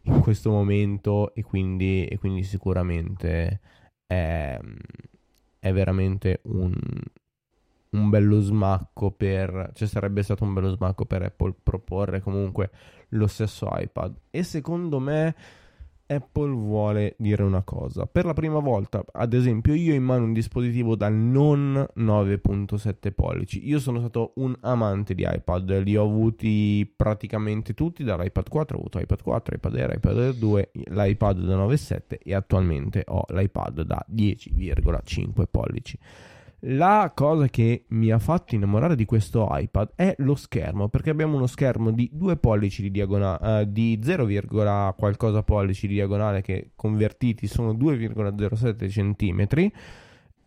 in 0.03 0.19
questo 0.21 0.49
momento 0.49 1.33
e 1.33 1.43
quindi, 1.43 2.05
e 2.05 2.17
quindi 2.17 2.43
sicuramente 2.43 3.59
è, 4.05 4.59
è 5.59 5.71
veramente 5.71 6.39
un, 6.43 6.73
un 7.91 8.09
bello 8.09 8.39
smacco 8.39 9.11
per 9.11 9.71
cioè 9.73 9.87
sarebbe 9.87 10.23
stato 10.23 10.43
un 10.43 10.53
bello 10.53 10.69
smacco 10.69 11.05
per 11.05 11.23
Apple 11.23 11.55
proporre 11.61 12.21
comunque 12.21 12.69
lo 13.09 13.27
stesso 13.27 13.69
iPad. 13.71 14.15
E 14.29 14.43
secondo 14.43 14.99
me 14.99 15.35
Apple 16.11 16.51
vuole 16.51 17.13
dire 17.19 17.43
una 17.43 17.61
cosa. 17.61 18.07
Per 18.07 18.25
la 18.25 18.33
prima 18.33 18.57
volta, 18.57 19.05
ad 19.11 19.33
esempio, 19.33 19.75
io 19.75 19.93
ho 19.93 19.95
in 19.95 20.03
mano 20.03 20.23
un 20.23 20.33
dispositivo 20.33 20.95
dal 20.95 21.13
non 21.13 21.85
9.7 21.95 23.11
pollici. 23.13 23.67
Io 23.67 23.79
sono 23.79 23.99
stato 23.99 24.33
un 24.37 24.55
amante 24.61 25.13
di 25.13 25.23
iPad, 25.29 25.83
li 25.83 25.95
ho 25.95 26.03
avuti 26.03 26.91
praticamente 26.95 27.75
tutti, 27.75 28.03
dall'iPad 28.03 28.49
4 28.49 28.75
ho 28.75 28.79
avuto 28.79 28.99
iPad 28.99 29.21
4, 29.21 29.55
iPad 29.55 29.75
Air, 29.75 29.93
iPad 29.97 30.17
Air 30.17 30.33
2, 30.33 30.71
l'iPad 30.85 31.41
da 31.41 31.55
9.7 31.55 32.17
e 32.23 32.33
attualmente 32.33 33.03
ho 33.07 33.25
l'iPad 33.27 33.81
da 33.83 34.03
10,5 34.11 35.43
pollici. 35.49 35.99
La 36.63 37.11
cosa 37.15 37.47
che 37.47 37.85
mi 37.89 38.11
ha 38.11 38.19
fatto 38.19 38.53
innamorare 38.53 38.95
di 38.95 39.05
questo 39.05 39.47
iPad 39.49 39.91
è 39.95 40.13
lo 40.19 40.35
schermo, 40.35 40.89
perché 40.89 41.09
abbiamo 41.09 41.37
uno 41.37 41.47
schermo 41.47 41.91
di 41.91 42.09
2 42.11 42.35
pollici 42.37 42.81
di 42.81 42.91
diagonale, 42.91 43.61
uh, 43.61 43.65
di 43.65 43.99
0, 44.03 44.27
qualcosa 44.97 45.43
pollici 45.43 45.87
di 45.87 45.93
diagonale 45.93 46.41
che 46.41 46.71
convertiti 46.75 47.47
sono 47.47 47.73
2,07 47.73 48.89
cm 48.89 49.71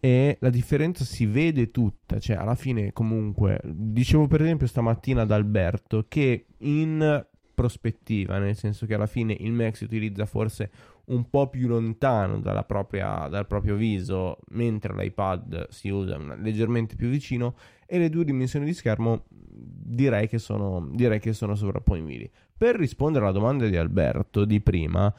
e 0.05 0.37
la 0.41 0.51
differenza 0.51 1.05
si 1.05 1.27
vede 1.27 1.71
tutta, 1.71 2.19
cioè 2.19 2.37
alla 2.37 2.57
fine 2.57 2.93
comunque, 2.93 3.61
dicevo 3.63 4.27
per 4.27 4.43
esempio 4.43 4.67
stamattina 4.67 5.23
ad 5.23 5.31
Alberto 5.31 6.07
che 6.09 6.47
in 6.59 7.25
prospettiva, 7.55 8.39
nel 8.39 8.57
senso 8.57 8.87
che 8.87 8.95
alla 8.95 9.07
fine 9.07 9.37
il 9.39 9.53
Mac 9.53 9.77
si 9.77 9.85
utilizza 9.85 10.27
forse 10.27 10.71
un 11.07 11.29
po' 11.29 11.49
più 11.49 11.69
lontano 11.69 12.41
propria, 12.67 13.27
dal 13.29 13.47
proprio 13.47 13.75
viso, 13.77 14.39
mentre 14.51 14.95
l'iPad 14.95 15.69
si 15.69 15.89
usa 15.89 16.17
leggermente 16.37 16.95
più 16.95 17.09
vicino 17.09 17.55
e 17.87 17.99
le 17.99 18.09
due 18.09 18.25
dimensioni 18.25 18.65
di 18.65 18.75
schermo 18.75 19.25
direi 19.29 20.29
che 20.29 20.39
sono, 20.39 20.89
direi 20.93 21.19
che 21.19 21.33
sono 21.33 21.55
sovrapponibili. 21.55 22.31
Per 22.57 22.77
rispondere 22.77 23.25
alla 23.25 23.35
domanda 23.35 23.67
di 23.67 23.77
Alberto 23.77 24.45
di 24.45 24.61
prima, 24.61 25.13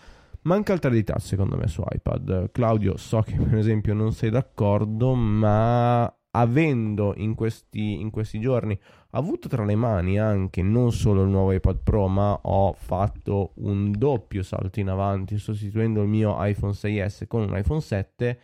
manca 0.44 0.74
il 0.74 0.80
3D 0.82 1.04
Touch 1.04 1.22
secondo 1.22 1.58
me 1.58 1.68
su 1.68 1.84
iPad. 1.88 2.52
Claudio, 2.52 2.98
so 2.98 3.22
che 3.22 3.36
per 3.36 3.58
esempio 3.58 3.94
non 3.94 4.14
sei 4.14 4.30
d'accordo, 4.30 5.14
ma 5.14 6.12
avendo 6.32 7.14
in 7.18 7.36
questi, 7.36 8.00
in 8.00 8.10
questi 8.10 8.40
giorni 8.40 8.78
avuto 9.16 9.48
tra 9.48 9.64
le 9.64 9.76
mani 9.76 10.20
anche 10.20 10.62
non 10.62 10.92
solo 10.92 11.24
il 11.24 11.30
nuovo 11.30 11.52
iPad 11.52 11.80
Pro, 11.84 12.08
ma 12.08 12.38
ho 12.42 12.74
fatto 12.74 13.52
un 13.56 13.92
doppio 13.92 14.44
salto 14.44 14.80
in 14.80 14.90
avanti 14.90 15.38
sostituendo 15.38 16.02
il 16.02 16.08
mio 16.08 16.36
iPhone 16.40 16.74
6S 16.74 17.28
con 17.28 17.42
un 17.42 17.58
iPhone 17.58 17.82
7, 17.82 18.40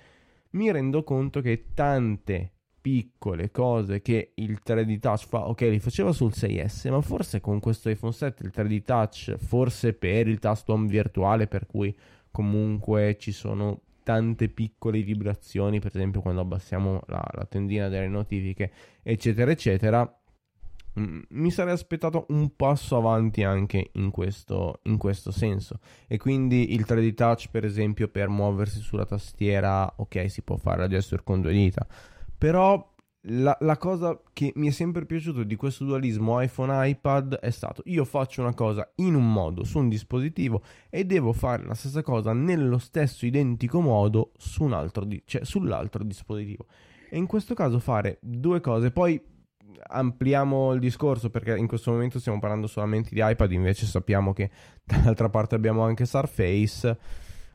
mi 0.51 0.71
rendo 0.71 1.03
conto 1.03 1.41
che 1.41 1.67
tante 1.73 2.53
piccole 2.81 3.51
cose 3.51 4.01
che 4.01 4.31
il 4.35 4.61
3D 4.65 4.99
Touch 4.99 5.27
fa, 5.27 5.47
ok, 5.47 5.61
li 5.61 5.79
faceva 5.79 6.11
sul 6.11 6.31
6S, 6.33 6.89
ma 6.89 7.01
forse 7.01 7.41
con 7.41 7.59
questo 7.59 7.89
iPhone 7.89 8.13
7 8.13 8.43
il 8.43 8.51
3D 8.55 8.83
Touch, 8.83 9.35
forse 9.37 9.93
per 9.93 10.27
il 10.27 10.39
tasto 10.39 10.73
home 10.73 10.87
virtuale, 10.87 11.47
per 11.47 11.65
cui 11.65 11.95
comunque 12.31 13.17
ci 13.19 13.31
sono 13.31 13.81
tante 14.03 14.49
piccole 14.49 15.01
vibrazioni, 15.01 15.79
per 15.79 15.91
esempio 15.93 16.21
quando 16.21 16.41
abbassiamo 16.41 17.01
la, 17.07 17.23
la 17.31 17.45
tendina 17.45 17.89
delle 17.89 18.07
notifiche, 18.07 18.71
eccetera, 19.03 19.51
eccetera. 19.51 20.18
Mm, 20.99 21.19
mi 21.29 21.51
sarei 21.51 21.73
aspettato 21.73 22.25
un 22.29 22.55
passo 22.55 22.97
avanti 22.97 23.43
anche 23.43 23.91
in 23.93 24.11
questo, 24.11 24.79
in 24.83 24.97
questo 24.97 25.31
senso. 25.31 25.79
E 26.07 26.17
quindi 26.17 26.73
il 26.73 26.85
3D 26.85 27.13
Touch, 27.13 27.49
per 27.49 27.63
esempio, 27.63 28.09
per 28.09 28.27
muoversi 28.27 28.79
sulla 28.79 29.05
tastiera, 29.05 29.93
ok, 29.95 30.29
si 30.29 30.41
può 30.41 30.57
fare 30.57 30.79
la 30.79 30.87
gesture 30.87 31.23
con 31.23 31.41
due 31.41 31.53
dita. 31.53 31.87
Però 32.37 32.95
la, 33.23 33.55
la, 33.61 33.77
cosa 33.77 34.19
che 34.33 34.51
mi 34.55 34.67
è 34.67 34.71
sempre 34.71 35.05
piaciuto 35.05 35.43
di 35.43 35.55
questo 35.55 35.83
dualismo 35.83 36.41
iPhone-iPad 36.41 37.35
è 37.35 37.49
stato 37.49 37.81
io 37.87 38.05
faccio 38.05 38.39
una 38.41 38.53
cosa 38.53 38.89
in 38.95 39.13
un 39.13 39.33
modo 39.33 39.65
su 39.65 39.77
un 39.77 39.89
dispositivo 39.89 40.63
e 40.89 41.03
devo 41.03 41.33
fare 41.33 41.65
la 41.65 41.73
stessa 41.73 42.01
cosa 42.01 42.31
nello 42.31 42.77
stesso 42.77 43.25
identico 43.25 43.81
modo 43.81 44.31
su 44.37 44.63
un 44.63 44.71
altro 44.71 45.03
di- 45.03 45.21
cioè 45.25 45.43
sull'altro 45.43 46.03
dispositivo. 46.03 46.65
E 47.09 47.17
in 47.17 47.25
questo 47.25 47.53
caso 47.53 47.79
fare 47.79 48.19
due 48.21 48.61
cose, 48.61 48.91
poi 48.91 49.21
ampliamo 49.87 50.73
il 50.73 50.79
discorso 50.79 51.29
perché 51.29 51.55
in 51.57 51.67
questo 51.67 51.91
momento 51.91 52.19
stiamo 52.19 52.39
parlando 52.39 52.67
solamente 52.67 53.09
di 53.13 53.21
iPad, 53.23 53.51
invece 53.51 53.85
sappiamo 53.85 54.33
che 54.33 54.49
dall'altra 54.83 55.29
parte 55.29 55.55
abbiamo 55.55 55.83
anche 55.83 56.05
Surface 56.05 56.97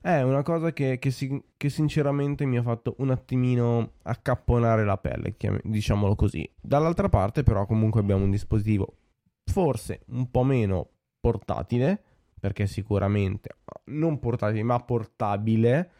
è 0.04 0.20
una 0.20 0.42
cosa 0.42 0.74
che, 0.74 0.98
che, 0.98 1.10
si, 1.10 1.42
che, 1.56 1.70
sinceramente 1.70 2.44
mi 2.44 2.58
ha 2.58 2.62
fatto 2.62 2.94
un 2.98 3.10
attimino 3.10 3.92
accapponare 4.02 4.84
la 4.84 4.98
pelle, 4.98 5.34
diciamolo 5.62 6.14
così. 6.14 6.46
Dall'altra 6.60 7.08
parte 7.08 7.42
però 7.42 7.64
comunque 7.64 8.00
abbiamo 8.00 8.22
un 8.22 8.30
dispositivo 8.30 8.98
forse 9.46 10.00
un 10.08 10.30
po' 10.30 10.42
meno 10.42 10.90
portatile, 11.18 12.02
perché 12.38 12.66
sicuramente 12.66 13.56
non 13.84 14.18
portatile 14.18 14.62
ma 14.62 14.78
portabile, 14.78 15.90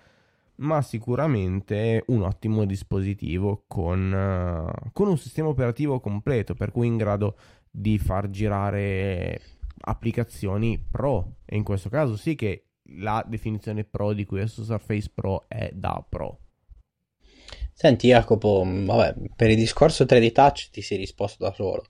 ma 0.57 0.83
sicuramente 0.83 2.05
un 2.09 2.23
ottimo 2.23 2.65
dispositivo 2.65 3.65
con, 3.67 4.13
uh, 4.13 4.91
con 4.93 5.09
un 5.09 5.19
sistema 5.19 5.49
operativo 5.49 6.01
completo, 6.01 6.55
per 6.55 6.71
cui 6.71 6.87
in 6.87 6.97
grado 6.97 7.37
di 7.71 7.99
far 7.99 8.31
girare 8.31 9.41
applicazioni 9.81 10.79
pro. 10.79 11.39
E 11.45 11.57
in 11.57 11.65
questo 11.65 11.89
caso 11.89 12.17
sì 12.17 12.35
che 12.35 12.67
la 12.99 13.25
definizione 13.27 13.85
pro 13.85 14.13
di 14.13 14.25
questo 14.25 14.63
Surface 14.63 15.11
Pro 15.13 15.45
è 15.49 15.71
da 15.73 16.05
pro. 16.09 16.39
Senti 17.73 18.09
Jacopo, 18.09 18.63
vabbè, 18.65 19.15
per 19.35 19.51
il 19.51 19.57
discorso 19.57 20.05
3D 20.05 20.33
Touch 20.33 20.71
ti 20.71 20.81
sei 20.81 20.99
risposto 20.99 21.45
da 21.45 21.53
solo. 21.53 21.85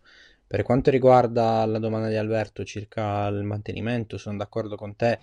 Per 0.47 0.63
quanto 0.63 0.91
riguarda 0.91 1.65
la 1.67 1.79
domanda 1.79 2.09
di 2.09 2.17
Alberto 2.17 2.65
circa 2.65 3.27
il 3.27 3.43
mantenimento, 3.43 4.17
sono 4.17 4.39
d'accordo 4.39 4.77
con 4.77 4.97
te. 4.97 5.19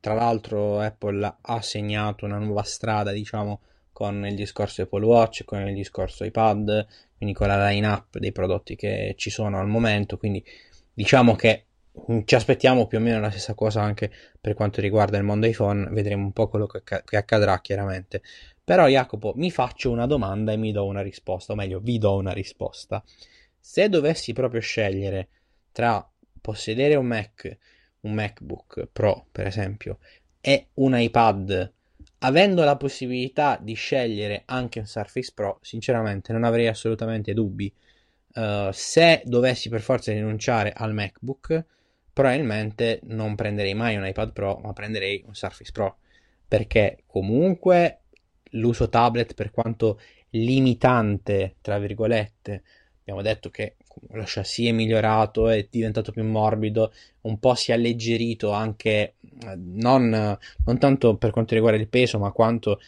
Tra 0.00 0.14
l'altro 0.14 0.80
Apple 0.80 1.36
ha 1.40 1.60
segnato 1.62 2.24
una 2.24 2.38
nuova 2.38 2.62
strada, 2.62 3.12
diciamo, 3.12 3.60
con 3.92 4.26
il 4.26 4.34
discorso 4.34 4.82
Apple 4.82 5.04
Watch, 5.04 5.44
con 5.44 5.66
il 5.66 5.74
discorso 5.74 6.24
iPad, 6.24 6.86
quindi 7.16 7.34
con 7.34 7.48
la 7.48 7.68
line-up 7.68 8.18
dei 8.18 8.32
prodotti 8.32 8.76
che 8.76 9.14
ci 9.16 9.30
sono 9.30 9.58
al 9.58 9.68
momento, 9.68 10.18
quindi 10.18 10.44
diciamo 10.92 11.34
che 11.34 11.66
Mm, 12.10 12.20
ci 12.24 12.34
aspettiamo 12.34 12.86
più 12.86 12.98
o 12.98 13.00
meno 13.00 13.20
la 13.20 13.30
stessa 13.30 13.54
cosa 13.54 13.80
anche 13.80 14.10
per 14.40 14.54
quanto 14.54 14.80
riguarda 14.80 15.16
il 15.16 15.24
mondo 15.24 15.46
iPhone, 15.46 15.88
vedremo 15.90 16.24
un 16.24 16.32
po' 16.32 16.48
quello 16.48 16.66
che, 16.66 16.82
che 16.82 17.16
accadrà 17.16 17.60
chiaramente. 17.60 18.22
Però 18.62 18.86
Jacopo, 18.86 19.32
mi 19.36 19.50
faccio 19.50 19.90
una 19.90 20.06
domanda 20.06 20.52
e 20.52 20.56
mi 20.56 20.72
do 20.72 20.84
una 20.84 21.00
risposta, 21.02 21.52
o 21.52 21.56
meglio, 21.56 21.80
vi 21.80 21.98
do 21.98 22.16
una 22.16 22.32
risposta. 22.32 23.02
Se 23.58 23.88
dovessi 23.88 24.32
proprio 24.32 24.60
scegliere 24.60 25.28
tra 25.72 26.06
possedere 26.40 26.96
un 26.96 27.06
Mac, 27.06 27.56
un 28.06 28.14
MacBook 28.14 28.88
Pro, 28.92 29.26
per 29.30 29.46
esempio, 29.46 29.98
e 30.40 30.68
un 30.74 30.96
iPad, 30.96 31.72
avendo 32.18 32.64
la 32.64 32.76
possibilità 32.76 33.58
di 33.60 33.74
scegliere 33.74 34.42
anche 34.46 34.78
un 34.78 34.86
Surface 34.86 35.32
Pro, 35.34 35.58
sinceramente 35.60 36.32
non 36.32 36.44
avrei 36.44 36.68
assolutamente 36.68 37.34
dubbi. 37.34 37.72
Uh, 38.36 38.68
se 38.70 39.22
dovessi 39.24 39.68
per 39.68 39.80
forza 39.80 40.12
rinunciare 40.12 40.72
al 40.72 40.92
MacBook, 40.92 41.64
probabilmente 42.12 43.00
non 43.04 43.34
prenderei 43.34 43.74
mai 43.74 43.96
un 43.96 44.06
iPad 44.06 44.32
Pro, 44.32 44.60
ma 44.62 44.72
prenderei 44.72 45.22
un 45.26 45.34
Surface 45.34 45.72
Pro, 45.72 45.98
perché 46.46 47.02
comunque 47.06 48.02
l'uso 48.50 48.88
tablet, 48.88 49.34
per 49.34 49.50
quanto 49.50 50.00
limitante, 50.30 51.56
tra 51.60 51.78
virgolette, 51.78 52.62
abbiamo 53.00 53.22
detto 53.22 53.50
che 53.50 53.76
lo 54.10 54.22
chassis 54.26 54.68
è 54.68 54.72
migliorato, 54.72 55.48
è 55.48 55.66
diventato 55.70 56.12
più 56.12 56.24
morbido, 56.24 56.92
un 57.22 57.38
po' 57.38 57.54
si 57.54 57.70
è 57.70 57.74
alleggerito 57.74 58.50
anche 58.50 59.14
non, 59.56 60.38
non 60.64 60.78
tanto 60.78 61.16
per 61.16 61.30
quanto 61.30 61.54
riguarda 61.54 61.78
il 61.78 61.88
peso, 61.88 62.18
ma 62.18 62.30
quanto 62.30 62.80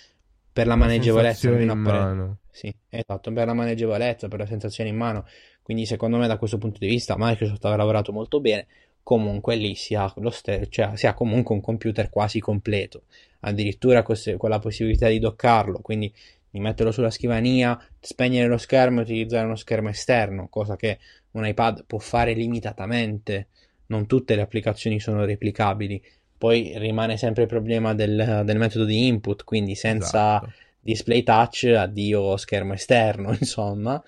per 0.53 0.67
la, 0.67 0.75
la 0.75 0.79
maneggevolezza 0.79 1.51
in 1.51 1.79
mano. 1.79 2.39
Sì, 2.51 2.75
esatto, 2.89 3.33
per 3.33 3.47
la 3.47 3.55
maneggevolezza, 3.55 4.29
per 4.29 4.41
la 4.41 4.47
sensazione 4.47 4.91
in 4.91 4.97
mano. 4.97 5.25
Quindi 5.63 5.87
secondo 5.87 6.17
me 6.17 6.27
da 6.27 6.39
questo 6.39 6.59
punto 6.59 6.79
di 6.81 6.87
vista 6.87 7.15
Microsoft 7.17 7.65
ha 7.65 7.77
lavorato 7.77 8.13
molto 8.13 8.41
bene. 8.41 8.67
Comunque 9.03 9.55
lì 9.55 9.75
si 9.75 9.95
ha, 9.95 10.13
st- 10.31 10.69
cioè, 10.69 10.97
si 10.97 11.07
ha 11.07 11.15
comunque 11.15 11.55
un 11.55 11.61
computer 11.61 12.11
quasi 12.11 12.41
completo. 12.41 13.03
Addirittura 13.41 14.03
con, 14.03 14.17
con 14.37 14.51
la 14.51 14.59
possibilità 14.59 15.09
di 15.09 15.19
doccarlo, 15.19 15.79
quindi 15.81 16.13
di 16.51 16.61
metterlo 16.61 16.93
sulla 16.93 17.11
scrivania, 17.11 17.79
spegnere 18.01 18.49
lo 18.49 18.59
schermo 18.59 19.01
e 19.01 19.03
utilizzare 19.03 19.45
uno 19.45 19.57
schermo 19.57 19.91
esterno, 19.91 20.49
cosa 20.49 20.77
che 20.77 20.99
un 21.33 21.47
iPad 21.47 21.85
può 21.87 21.99
fare 21.99 22.33
limitatamente. 22.33 23.49
Non 23.87 24.07
tutte 24.07 24.35
le 24.35 24.43
applicazioni 24.43 25.01
sono 25.01 25.25
replicabili. 25.25 26.03
Poi 26.37 26.73
rimane 26.77 27.17
sempre 27.17 27.43
il 27.43 27.49
problema 27.49 27.95
del, 27.95 28.43
del 28.45 28.59
metodo 28.59 28.85
di 28.85 29.07
input, 29.07 29.45
quindi 29.45 29.75
senza 29.75 30.37
esatto. 30.37 30.53
display 30.81 31.23
touch, 31.23 31.65
addio 31.77 32.37
schermo 32.37 32.75
esterno, 32.75 33.33
insomma. 33.39 34.03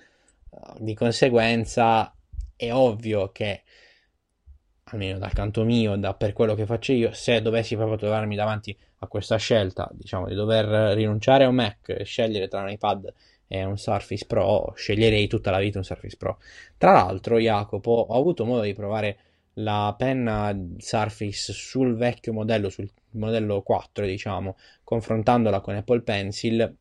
Di 0.77 0.93
conseguenza 0.93 2.13
è 2.55 2.71
ovvio 2.71 3.31
che, 3.31 3.63
almeno 4.85 5.17
dal 5.17 5.33
canto 5.33 5.63
mio, 5.63 5.95
da, 5.95 6.13
per 6.13 6.33
quello 6.33 6.53
che 6.53 6.65
faccio 6.65 6.93
io, 6.93 7.11
se 7.11 7.41
dovessi 7.41 7.75
proprio 7.75 7.97
trovarmi 7.97 8.35
davanti 8.35 8.77
a 8.79 8.90
questa 9.07 9.37
scelta, 9.37 9.89
diciamo, 9.93 10.27
di 10.27 10.35
dover 10.35 10.95
rinunciare 10.95 11.43
a 11.43 11.47
un 11.47 11.55
Mac 11.55 11.89
e 11.89 12.03
scegliere 12.03 12.47
tra 12.47 12.61
un 12.61 12.69
iPad 12.69 13.13
e 13.47 13.63
un 13.63 13.77
Surface 13.77 14.25
Pro, 14.25 14.73
sceglierei 14.75 15.27
tutta 15.27 15.51
la 15.51 15.59
vita 15.59 15.77
un 15.77 15.83
Surface 15.83 16.15
Pro. 16.15 16.39
Tra 16.77 16.93
l'altro, 16.93 17.37
Jacopo, 17.37 17.91
ho 17.91 18.17
avuto 18.17 18.45
modo 18.45 18.61
di 18.61 18.73
provare 18.73 19.17
la 19.55 19.93
penna 19.97 20.57
Surface 20.77 21.51
sul 21.51 21.97
vecchio 21.97 22.31
modello, 22.31 22.69
sul 22.69 22.89
modello 23.11 23.61
4, 23.61 24.05
diciamo, 24.05 24.55
confrontandola 24.83 25.59
con 25.59 25.75
Apple 25.75 26.01
Pencil, 26.01 26.77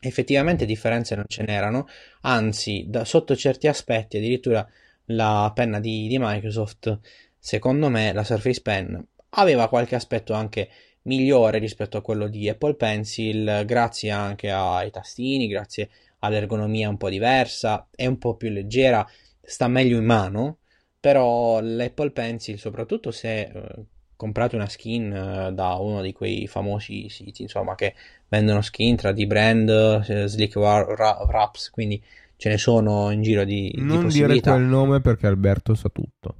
effettivamente 0.00 0.64
differenze 0.64 1.14
non 1.14 1.26
ce 1.28 1.44
n'erano, 1.44 1.86
anzi, 2.22 2.86
da, 2.88 3.04
sotto 3.04 3.36
certi 3.36 3.68
aspetti, 3.68 4.16
addirittura 4.16 4.66
la 5.06 5.50
penna 5.54 5.78
di, 5.78 6.08
di 6.08 6.18
Microsoft, 6.18 6.98
secondo 7.38 7.88
me, 7.88 8.12
la 8.12 8.24
Surface 8.24 8.62
Pen 8.62 9.06
aveva 9.34 9.68
qualche 9.68 9.94
aspetto 9.94 10.32
anche 10.32 10.68
migliore 11.02 11.58
rispetto 11.58 11.96
a 11.96 12.02
quello 12.02 12.28
di 12.28 12.48
Apple 12.48 12.74
Pencil, 12.74 13.64
grazie 13.64 14.10
anche 14.10 14.50
ai 14.50 14.90
tastini, 14.90 15.48
grazie 15.48 15.90
all'ergonomia 16.20 16.88
un 16.88 16.96
po' 16.96 17.08
diversa, 17.08 17.88
è 17.94 18.06
un 18.06 18.18
po' 18.18 18.36
più 18.36 18.50
leggera, 18.50 19.06
sta 19.40 19.68
meglio 19.68 19.98
in 19.98 20.04
mano, 20.04 20.58
però 21.00 21.60
l'Apple 21.60 22.12
Pencil, 22.12 22.58
soprattutto 22.58 23.10
se 23.10 23.40
eh, 23.40 23.74
comprate 24.14 24.54
una 24.54 24.68
skin 24.68 25.12
eh, 25.12 25.52
da 25.52 25.74
uno 25.74 26.00
di 26.00 26.12
quei 26.12 26.46
famosi 26.46 27.08
siti, 27.08 27.42
insomma, 27.42 27.74
che 27.74 27.94
vendono 28.28 28.60
skin 28.62 28.94
tra 28.94 29.10
di 29.10 29.26
brand, 29.26 29.68
eh, 29.68 30.28
Slick 30.28 30.54
Wraps, 30.54 31.70
quindi 31.70 32.00
ce 32.36 32.48
ne 32.48 32.58
sono 32.58 33.10
in 33.10 33.22
giro 33.22 33.44
di, 33.44 33.72
non 33.78 34.06
di 34.06 34.14
dire 34.14 34.40
quel 34.40 34.62
nome 34.62 35.00
perché 35.00 35.26
Alberto 35.26 35.74
sa 35.74 35.88
tutto. 35.88 36.36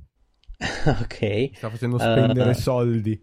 ok. 1.02 1.50
Sta 1.54 1.70
facendo 1.70 1.98
spendere 1.98 2.50
uh, 2.50 2.54
soldi. 2.54 3.20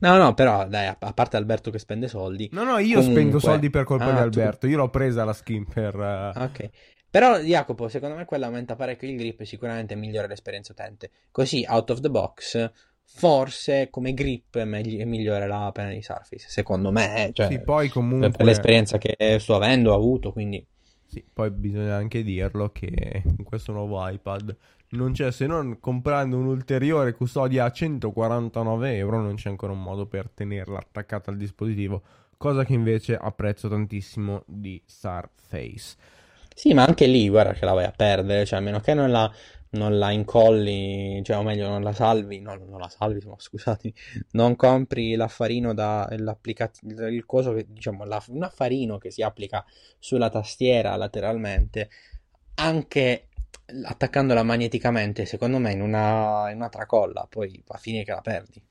No, 0.00 0.16
no, 0.16 0.34
però 0.34 0.66
dai, 0.66 0.86
a 0.86 1.12
parte 1.12 1.36
Alberto 1.36 1.70
che 1.70 1.78
spende 1.78 2.08
soldi. 2.08 2.48
No, 2.52 2.64
no, 2.64 2.78
io 2.78 2.96
comunque... 2.98 3.20
spendo 3.20 3.38
soldi 3.38 3.70
per 3.70 3.84
colpa 3.84 4.06
ah, 4.06 4.12
di 4.12 4.18
Alberto. 4.20 4.66
Tu... 4.66 4.72
Io 4.72 4.76
l'ho 4.76 4.90
presa 4.90 5.24
la 5.24 5.32
skin 5.32 5.64
per. 5.64 5.94
Uh... 5.94 6.40
Ok. 6.40 6.70
Però 7.10 7.38
Jacopo, 7.38 7.88
secondo 7.88 8.16
me 8.16 8.24
quella 8.26 8.46
aumenta 8.46 8.76
parecchio 8.76 9.08
il 9.08 9.16
grip 9.16 9.40
e 9.40 9.46
sicuramente 9.46 9.94
migliora 9.94 10.26
l'esperienza 10.26 10.72
utente. 10.72 11.10
Così, 11.30 11.64
out 11.66 11.90
of 11.90 12.00
the 12.00 12.10
box, 12.10 12.70
forse 13.02 13.88
come 13.90 14.12
grip 14.12 14.58
è, 14.58 14.64
megli- 14.64 15.00
è 15.00 15.04
migliore 15.04 15.46
la 15.46 15.70
penna 15.72 15.90
di 15.90 16.02
Surface, 16.02 16.46
secondo 16.48 16.92
me. 16.92 17.28
Eh, 17.28 17.32
cioè, 17.32 17.46
sì, 17.48 17.60
poi 17.62 17.88
comunque... 17.88 18.28
Per 18.30 18.44
l'esperienza 18.44 18.98
che 18.98 19.38
sto 19.40 19.56
avendo, 19.56 19.92
ho 19.92 19.96
avuto, 19.96 20.32
quindi... 20.32 20.64
Sì, 21.06 21.24
poi 21.32 21.50
bisogna 21.50 21.96
anche 21.96 22.22
dirlo 22.22 22.70
che 22.70 23.22
in 23.24 23.42
questo 23.42 23.72
nuovo 23.72 24.06
iPad 24.06 24.54
non 24.90 25.12
c'è 25.12 25.30
se 25.30 25.46
non 25.46 25.78
comprando 25.80 26.36
un'ulteriore 26.36 27.12
custodia 27.12 27.64
a 27.64 27.70
149 27.70 28.96
euro, 28.96 29.20
non 29.20 29.34
c'è 29.34 29.48
ancora 29.48 29.72
un 29.72 29.82
modo 29.82 30.06
per 30.06 30.30
tenerla 30.30 30.78
attaccata 30.78 31.30
al 31.30 31.36
dispositivo, 31.36 32.02
cosa 32.36 32.64
che 32.64 32.72
invece 32.72 33.16
apprezzo 33.16 33.68
tantissimo 33.68 34.44
di 34.46 34.80
Surface. 34.86 35.96
Sì, 36.54 36.72
ma 36.74 36.84
anche 36.84 37.06
lì, 37.06 37.28
guarda 37.28 37.52
che 37.52 37.64
la 37.64 37.72
vai 37.72 37.84
a 37.84 37.92
perdere, 37.94 38.44
cioè 38.44 38.58
a 38.58 38.62
meno 38.62 38.80
che 38.80 38.94
non 38.94 39.10
la, 39.10 39.30
non 39.70 39.98
la 39.98 40.10
incolli, 40.10 41.22
cioè 41.22 41.36
o 41.36 41.42
meglio 41.42 41.68
non 41.68 41.82
la 41.82 41.92
salvi, 41.92 42.40
no, 42.40 42.54
non 42.54 42.80
la 42.80 42.88
salvi, 42.88 43.20
no, 43.24 43.36
scusatemi, 43.38 43.94
non 44.32 44.56
compri 44.56 45.14
l'affarino 45.14 45.74
da, 45.74 46.08
il 46.10 47.24
coso 47.26 47.52
che, 47.52 47.66
diciamo, 47.68 48.04
la, 48.04 48.22
un 48.28 48.42
affarino 48.42 48.98
che 48.98 49.10
si 49.10 49.22
applica 49.22 49.64
sulla 49.98 50.30
tastiera 50.30 50.96
lateralmente, 50.96 51.90
anche 52.54 53.27
attaccandola 53.84 54.42
magneticamente, 54.42 55.26
secondo 55.26 55.58
me 55.58 55.72
in 55.72 55.80
una, 55.80 56.50
in 56.50 56.56
una 56.56 56.68
tracolla, 56.68 57.26
poi 57.28 57.62
va 57.66 57.74
a 57.74 57.78
fine 57.78 58.04
che 58.04 58.12
la 58.12 58.20
perdi. 58.20 58.62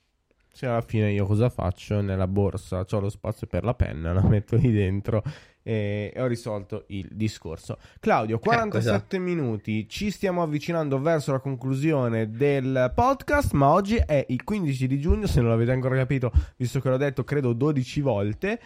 Sì, 0.51 0.65
alla 0.65 0.81
fine 0.81 1.11
io 1.11 1.25
cosa 1.25 1.49
faccio? 1.49 2.01
Nella 2.01 2.27
borsa 2.27 2.85
ho 2.89 2.99
lo 2.99 3.09
spazio 3.09 3.45
per 3.45 3.63
la 3.63 3.75
penna, 3.75 4.11
la 4.13 4.23
metto 4.23 4.55
lì 4.55 4.71
dentro 4.71 5.21
e 5.67 6.13
ho 6.15 6.25
risolto 6.27 6.85
il 6.87 7.09
discorso. 7.11 7.77
Claudio, 7.99 8.39
47 8.39 8.79
ecco, 8.79 8.95
esatto. 8.95 9.19
minuti, 9.19 9.89
ci 9.89 10.11
stiamo 10.11 10.41
avvicinando 10.41 10.97
verso 11.01 11.33
la 11.33 11.39
conclusione 11.39 12.31
del 12.31 12.93
podcast, 12.95 13.51
ma 13.51 13.69
oggi 13.69 13.97
è 13.97 14.25
il 14.29 14.45
15 14.45 14.87
di 14.87 14.97
giugno, 14.97 15.27
se 15.27 15.41
non 15.41 15.49
l'avete 15.49 15.73
ancora 15.73 15.97
capito, 15.97 16.31
visto 16.55 16.79
che 16.79 16.87
l'ho 16.87 16.95
detto 16.95 17.25
credo 17.25 17.51
12 17.51 17.99
volte. 17.99 18.59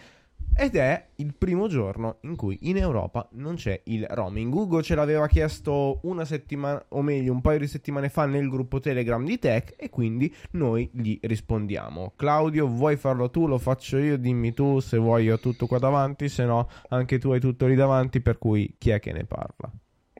Ed 0.54 0.76
è 0.76 1.08
il 1.16 1.34
primo 1.34 1.66
giorno 1.66 2.18
in 2.22 2.36
cui 2.36 2.58
in 2.62 2.76
Europa 2.76 3.28
non 3.32 3.54
c'è 3.54 3.80
il 3.84 4.06
roaming. 4.08 4.52
Ugo 4.52 4.82
ce 4.82 4.94
l'aveva 4.94 5.26
chiesto 5.26 6.00
una 6.02 6.24
settimana, 6.24 6.84
o 6.88 7.02
meglio, 7.02 7.32
un 7.32 7.40
paio 7.40 7.58
di 7.58 7.66
settimane 7.66 8.08
fa 8.08 8.26
nel 8.26 8.48
gruppo 8.48 8.78
Telegram 8.78 9.24
di 9.24 9.38
Tech 9.38 9.74
e 9.76 9.88
quindi 9.90 10.32
noi 10.52 10.88
gli 10.92 11.18
rispondiamo. 11.22 12.12
Claudio, 12.16 12.66
vuoi 12.66 12.96
farlo 12.96 13.30
tu? 13.30 13.46
Lo 13.46 13.58
faccio 13.58 13.96
io? 13.96 14.18
Dimmi 14.18 14.52
tu 14.52 14.78
se 14.80 14.98
vuoi 14.98 15.30
ho 15.30 15.38
tutto 15.38 15.66
qua 15.66 15.78
davanti, 15.78 16.28
se 16.28 16.44
no 16.44 16.68
anche 16.88 17.18
tu 17.18 17.30
hai 17.30 17.40
tutto 17.40 17.66
lì 17.66 17.74
davanti, 17.74 18.20
per 18.20 18.38
cui 18.38 18.74
chi 18.78 18.90
è 18.90 19.00
che 19.00 19.12
ne 19.12 19.24
parla? 19.24 19.72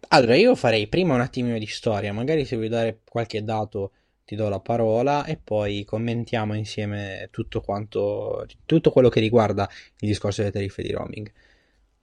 Allora, 0.09 0.35
io 0.35 0.55
farei 0.55 0.89
prima 0.89 1.15
un 1.15 1.21
attimino 1.21 1.59
di 1.59 1.67
storia, 1.67 2.13
magari 2.13 2.45
se 2.45 2.57
vuoi 2.57 2.69
dare 2.69 3.01
qualche 3.09 3.43
dato 3.45 3.93
ti 4.25 4.37
do 4.37 4.49
la 4.49 4.61
parola 4.61 5.25
e 5.25 5.37
poi 5.37 5.85
commentiamo 5.85 6.55
insieme 6.55 7.29
tutto 7.31 7.61
quanto 7.61 8.47
tutto 8.65 8.91
quello 8.91 9.09
che 9.09 9.21
riguarda 9.21 9.69
il 9.99 10.09
discorso 10.09 10.41
delle 10.41 10.53
tariffe 10.53 10.83
di 10.83 10.93
roaming. 10.93 11.33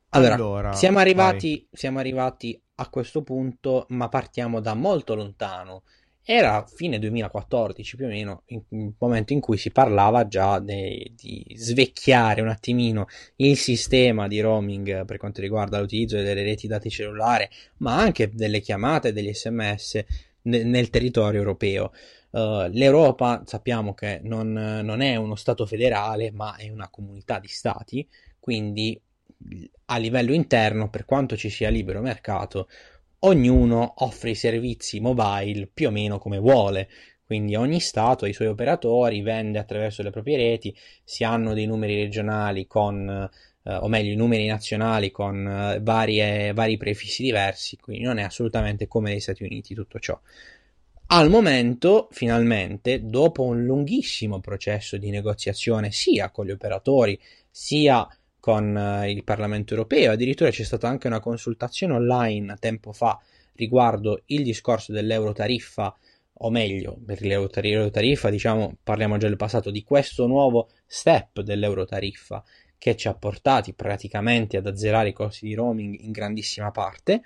Allora, 0.10 0.34
allora 0.34 0.74
siamo, 0.74 1.00
arrivati, 1.00 1.68
siamo 1.72 2.00
arrivati 2.00 2.60
a 2.76 2.90
questo 2.90 3.22
punto, 3.22 3.86
ma 3.90 4.10
partiamo 4.10 4.60
da 4.60 4.74
molto 4.74 5.14
lontano. 5.14 5.84
Era 6.24 6.64
fine 6.68 7.00
2014 7.00 7.96
più 7.96 8.06
o 8.06 8.10
meno, 8.10 8.44
il 8.48 8.94
momento 9.00 9.34
in 9.34 9.40
cui 9.40 9.58
si 9.58 9.72
parlava 9.72 10.28
già 10.28 10.60
de, 10.60 11.14
di 11.16 11.44
svecchiare 11.56 12.42
un 12.42 12.50
attimino 12.50 13.08
il 13.38 13.58
sistema 13.58 14.28
di 14.28 14.40
roaming 14.40 15.06
per 15.06 15.18
quanto 15.18 15.42
riguarda 15.42 15.80
l'utilizzo 15.80 16.18
delle 16.18 16.44
reti 16.44 16.68
dati 16.68 16.90
cellulare, 16.90 17.50
ma 17.78 17.98
anche 17.98 18.30
delle 18.32 18.60
chiamate 18.60 19.12
degli 19.12 19.34
sms 19.34 20.04
nel, 20.44 20.90
territorio 20.90 21.40
europeo. 21.40 21.92
Uh, 22.32 22.68
L'Europa 22.72 23.44
sappiamo 23.46 23.94
che 23.94 24.20
non, 24.24 24.52
non, 24.52 25.02
è 25.02 25.16
uno 25.16 25.36
Stato 25.36 25.66
federale, 25.66 26.32
ma 26.32 26.56
è 26.56 26.70
una 26.70 26.90
comunità 26.90 27.40
di 27.40 27.48
Stati, 27.48 28.08
quindi 28.40 29.00
a 29.86 29.98
livello 29.98 30.34
interno, 30.34 30.90
per 30.90 31.06
quanto 31.06 31.36
ci 31.38 31.50
sia 31.50 31.70
libero 31.70 32.02
mercato, 32.02 32.68
ognuno 33.20 33.94
offre 33.98 34.32
i 34.32 34.36
servizi 34.36 35.00
mobile 35.00 35.70
più 35.74 35.88
o 35.88 35.92
meno 35.92 36.20
come 36.20 36.38
vuole. 36.38 36.90
Quindi 37.24 37.56
ogni 37.56 37.80
Stato 37.80 38.26
ha 38.26 38.28
i 38.28 38.34
suoi 38.34 38.48
operatori, 38.48 39.22
vende 39.22 39.60
attraverso 39.60 40.02
le 40.02 40.10
proprie 40.10 40.38
reti, 40.38 40.76
si 41.04 41.24
hanno 41.24 41.54
dei 41.54 41.68
numeri 41.68 41.96
regionali 41.96 42.66
con, 42.66 43.30
eh, 43.64 43.74
o 43.76 43.88
meglio, 43.88 44.12
i 44.12 44.16
numeri 44.16 44.45
nazionali 44.47 45.12
con 45.12 45.47
eh, 45.47 45.80
varie, 45.82 46.53
vari 46.53 46.78
prefissi 46.78 47.24
diversi, 47.24 47.78
quindi 47.78 48.03
non 48.03 48.18
è 48.18 48.24
assolutamente 48.24 48.88
come 48.88 49.10
negli 49.10 49.20
Stati 49.20 49.43
Uniti 49.43 49.74
tutto 49.74 49.99
ciò. 49.99 50.20
Al 51.12 51.30
momento, 51.30 52.07
finalmente, 52.12 53.03
dopo 53.03 53.43
un 53.43 53.66
lunghissimo 53.66 54.39
processo 54.39 54.97
di 54.97 55.10
negoziazione 55.10 55.91
sia 55.91 56.30
con 56.30 56.45
gli 56.45 56.51
operatori 56.51 57.20
sia 57.49 58.07
con 58.39 58.76
uh, 58.76 59.07
il 59.07 59.24
Parlamento 59.24 59.74
europeo, 59.74 60.12
addirittura 60.12 60.51
c'è 60.51 60.64
stata 60.64 60.88
anche 60.88 61.07
una 61.07 61.20
consultazione 61.20 61.93
online 61.93 62.57
tempo 62.60 62.93
fa 62.93 63.20
riguardo 63.55 64.22
il 64.28 64.43
discorso 64.43 64.93
dell'eurotariffa, 64.93 65.97
o 66.41 66.49
meglio, 66.51 66.97
per 67.03 67.22
l'eurotariffa, 67.22 68.30
diciamo, 68.30 68.78
parliamo 68.82 69.18
già 69.18 69.28
del 69.28 69.36
passato, 69.36 69.72
di 69.72 69.84
questo 69.84 70.28
nuovo 70.28 70.70
step 70.86 71.41
dell'eurotariffa 71.41 72.43
che 72.80 72.96
ci 72.96 73.08
ha 73.08 73.14
portati 73.14 73.74
praticamente 73.74 74.58
ad 74.58 74.66
azzerare 74.66 75.10
i 75.10 75.14
costi 75.14 75.46
di 75.46 75.54
roaming 75.54 76.00
in 76.00 76.12
grandissima 76.12 76.72
parte 76.72 77.22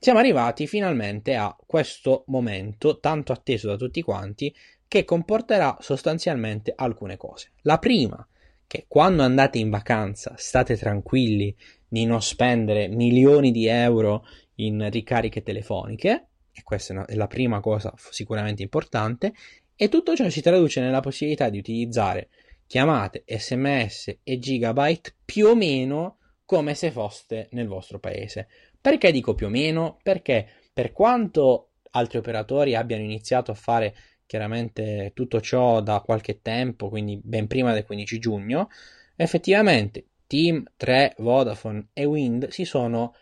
siamo 0.00 0.20
arrivati 0.20 0.68
finalmente 0.68 1.34
a 1.34 1.56
questo 1.66 2.22
momento 2.28 3.00
tanto 3.00 3.32
atteso 3.32 3.66
da 3.66 3.76
tutti 3.76 4.00
quanti 4.00 4.54
che 4.86 5.04
comporterà 5.04 5.76
sostanzialmente 5.80 6.72
alcune 6.74 7.16
cose. 7.16 7.50
La 7.62 7.78
prima, 7.78 8.24
che 8.68 8.84
quando 8.86 9.24
andate 9.24 9.58
in 9.58 9.70
vacanza 9.70 10.34
state 10.36 10.76
tranquilli 10.76 11.54
di 11.88 12.06
non 12.06 12.22
spendere 12.22 12.86
milioni 12.86 13.50
di 13.50 13.66
euro 13.66 14.24
in 14.56 14.88
ricariche 14.88 15.42
telefoniche, 15.42 16.26
e 16.52 16.62
questa 16.62 17.04
è 17.04 17.16
la 17.16 17.26
prima 17.26 17.58
cosa 17.58 17.92
sicuramente 17.96 18.62
importante, 18.62 19.32
e 19.74 19.88
tutto 19.88 20.14
ciò 20.14 20.28
si 20.28 20.40
traduce 20.40 20.80
nella 20.80 21.00
possibilità 21.00 21.48
di 21.48 21.58
utilizzare 21.58 22.28
chiamate, 22.68 23.24
sms 23.26 24.18
e 24.22 24.38
gigabyte 24.38 25.14
più 25.24 25.46
o 25.46 25.56
meno 25.56 26.18
come 26.44 26.74
se 26.74 26.92
foste 26.92 27.48
nel 27.52 27.66
vostro 27.66 27.98
paese. 27.98 28.46
Perché 28.80 29.10
dico 29.10 29.34
più 29.34 29.46
o 29.46 29.50
meno? 29.50 29.98
Perché 30.02 30.46
per 30.72 30.92
quanto 30.92 31.70
altri 31.90 32.18
operatori 32.18 32.76
abbiano 32.76 33.02
iniziato 33.02 33.50
a 33.50 33.54
fare 33.54 33.94
chiaramente 34.26 35.12
tutto 35.14 35.40
ciò 35.40 35.80
da 35.80 36.00
qualche 36.00 36.40
tempo, 36.42 36.90
quindi 36.90 37.18
ben 37.22 37.46
prima 37.46 37.72
del 37.72 37.84
15 37.84 38.18
giugno, 38.18 38.68
effettivamente 39.16 40.04
Team 40.26 40.62
3, 40.76 41.14
Vodafone 41.18 41.88
e 41.94 42.04
Wind 42.04 42.48
si 42.48 42.64
sono 42.66 43.14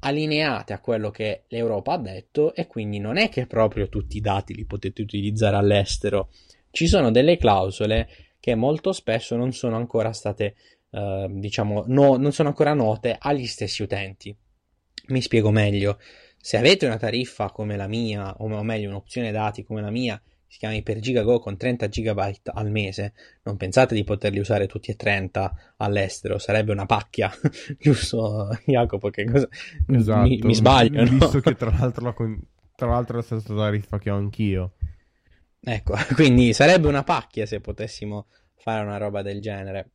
allineate 0.00 0.72
a 0.72 0.80
quello 0.80 1.10
che 1.10 1.44
l'Europa 1.48 1.92
ha 1.92 1.98
detto 1.98 2.52
e 2.54 2.66
quindi 2.66 2.98
non 2.98 3.16
è 3.16 3.28
che 3.28 3.46
proprio 3.46 3.88
tutti 3.88 4.16
i 4.16 4.20
dati 4.20 4.54
li 4.54 4.66
potete 4.66 5.02
utilizzare 5.02 5.56
all'estero. 5.56 6.30
Ci 6.70 6.86
sono 6.86 7.10
delle 7.10 7.36
clausole 7.36 8.08
che 8.40 8.54
molto 8.54 8.92
spesso 8.92 9.36
non 9.36 9.52
sono 9.52 9.76
ancora 9.76 10.12
state, 10.12 10.54
eh, 10.90 11.26
diciamo, 11.30 11.84
no, 11.86 12.16
non 12.16 12.32
sono 12.32 12.48
ancora 12.48 12.74
note 12.74 13.16
agli 13.18 13.46
stessi 13.46 13.82
utenti. 13.82 14.36
Mi 15.08 15.22
spiego 15.22 15.50
meglio. 15.50 15.98
Se 16.40 16.56
avete 16.56 16.86
una 16.86 16.98
tariffa 16.98 17.50
come 17.50 17.76
la 17.76 17.88
mia, 17.88 18.36
o 18.38 18.62
meglio 18.62 18.88
un'opzione 18.88 19.32
dati 19.32 19.64
come 19.64 19.80
la 19.80 19.90
mia, 19.90 20.20
si 20.48 20.58
chiama 20.58 20.74
Hyper 20.74 21.38
con 21.40 21.56
30 21.58 21.86
GB 21.88 22.32
al 22.54 22.70
mese, 22.70 23.12
non 23.42 23.58
pensate 23.58 23.94
di 23.94 24.02
poterli 24.02 24.38
usare 24.38 24.66
tutti 24.66 24.90
e 24.90 24.96
30 24.96 25.74
all'estero, 25.76 26.38
sarebbe 26.38 26.72
una 26.72 26.86
pacchia, 26.86 27.30
giusto 27.78 28.48
Jacopo? 28.64 29.10
Che 29.10 29.24
cosa... 29.26 29.46
Esatto, 29.88 30.26
mi, 30.26 30.40
mi 30.42 30.54
sbaglio, 30.54 31.02
visto 31.04 31.34
no? 31.34 31.40
che 31.40 31.54
tra 31.54 31.70
l'altro, 31.70 32.04
la, 32.04 32.14
tra 32.74 32.88
l'altro 32.88 33.14
è 33.14 33.16
la 33.16 33.22
stessa 33.22 33.54
tariffa 33.54 33.98
che 33.98 34.10
ho 34.10 34.16
anch'io. 34.16 34.72
Ecco, 35.60 35.94
quindi 36.14 36.52
sarebbe 36.52 36.88
una 36.88 37.04
pacchia 37.04 37.46
se 37.46 37.60
potessimo 37.60 38.26
fare 38.56 38.84
una 38.84 38.96
roba 38.96 39.22
del 39.22 39.40
genere. 39.40 39.90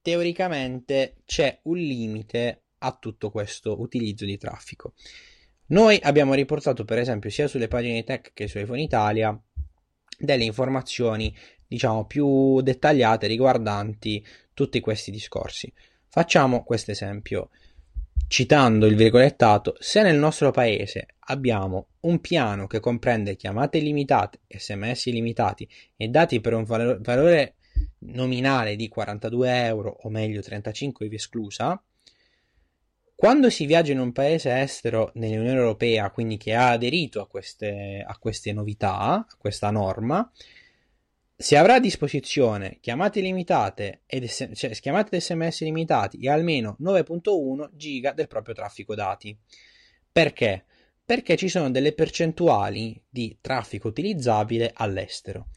Teoricamente 0.00 1.16
c'è 1.24 1.60
un 1.64 1.76
limite 1.76 2.62
a 2.78 2.96
tutto 2.98 3.30
questo 3.30 3.80
utilizzo 3.80 4.24
di 4.24 4.36
traffico. 4.36 4.94
Noi 5.66 5.98
abbiamo 6.02 6.34
riportato, 6.34 6.84
per 6.84 6.98
esempio, 6.98 7.30
sia 7.30 7.46
sulle 7.46 7.68
pagine 7.68 7.94
di 7.94 8.04
tech 8.04 8.32
che 8.34 8.48
su 8.48 8.58
iPhone 8.58 8.82
Italia, 8.82 9.38
delle 10.18 10.44
informazioni, 10.44 11.34
diciamo, 11.66 12.04
più 12.04 12.60
dettagliate 12.60 13.26
riguardanti 13.26 14.24
tutti 14.52 14.80
questi 14.80 15.10
discorsi. 15.10 15.72
Facciamo 16.08 16.62
questo 16.64 16.90
esempio. 16.90 17.50
Citando 18.32 18.86
il 18.86 18.96
virgolettato, 18.96 19.76
se 19.78 20.00
nel 20.00 20.16
nostro 20.16 20.52
paese 20.52 21.16
abbiamo 21.26 21.88
un 22.00 22.18
piano 22.18 22.66
che 22.66 22.80
comprende 22.80 23.36
chiamate 23.36 23.78
limitate, 23.78 24.40
sms 24.48 25.08
limitati 25.08 25.68
e 25.94 26.08
dati 26.08 26.40
per 26.40 26.54
un 26.54 26.64
valore 26.64 27.56
nominale 27.98 28.74
di 28.74 28.88
42 28.88 29.66
euro 29.66 29.98
o 30.04 30.08
meglio 30.08 30.40
35 30.40 31.04
ivi 31.04 31.16
esclusa, 31.16 31.78
quando 33.14 33.50
si 33.50 33.66
viaggia 33.66 33.92
in 33.92 34.00
un 34.00 34.12
paese 34.12 34.58
estero 34.62 35.10
nell'Unione 35.16 35.58
Europea, 35.58 36.10
quindi 36.10 36.38
che 36.38 36.54
ha 36.54 36.70
aderito 36.70 37.20
a 37.20 37.26
queste, 37.26 38.02
a 38.02 38.16
queste 38.16 38.54
novità, 38.54 38.96
a 38.98 39.26
questa 39.36 39.70
norma, 39.70 40.32
si 41.42 41.56
avrà 41.56 41.74
a 41.74 41.80
disposizione 41.80 42.78
chiamate 42.80 43.20
limitate 43.20 44.02
ed 44.06 44.28
cioè, 44.28 44.70
chiamate 44.70 45.20
sms 45.20 45.62
limitati 45.62 46.18
e 46.18 46.30
almeno 46.30 46.76
9.1 46.80 47.70
giga 47.72 48.12
del 48.12 48.28
proprio 48.28 48.54
traffico 48.54 48.94
dati. 48.94 49.36
Perché? 50.10 50.64
Perché 51.04 51.36
ci 51.36 51.48
sono 51.48 51.68
delle 51.70 51.94
percentuali 51.94 53.02
di 53.08 53.38
traffico 53.40 53.88
utilizzabile 53.88 54.70
all'estero. 54.72 55.48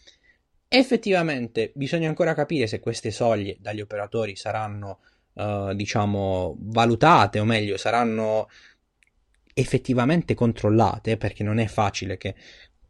Effettivamente 0.68 1.72
bisogna 1.76 2.10
ancora 2.10 2.34
capire 2.34 2.66
se 2.66 2.80
queste 2.80 3.12
soglie 3.12 3.58
dagli 3.60 3.80
operatori 3.80 4.36
saranno 4.36 5.02
uh, 5.34 5.74
diciamo, 5.76 6.58
valutate, 6.62 7.40
o 7.40 7.46
meglio, 7.46 7.78
saranno 7.78 8.50
effettivamente 9.54 10.34
controllate, 10.34 11.16
perché 11.18 11.44
non 11.44 11.60
è 11.60 11.68
facile 11.68 12.18
che 12.18 12.34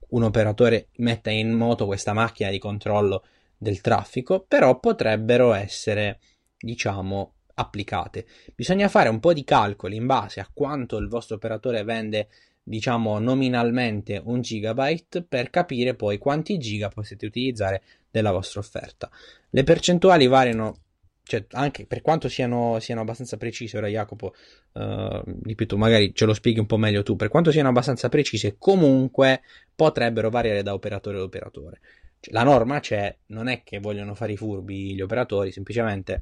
un 0.10 0.24
operatore 0.24 0.90
metta 0.98 1.30
in 1.30 1.52
moto 1.52 1.86
questa 1.86 2.14
macchina 2.14 2.50
di 2.50 2.60
controllo 2.60 3.24
del 3.58 3.82
traffico, 3.82 4.46
però 4.48 4.80
potrebbero 4.80 5.54
essere, 5.54 6.20
diciamo, 6.58 7.34
applicate. 7.56 8.26
Bisogna 8.54 8.88
fare 8.88 9.10
un 9.10 9.20
po' 9.20 9.34
di 9.34 9.44
calcoli 9.44 9.96
in 9.96 10.06
base 10.06 10.40
a 10.40 10.50
quanto 10.54 10.98
il 10.98 11.08
vostro 11.08 11.36
operatore 11.36 11.84
vende, 11.84 12.30
diciamo, 12.62 13.20
nominalmente 13.20 14.22
un 14.24 14.42
gigabyte 14.42 15.24
per 15.24 15.50
capire 15.50 15.96
poi 15.96 16.18
quanti 16.18 16.58
giga 16.58 16.90
potete 16.90 17.26
utilizzare 17.26 17.84
della 18.10 18.32
vostra 18.32 18.60
offerta. 18.60 19.10
Le 19.50 19.64
percentuali 19.64 20.28
variano 20.28 20.85
cioè, 21.26 21.46
anche 21.52 21.88
per 21.88 22.02
quanto 22.02 22.30
siano, 22.30 22.80
siano 22.80 23.02
abbastanza 23.02 23.36
precise, 23.38 23.78
ora 23.78 23.88
Jacopo, 23.88 24.36
uh, 24.74 25.22
ripeto, 25.44 25.76
magari 25.76 26.14
ce 26.14 26.26
lo 26.26 26.36
spieghi 26.36 26.60
un 26.60 26.68
po' 26.68 26.78
meglio 26.78 27.02
tu, 27.02 27.16
per 27.16 27.30
quanto 27.30 27.52
siano 27.52 27.70
abbastanza 27.70 28.10
precise, 28.10 28.58
comunque 28.60 29.42
potrebbero 29.74 30.30
variare 30.30 30.62
da 30.62 30.74
operatore 30.74 31.18
ad 31.18 31.24
operatore. 31.24 31.80
Cioè, 32.20 32.32
la 32.34 32.44
norma 32.44 32.80
c'è, 32.80 33.16
non 33.28 33.48
è 33.48 33.64
che 33.64 33.80
vogliono 33.80 34.14
fare 34.14 34.34
i 34.34 34.38
furbi 34.38 34.94
gli 34.94 35.02
operatori, 35.02 35.52
semplicemente 35.52 36.22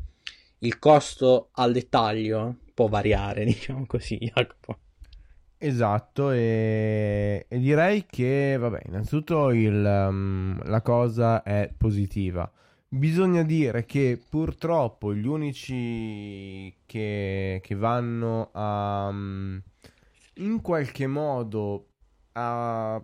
il 0.59 0.79
costo 0.79 1.49
al 1.51 1.73
dettaglio 1.73 2.59
può 2.73 2.87
variare, 2.87 3.43
diciamo 3.45 3.85
così, 3.85 4.17
Jacopo. 4.17 4.77
Esatto, 5.57 6.31
e, 6.31 7.45
e 7.47 7.59
direi 7.59 8.05
che, 8.05 8.55
vabbè, 8.57 8.83
innanzitutto 8.85 9.51
il, 9.51 10.07
um, 10.09 10.61
la 10.65 10.81
cosa 10.81 11.43
è 11.43 11.69
positiva 11.77 12.49
Bisogna 12.93 13.41
dire 13.41 13.85
che 13.85 14.21
purtroppo 14.29 15.15
gli 15.15 15.25
unici 15.25 16.71
che, 16.85 17.59
che 17.63 17.75
vanno 17.75 18.51
a 18.53 19.11
in 20.35 20.61
qualche 20.61 21.07
modo 21.07 21.87
a 22.33 23.03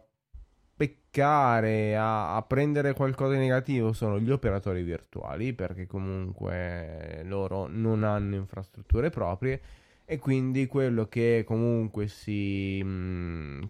peccare, 0.76 1.98
a, 1.98 2.36
a, 2.36 2.42
prendere 2.44 2.94
qualcosa 2.94 3.34
di 3.34 3.40
negativo 3.40 3.92
sono 3.92 4.20
gli 4.20 4.30
operatori 4.30 4.84
virtuali, 4.84 5.54
perché 5.54 5.88
comunque 5.88 7.24
loro 7.26 7.66
non 7.68 8.04
hanno 8.04 8.36
infrastrutture 8.36 9.10
proprie 9.10 9.60
e 10.06 10.20
quindi 10.20 10.68
quello 10.68 11.08
che 11.08 11.44
comunque 11.48 12.08
si, 12.08 12.80
mh, 12.84 13.68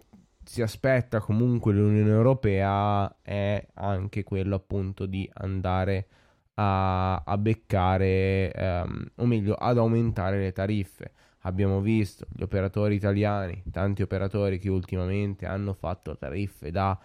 si 0.50 0.62
aspetta 0.62 1.20
comunque 1.20 1.72
l'Unione 1.72 2.10
Europea 2.10 3.18
è 3.22 3.64
anche 3.74 4.24
quello 4.24 4.56
appunto 4.56 5.06
di 5.06 5.30
andare 5.34 6.08
a, 6.54 7.22
a 7.22 7.38
beccare, 7.38 8.50
ehm, 8.52 9.12
o 9.14 9.26
meglio, 9.26 9.54
ad 9.54 9.78
aumentare 9.78 10.40
le 10.40 10.50
tariffe. 10.50 11.12
Abbiamo 11.42 11.80
visto 11.80 12.26
gli 12.32 12.42
operatori 12.42 12.96
italiani, 12.96 13.62
tanti 13.70 14.02
operatori 14.02 14.58
che 14.58 14.68
ultimamente 14.68 15.46
hanno 15.46 15.72
fatto 15.72 16.16
tariffe 16.16 16.72
da 16.72 16.98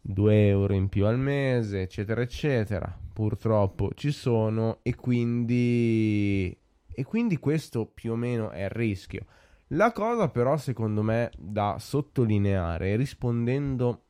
2 0.00 0.48
euro 0.48 0.74
in 0.74 0.88
più 0.88 1.06
al 1.06 1.20
mese, 1.20 1.82
eccetera, 1.82 2.20
eccetera. 2.20 2.98
Purtroppo 3.12 3.92
ci 3.94 4.10
sono 4.10 4.80
e 4.82 4.96
quindi, 4.96 6.50
e 6.90 7.04
quindi 7.04 7.36
questo 7.36 7.86
più 7.86 8.10
o 8.10 8.16
meno 8.16 8.50
è 8.50 8.64
il 8.64 8.70
rischio. 8.70 9.24
La 9.70 9.90
cosa 9.90 10.28
però 10.28 10.56
secondo 10.58 11.02
me 11.02 11.30
da 11.36 11.76
sottolineare, 11.80 12.94
rispondendo 12.94 14.04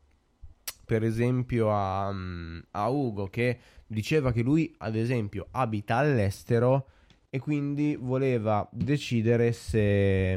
per 0.85 1.03
esempio 1.03 1.73
a, 1.73 2.09
a, 2.09 2.89
Ugo 2.91 3.29
che 3.29 3.59
diceva 3.87 4.33
che 4.33 4.43
lui 4.43 4.75
ad 4.79 4.97
esempio 4.97 5.49
abita 5.53 5.97
all'estero 5.97 6.89
e 7.31 7.39
quindi 7.39 7.97
voleva 7.99 8.69
decidere 8.71 9.53
se, 9.53 10.33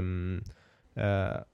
eh, 0.94 1.46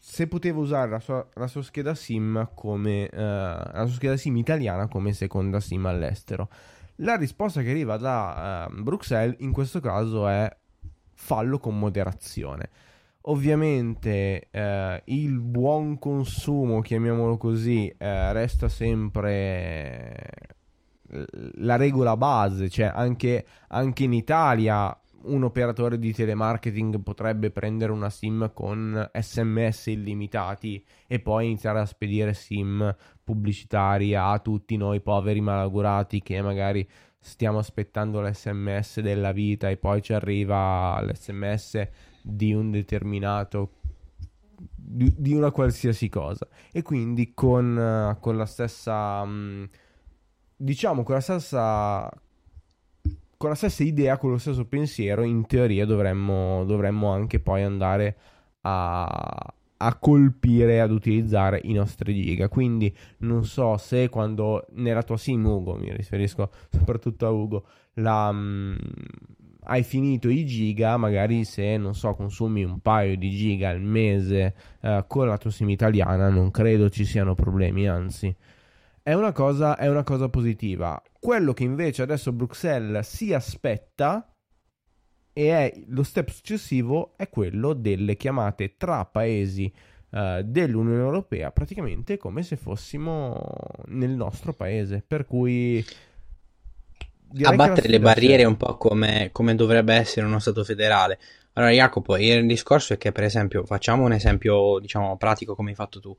se 0.00 0.26
poteva 0.28 0.60
usare 0.60 0.90
la 0.90 1.00
sua, 1.00 1.28
la 1.34 1.48
sua 1.48 1.62
scheda 1.62 1.96
SIM 1.96 2.50
come 2.54 3.08
eh, 3.08 3.16
la 3.20 3.84
sua 3.84 3.96
scheda 3.96 4.16
SIM 4.16 4.36
italiana 4.36 4.86
come 4.86 5.12
seconda 5.12 5.58
SIM 5.58 5.86
all'estero. 5.86 6.48
La 7.00 7.16
risposta 7.16 7.62
che 7.62 7.70
arriva 7.70 7.96
da 7.96 8.68
eh, 8.70 8.74
Bruxelles 8.80 9.36
in 9.40 9.52
questo 9.52 9.80
caso 9.80 10.28
è 10.28 10.56
fallo 11.14 11.58
con 11.58 11.76
moderazione. 11.76 12.70
Ovviamente 13.28 14.48
eh, 14.50 15.02
il 15.06 15.40
buon 15.40 15.98
consumo, 15.98 16.80
chiamiamolo 16.80 17.36
così, 17.36 17.86
eh, 17.86 18.32
resta 18.32 18.70
sempre 18.70 20.30
la 21.56 21.76
regola 21.76 22.16
base, 22.16 22.70
cioè 22.70 22.90
anche, 22.94 23.44
anche 23.68 24.04
in 24.04 24.14
Italia 24.14 24.98
un 25.20 25.42
operatore 25.42 25.98
di 25.98 26.12
telemarketing 26.12 27.02
potrebbe 27.02 27.50
prendere 27.50 27.92
una 27.92 28.08
SIM 28.08 28.50
con 28.54 29.10
sms 29.12 29.86
illimitati 29.86 30.82
e 31.06 31.18
poi 31.18 31.46
iniziare 31.46 31.80
a 31.80 31.86
spedire 31.86 32.32
SIM 32.32 32.94
pubblicitari 33.24 34.14
a 34.14 34.38
tutti 34.38 34.76
noi 34.76 35.00
poveri 35.00 35.40
malaugurati 35.40 36.22
che 36.22 36.40
magari 36.40 36.88
stiamo 37.18 37.58
aspettando 37.58 38.22
l'sms 38.22 39.00
della 39.00 39.32
vita 39.32 39.68
e 39.68 39.76
poi 39.76 40.00
ci 40.00 40.12
arriva 40.12 41.02
l'sms 41.02 41.88
di 42.28 42.52
un 42.52 42.70
determinato 42.70 43.72
di, 44.74 45.12
di 45.16 45.34
una 45.34 45.50
qualsiasi 45.50 46.08
cosa 46.08 46.46
e 46.72 46.82
quindi 46.82 47.32
con, 47.34 47.76
uh, 47.76 48.20
con 48.20 48.36
la 48.36 48.46
stessa 48.46 49.22
um, 49.22 49.68
diciamo 50.56 51.02
con 51.04 51.14
la 51.14 51.20
stessa 51.20 52.10
con 53.38 53.50
la 53.50 53.54
stessa 53.54 53.84
idea, 53.84 54.18
con 54.18 54.30
lo 54.30 54.38
stesso 54.38 54.66
pensiero, 54.66 55.22
in 55.22 55.46
teoria 55.46 55.86
dovremmo, 55.86 56.64
dovremmo 56.64 57.12
anche 57.12 57.38
poi 57.38 57.62
andare 57.62 58.16
a, 58.62 59.54
a 59.76 59.94
colpire, 59.94 60.80
ad 60.80 60.90
utilizzare 60.90 61.60
i 61.62 61.72
nostri 61.72 62.20
giga. 62.20 62.48
Quindi 62.48 62.94
non 63.18 63.44
so 63.44 63.76
se 63.76 64.08
quando 64.08 64.66
nella 64.72 65.04
tua 65.04 65.16
sim, 65.16 65.46
Ugo, 65.46 65.76
mi 65.76 65.94
riferisco 65.94 66.50
soprattutto 66.68 67.26
a 67.26 67.30
Ugo, 67.30 67.64
la, 67.94 68.32
mm, 68.32 68.74
hai 69.68 69.82
finito 69.82 70.28
i 70.28 70.46
giga, 70.46 70.96
magari 70.96 71.44
se 71.44 71.76
non 71.76 71.94
so, 71.94 72.14
consumi 72.14 72.64
un 72.64 72.80
paio 72.80 73.16
di 73.16 73.30
giga 73.30 73.68
al 73.68 73.82
mese 73.82 74.54
eh, 74.80 75.04
con 75.06 75.28
la 75.28 75.36
tua 75.36 75.50
sim 75.50 75.68
italiana, 75.68 76.30
non 76.30 76.50
credo 76.50 76.88
ci 76.88 77.04
siano 77.04 77.34
problemi, 77.34 77.86
anzi. 77.86 78.34
È 79.02 79.12
una, 79.12 79.32
cosa, 79.32 79.76
è 79.76 79.88
una 79.88 80.04
cosa 80.04 80.28
positiva. 80.28 81.00
Quello 81.18 81.52
che 81.52 81.64
invece 81.64 82.02
adesso 82.02 82.32
Bruxelles 82.32 83.06
si 83.08 83.32
aspetta 83.32 84.30
e 85.32 85.50
è 85.50 85.72
lo 85.86 86.02
step 86.02 86.30
successivo 86.30 87.12
è 87.16 87.28
quello 87.28 87.72
delle 87.72 88.16
chiamate 88.16 88.76
tra 88.76 89.04
paesi 89.04 89.72
uh, 90.10 90.42
dell'Unione 90.42 91.00
Europea, 91.00 91.52
praticamente 91.52 92.16
come 92.16 92.42
se 92.42 92.56
fossimo 92.56 93.40
nel 93.86 94.10
nostro 94.10 94.52
paese, 94.52 95.04
per 95.06 95.26
cui 95.26 95.84
abbattere 97.42 97.88
le 97.88 98.00
barriere 98.00 98.44
un 98.44 98.56
po' 98.56 98.76
come, 98.76 99.30
come, 99.32 99.54
dovrebbe 99.54 99.94
essere 99.94 100.26
uno 100.26 100.38
Stato 100.38 100.64
federale. 100.64 101.18
Allora, 101.54 101.72
Jacopo, 101.72 102.16
il 102.16 102.46
discorso 102.46 102.92
è 102.94 102.98
che, 102.98 103.12
per 103.12 103.24
esempio, 103.24 103.64
facciamo 103.64 104.04
un 104.04 104.12
esempio, 104.12 104.78
diciamo, 104.80 105.16
pratico 105.16 105.54
come 105.54 105.70
hai 105.70 105.76
fatto 105.76 106.00
tu. 106.00 106.16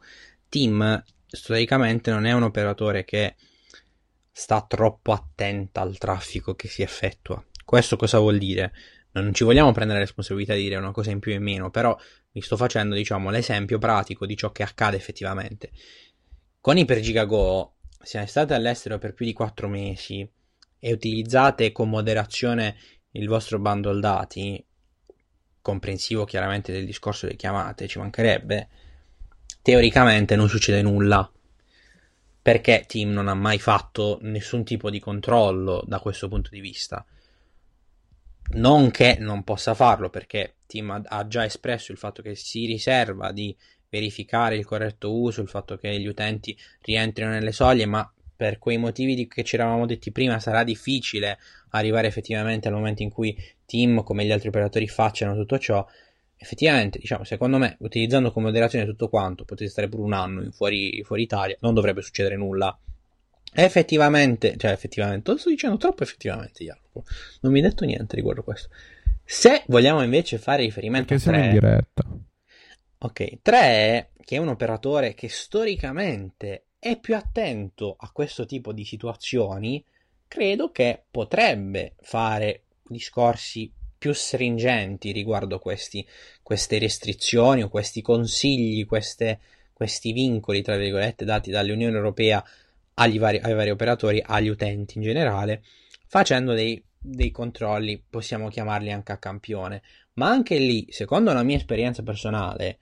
Team, 0.49 1.03
storicamente, 1.25 2.11
non 2.11 2.25
è 2.25 2.33
un 2.33 2.43
operatore 2.43 3.05
che 3.05 3.35
sta 4.31 4.65
troppo 4.67 5.11
attenta 5.11 5.81
al 5.81 5.97
traffico 5.97 6.55
che 6.55 6.67
si 6.67 6.81
effettua. 6.81 7.43
Questo 7.63 7.95
cosa 7.95 8.19
vuol 8.19 8.37
dire? 8.37 8.73
Non 9.11 9.33
ci 9.33 9.43
vogliamo 9.43 9.71
prendere 9.71 9.99
la 9.99 10.05
responsabilità 10.05 10.53
di 10.53 10.63
dire 10.63 10.75
una 10.75 10.91
cosa 10.91 11.11
in 11.11 11.19
più 11.19 11.31
e 11.31 11.35
in 11.35 11.43
meno, 11.43 11.69
però 11.69 11.97
vi 12.31 12.41
sto 12.41 12.57
facendo, 12.57 12.95
diciamo, 12.95 13.29
l'esempio 13.29 13.77
pratico 13.77 14.25
di 14.25 14.35
ciò 14.35 14.51
che 14.51 14.63
accade 14.63 14.97
effettivamente. 14.97 15.71
Con 16.61 16.77
Ipergigago 16.77 17.75
siamo 18.01 18.27
stati 18.27 18.53
all'estero 18.53 18.97
per 18.97 19.13
più 19.13 19.25
di 19.25 19.33
4 19.33 19.67
mesi 19.67 20.29
e 20.79 20.91
utilizzate 20.91 21.71
con 21.71 21.89
moderazione 21.89 22.75
il 23.11 23.27
vostro 23.27 23.59
bundle 23.59 23.99
dati, 23.99 24.63
comprensivo 25.61 26.25
chiaramente 26.25 26.71
del 26.71 26.85
discorso 26.85 27.25
delle 27.25 27.37
chiamate, 27.37 27.87
ci 27.87 27.99
mancherebbe, 27.99 28.69
teoricamente 29.61 30.35
non 30.35 30.47
succede 30.47 30.81
nulla 30.81 31.29
perché 32.41 32.85
Team 32.87 33.11
non 33.11 33.27
ha 33.27 33.33
mai 33.33 33.59
fatto 33.59 34.17
nessun 34.21 34.63
tipo 34.63 34.89
di 34.89 34.99
controllo 34.99 35.83
da 35.85 35.99
questo 35.99 36.27
punto 36.27 36.49
di 36.51 36.61
vista. 36.61 37.05
Non 38.51 38.89
che 38.89 39.17
non 39.19 39.43
possa 39.43 39.75
farlo, 39.75 40.09
perché 40.09 40.55
Team 40.65 41.03
ha 41.05 41.27
già 41.27 41.45
espresso 41.45 41.91
il 41.91 41.99
fatto 41.99 42.23
che 42.23 42.33
si 42.33 42.65
riserva 42.65 43.31
di 43.31 43.55
verificare 43.89 44.55
il 44.55 44.65
corretto 44.65 45.13
uso, 45.13 45.41
il 45.41 45.47
fatto 45.47 45.77
che 45.77 45.99
gli 45.99 46.07
utenti 46.07 46.57
rientrino 46.81 47.29
nelle 47.29 47.51
soglie, 47.51 47.85
ma 47.85 48.11
per 48.39 48.57
quei 48.57 48.77
motivi 48.77 49.27
che 49.27 49.43
ci 49.43 49.55
eravamo 49.55 49.85
detti 49.85 50.13
prima 50.13 50.39
sarà 50.39 50.63
difficile 50.63 51.37
arrivare 51.71 52.07
effettivamente 52.07 52.69
al 52.69 52.73
momento 52.73 53.03
in 53.03 53.09
cui 53.09 53.37
Team, 53.65 54.01
come 54.01 54.23
gli 54.23 54.31
altri 54.31 54.47
operatori, 54.47 54.87
facciano 54.87 55.35
tutto 55.35 55.59
ciò 55.59 55.85
effettivamente, 56.37 56.99
diciamo, 56.99 57.25
secondo 57.25 57.57
me, 57.57 57.75
utilizzando 57.79 58.31
come 58.31 58.45
moderazione 58.45 58.85
tutto 58.85 59.09
quanto, 59.09 59.43
potete 59.43 59.69
stare 59.69 59.89
pure 59.89 60.03
un 60.03 60.13
anno 60.13 60.49
fuori, 60.51 61.03
fuori 61.03 61.23
Italia, 61.23 61.57
non 61.59 61.73
dovrebbe 61.73 62.01
succedere 62.01 62.37
nulla. 62.37 62.79
Effettivamente, 63.51 64.55
cioè 64.55 64.71
effettivamente, 64.71 65.31
lo 65.31 65.37
sto 65.37 65.49
dicendo 65.49 65.75
troppo 65.75 66.03
effettivamente, 66.03 66.63
Jacopo. 66.63 67.03
Non 67.41 67.51
mi 67.51 67.59
hai 67.59 67.67
detto 67.67 67.83
niente 67.83 68.15
riguardo 68.15 68.43
questo. 68.43 68.69
Se 69.21 69.63
vogliamo 69.67 70.01
invece 70.01 70.37
fare 70.37 70.63
riferimento 70.63 71.13
Perché 71.13 71.29
a 71.29 71.33
3, 71.33 71.43
in 71.43 71.51
diretta. 71.51 72.03
Ok, 72.99 73.41
3 73.41 74.11
che 74.23 74.35
è 74.35 74.39
un 74.39 74.47
operatore 74.47 75.13
che 75.13 75.27
storicamente 75.27 76.67
è 76.79 76.97
più 76.97 77.15
attento 77.15 77.95
a 77.99 78.09
questo 78.11 78.45
tipo 78.45 78.71
di 78.71 78.85
situazioni, 78.85 79.83
credo 80.27 80.71
che 80.71 81.03
potrebbe 81.11 81.95
fare 81.99 82.63
discorsi 82.87 83.71
più 83.97 84.13
stringenti 84.13 85.11
riguardo 85.11 85.59
questi, 85.59 86.07
queste 86.41 86.79
restrizioni 86.79 87.63
o 87.63 87.69
questi 87.69 88.01
consigli, 88.01 88.85
queste, 88.85 89.39
questi 89.73 90.13
vincoli, 90.13 90.61
tra 90.61 90.77
virgolette, 90.77 91.25
dati 91.25 91.51
dall'Unione 91.51 91.97
Europea 91.97 92.41
vari, 92.93 93.39
ai 93.39 93.53
vari 93.53 93.69
operatori, 93.69 94.23
agli 94.25 94.47
utenti 94.47 94.97
in 94.97 95.03
generale, 95.03 95.61
facendo 96.07 96.53
dei, 96.53 96.81
dei 96.97 97.31
controlli, 97.31 98.01
possiamo 98.09 98.47
chiamarli 98.47 98.91
anche 98.91 99.11
a 99.11 99.17
campione. 99.17 99.81
Ma 100.13 100.29
anche 100.29 100.57
lì, 100.57 100.87
secondo 100.89 101.33
la 101.33 101.43
mia 101.43 101.57
esperienza 101.57 102.03
personale, 102.03 102.79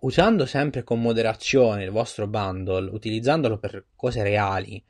usando 0.00 0.46
sempre 0.46 0.82
con 0.82 1.00
moderazione 1.00 1.84
il 1.84 1.90
vostro 1.90 2.26
bundle, 2.26 2.90
utilizzandolo 2.90 3.58
per 3.58 3.86
cose 3.96 4.22
reali, 4.22 4.82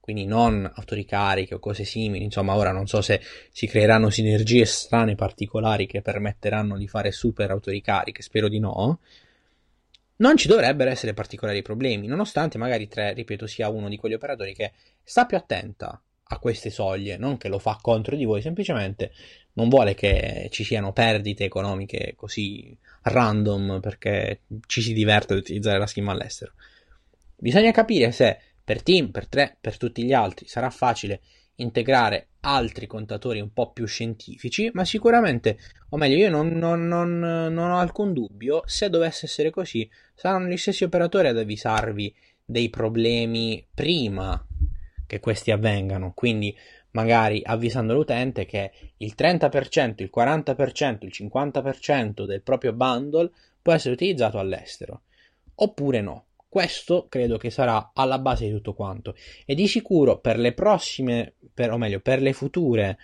quindi 0.00 0.24
non 0.24 0.70
autoricariche 0.72 1.54
o 1.54 1.58
cose 1.58 1.84
simili, 1.84 2.24
insomma 2.24 2.54
ora 2.54 2.70
non 2.70 2.86
so 2.86 3.02
se 3.02 3.20
si 3.50 3.66
creeranno 3.66 4.08
sinergie 4.08 4.64
strane 4.64 5.16
particolari 5.16 5.86
che 5.86 6.00
permetteranno 6.00 6.78
di 6.78 6.86
fare 6.86 7.10
super 7.10 7.50
autoricariche, 7.50 8.22
spero 8.22 8.48
di 8.48 8.60
no, 8.60 9.00
non 10.18 10.36
ci 10.36 10.48
dovrebbero 10.48 10.90
essere 10.90 11.12
particolari 11.12 11.60
problemi, 11.60 12.06
nonostante 12.06 12.56
magari 12.56 12.88
3, 12.88 13.14
ripeto, 13.14 13.46
sia 13.46 13.68
uno 13.68 13.88
di 13.88 13.96
quegli 13.96 14.14
operatori 14.14 14.54
che 14.54 14.72
sta 15.02 15.26
più 15.26 15.36
attenta 15.36 16.00
a 16.28 16.38
queste 16.38 16.70
soglie, 16.70 17.16
non 17.16 17.36
che 17.36 17.48
lo 17.48 17.58
fa 17.58 17.78
contro 17.80 18.16
di 18.16 18.24
voi, 18.24 18.42
semplicemente 18.42 19.12
non 19.52 19.68
vuole 19.68 19.94
che 19.94 20.48
ci 20.50 20.64
siano 20.64 20.92
perdite 20.92 21.44
economiche 21.44 22.14
così 22.16 22.76
random 23.02 23.80
perché 23.80 24.40
ci 24.66 24.82
si 24.82 24.92
diverte 24.92 25.34
ad 25.34 25.38
utilizzare 25.38 25.78
la 25.78 25.86
schema 25.86 26.12
all'estero. 26.12 26.52
Bisogna 27.36 27.70
capire 27.70 28.10
se 28.12 28.38
per 28.62 28.82
Team, 28.82 29.10
per 29.10 29.28
3, 29.28 29.58
per 29.60 29.76
tutti 29.76 30.02
gli 30.02 30.12
altri 30.12 30.48
sarà 30.48 30.70
facile 30.70 31.20
integrare 31.56 32.28
altri 32.40 32.86
contatori 32.86 33.40
un 33.40 33.52
po' 33.52 33.72
più 33.72 33.86
scientifici, 33.86 34.70
ma 34.72 34.84
sicuramente, 34.84 35.58
o 35.90 35.96
meglio, 35.96 36.16
io 36.16 36.30
non, 36.30 36.48
non, 36.48 36.86
non, 36.86 37.18
non, 37.18 37.70
ho 37.70 37.78
alcun 37.78 38.12
dubbio, 38.12 38.62
se 38.66 38.90
dovesse 38.90 39.26
essere 39.26 39.50
così, 39.50 39.88
saranno 40.14 40.48
gli 40.48 40.56
stessi 40.56 40.84
operatori 40.84 41.28
ad 41.28 41.38
avvisarvi 41.38 42.14
dei 42.44 42.68
problemi 42.70 43.66
prima 43.74 44.45
che 45.06 45.20
questi 45.20 45.50
avvengano, 45.50 46.12
quindi 46.14 46.56
magari 46.90 47.42
avvisando 47.44 47.92
l'utente 47.92 48.46
che 48.46 48.72
il 48.96 49.14
30%, 49.16 49.94
il 49.98 50.10
40%, 50.14 50.98
il 51.04 51.12
50% 51.12 52.24
del 52.24 52.42
proprio 52.42 52.72
bundle 52.72 53.30
può 53.60 53.72
essere 53.72 53.94
utilizzato 53.94 54.38
all'estero, 54.38 55.02
oppure 55.56 56.00
no. 56.00 56.24
Questo 56.48 57.06
credo 57.10 57.36
che 57.36 57.50
sarà 57.50 57.90
alla 57.92 58.18
base 58.18 58.46
di 58.46 58.52
tutto 58.52 58.72
quanto. 58.72 59.14
E 59.44 59.54
di 59.54 59.66
sicuro 59.66 60.20
per 60.20 60.38
le 60.38 60.54
prossime, 60.54 61.34
per, 61.52 61.70
o 61.70 61.76
meglio, 61.76 62.00
per 62.00 62.22
le 62.22 62.32
future 62.32 62.96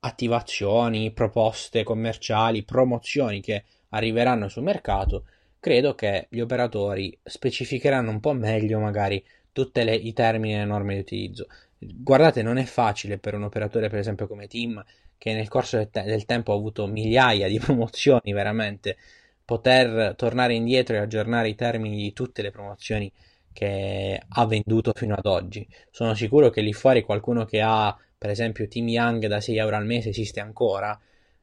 attivazioni, 0.00 1.12
proposte 1.12 1.84
commerciali, 1.84 2.64
promozioni 2.64 3.40
che 3.40 3.64
arriveranno 3.90 4.48
sul 4.48 4.64
mercato, 4.64 5.26
credo 5.60 5.94
che 5.94 6.26
gli 6.30 6.40
operatori 6.40 7.16
specificheranno 7.22 8.10
un 8.10 8.18
po' 8.18 8.32
meglio 8.32 8.80
magari 8.80 9.22
tutti 9.52 9.80
i 9.80 10.12
termini 10.12 10.54
e 10.54 10.58
le 10.58 10.64
norme 10.64 10.94
di 10.94 11.00
utilizzo. 11.00 11.46
Guardate, 11.78 12.42
non 12.42 12.58
è 12.58 12.64
facile 12.64 13.18
per 13.18 13.34
un 13.34 13.44
operatore, 13.44 13.88
per 13.88 13.98
esempio, 13.98 14.26
come 14.26 14.46
Team, 14.46 14.84
che 15.16 15.32
nel 15.34 15.48
corso 15.48 15.76
del, 15.76 15.90
te- 15.90 16.02
del 16.02 16.24
tempo 16.24 16.52
ha 16.52 16.56
avuto 16.56 16.86
migliaia 16.86 17.48
di 17.48 17.58
promozioni 17.60 18.32
veramente 18.32 18.96
poter 19.44 20.14
tornare 20.16 20.54
indietro 20.54 20.96
e 20.96 20.98
aggiornare 20.98 21.48
i 21.48 21.54
termini 21.54 21.96
di 21.96 22.12
tutte 22.12 22.42
le 22.42 22.50
promozioni 22.50 23.10
che 23.52 24.20
ha 24.28 24.46
venduto 24.46 24.92
fino 24.94 25.14
ad 25.14 25.26
oggi. 25.26 25.66
Sono 25.90 26.14
sicuro 26.14 26.50
che 26.50 26.60
lì 26.60 26.72
fuori 26.72 27.02
qualcuno 27.02 27.44
che 27.44 27.60
ha, 27.60 27.96
per 28.16 28.30
esempio, 28.30 28.68
Team 28.68 28.88
Young 28.88 29.26
da 29.26 29.40
6 29.40 29.56
euro 29.56 29.76
al 29.76 29.86
mese 29.86 30.10
esiste 30.10 30.40
ancora. 30.40 30.98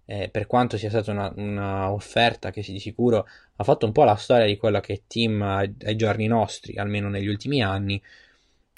Eh, 0.05 0.30
per 0.30 0.47
quanto 0.47 0.78
sia 0.78 0.89
stata 0.89 1.12
una, 1.12 1.34
una, 1.36 1.91
offerta 1.91 2.49
che 2.49 2.62
di 2.62 2.80
sicuro 2.80 3.28
ha 3.58 3.64
fatto 3.64 3.86
un 3.86 3.91
po' 3.91 4.03
la 4.03 4.16
storia 4.16 4.45
di 4.45 4.58
quella 4.58 4.80
che 4.80 5.03
Team 5.08 5.41
ai, 5.41 5.74
ai 5.84 5.95
giorni 5.95 6.28
nostri, 6.28 6.78
almeno 6.78 7.10
negli 7.10 7.28
ultimi 7.28 7.62
anni, 7.62 8.01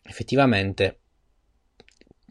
effettivamente 0.04 1.00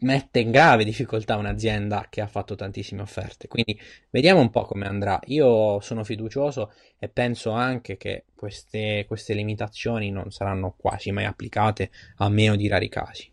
mette 0.01 0.39
in 0.39 0.51
grave 0.51 0.83
difficoltà 0.83 1.35
un'azienda 1.37 2.07
che 2.09 2.21
ha 2.21 2.27
fatto 2.27 2.55
tantissime 2.55 3.01
offerte. 3.01 3.47
Quindi 3.47 3.79
vediamo 4.09 4.39
un 4.39 4.49
po' 4.49 4.65
come 4.65 4.87
andrà. 4.87 5.19
Io 5.25 5.79
sono 5.81 6.03
fiducioso 6.03 6.73
e 6.97 7.09
penso 7.09 7.51
anche 7.51 7.97
che 7.97 8.25
queste, 8.35 9.05
queste 9.07 9.33
limitazioni 9.33 10.11
non 10.11 10.31
saranno 10.31 10.75
quasi 10.77 11.11
mai 11.11 11.25
applicate 11.25 11.91
a 12.17 12.29
meno 12.29 12.55
di 12.55 12.67
rari 12.67 12.89
casi. 12.89 13.31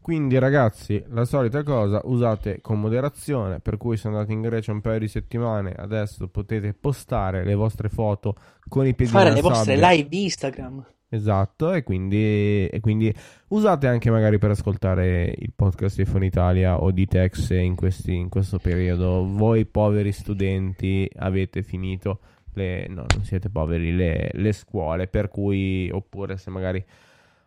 Quindi 0.00 0.38
ragazzi, 0.38 1.02
la 1.08 1.26
solita 1.26 1.62
cosa, 1.62 2.00
usate 2.04 2.60
con 2.62 2.80
moderazione, 2.80 3.60
per 3.60 3.76
cui 3.76 3.98
se 3.98 4.08
andate 4.08 4.32
in 4.32 4.40
Grecia 4.40 4.72
un 4.72 4.80
paio 4.80 4.98
di 4.98 5.08
settimane, 5.08 5.72
adesso 5.72 6.26
potete 6.28 6.72
postare 6.72 7.44
le 7.44 7.54
vostre 7.54 7.90
foto 7.90 8.34
con 8.66 8.86
i 8.86 8.94
piedi 8.94 9.12
Fare 9.12 9.32
le 9.32 9.42
vostre 9.42 9.76
live 9.76 10.08
di 10.08 10.22
Instagram. 10.22 10.84
Esatto, 11.12 11.72
e 11.72 11.82
quindi, 11.82 12.66
e 12.68 12.78
quindi, 12.80 13.12
usate 13.48 13.88
anche 13.88 14.10
magari 14.10 14.38
per 14.38 14.50
ascoltare 14.50 15.34
il 15.36 15.52
podcast 15.54 15.96
di 15.96 16.10
Phone 16.10 16.26
Italia 16.26 16.80
o 16.80 16.92
di 16.92 17.06
Tex 17.06 17.50
in, 17.50 17.74
questi, 17.74 18.14
in 18.14 18.28
questo 18.28 18.58
periodo. 18.58 19.26
Voi 19.26 19.66
poveri 19.66 20.12
studenti 20.12 21.10
avete 21.16 21.62
finito 21.62 22.20
le, 22.54 22.86
no, 22.88 23.04
non 23.12 23.24
siete 23.24 23.50
poveri, 23.50 23.92
le, 23.94 24.30
le 24.32 24.52
scuole, 24.52 25.08
per 25.08 25.28
cui, 25.28 25.90
oppure 25.92 26.36
se 26.36 26.48
magari 26.50 26.82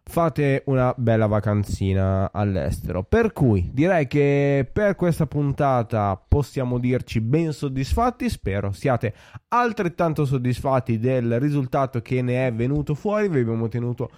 fate 0.04 0.64
una 0.66 0.94
bella 0.98 1.28
vacanzina 1.28 2.32
all'estero. 2.32 3.04
Per 3.04 3.34
cui 3.34 3.70
direi 3.74 4.08
che 4.08 4.70
per 4.72 4.96
questa 4.96 5.26
puntata 5.26 6.22
possiamo 6.28 6.78
dirci 6.78 7.22
ben 7.22 7.52
soddisfatti. 7.52 8.30
Spero 8.30 8.72
siate 8.72 9.14
altrettanto 9.50 10.26
soddisfatti 10.26 11.00
del 11.00 11.40
risultato 11.40 12.02
che 12.02 12.22
ne 12.22 12.48
è 12.48 12.54
venuto 12.54 12.94
fuori. 12.94 13.30
Vi 13.30 13.40
abbiamo 13.40 13.68
tenuto 13.68 14.10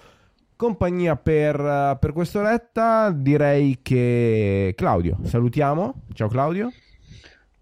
compagnia 0.55 1.15
per, 1.15 1.97
per 1.99 2.11
quest'oretta. 2.13 3.11
Direi 3.11 3.79
che 3.81 4.73
Claudio, 4.75 5.19
salutiamo. 5.23 6.03
Ciao 6.13 6.27
Claudio. 6.27 6.71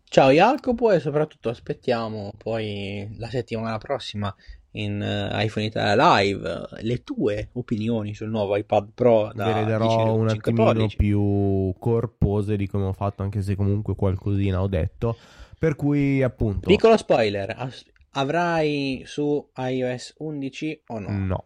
Ciao 0.04 0.30
Jacopo 0.30 0.92
e 0.92 1.00
soprattutto 1.00 1.50
aspettiamo 1.50 2.34
poi 2.38 3.16
la 3.18 3.30
settimana 3.30 3.80
prossima 3.80 4.34
in 4.74 5.02
uh, 5.02 5.38
iPhone 5.40 5.66
Italia 5.66 6.18
Live 6.18 6.68
le 6.82 7.04
tue 7.04 7.50
opinioni 7.54 8.14
sul 8.14 8.30
nuovo 8.30 8.56
iPad 8.56 8.90
Pro 8.94 9.32
da 9.34 9.46
Ve 9.46 9.54
le 9.54 9.66
darò 9.66 10.16
un 10.16 10.30
attimino 10.30 10.66
pollici. 10.66 10.96
più 10.96 11.74
corpose 11.78 12.56
di 12.56 12.68
come 12.68 12.86
ho 12.86 12.94
fatto 12.94 13.24
anche 13.24 13.42
se 13.42 13.56
comunque 13.56 13.96
qualcosina 13.96 14.62
ho 14.62 14.68
detto 14.68 15.16
per 15.58 15.76
cui 15.76 16.22
appunto 16.24 16.68
piccolo 16.68 16.98
spoiler 16.98 17.72
avrai 18.12 19.04
su 19.06 19.50
iOS 19.56 20.16
11 20.18 20.82
o 20.88 21.00
no? 21.00 21.10
no 21.10 21.44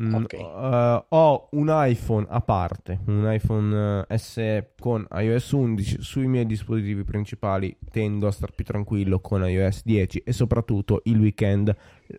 Mm, 0.00 0.14
okay. 0.14 0.40
uh, 0.40 1.04
ho 1.08 1.48
un 1.52 1.68
iPhone 1.70 2.26
a 2.28 2.40
parte, 2.40 2.98
un 3.06 3.30
iPhone 3.32 4.04
uh, 4.08 4.16
SE 4.16 4.72
con 4.80 5.06
iOS 5.08 5.52
11 5.52 6.02
sui 6.02 6.26
miei 6.26 6.46
dispositivi 6.46 7.04
principali. 7.04 7.76
Tendo 7.92 8.26
a 8.26 8.32
star 8.32 8.52
più 8.52 8.64
tranquillo 8.64 9.20
con 9.20 9.48
iOS 9.48 9.82
10 9.84 10.22
e 10.24 10.32
soprattutto 10.32 11.00
il 11.04 11.20
weekend 11.20 11.74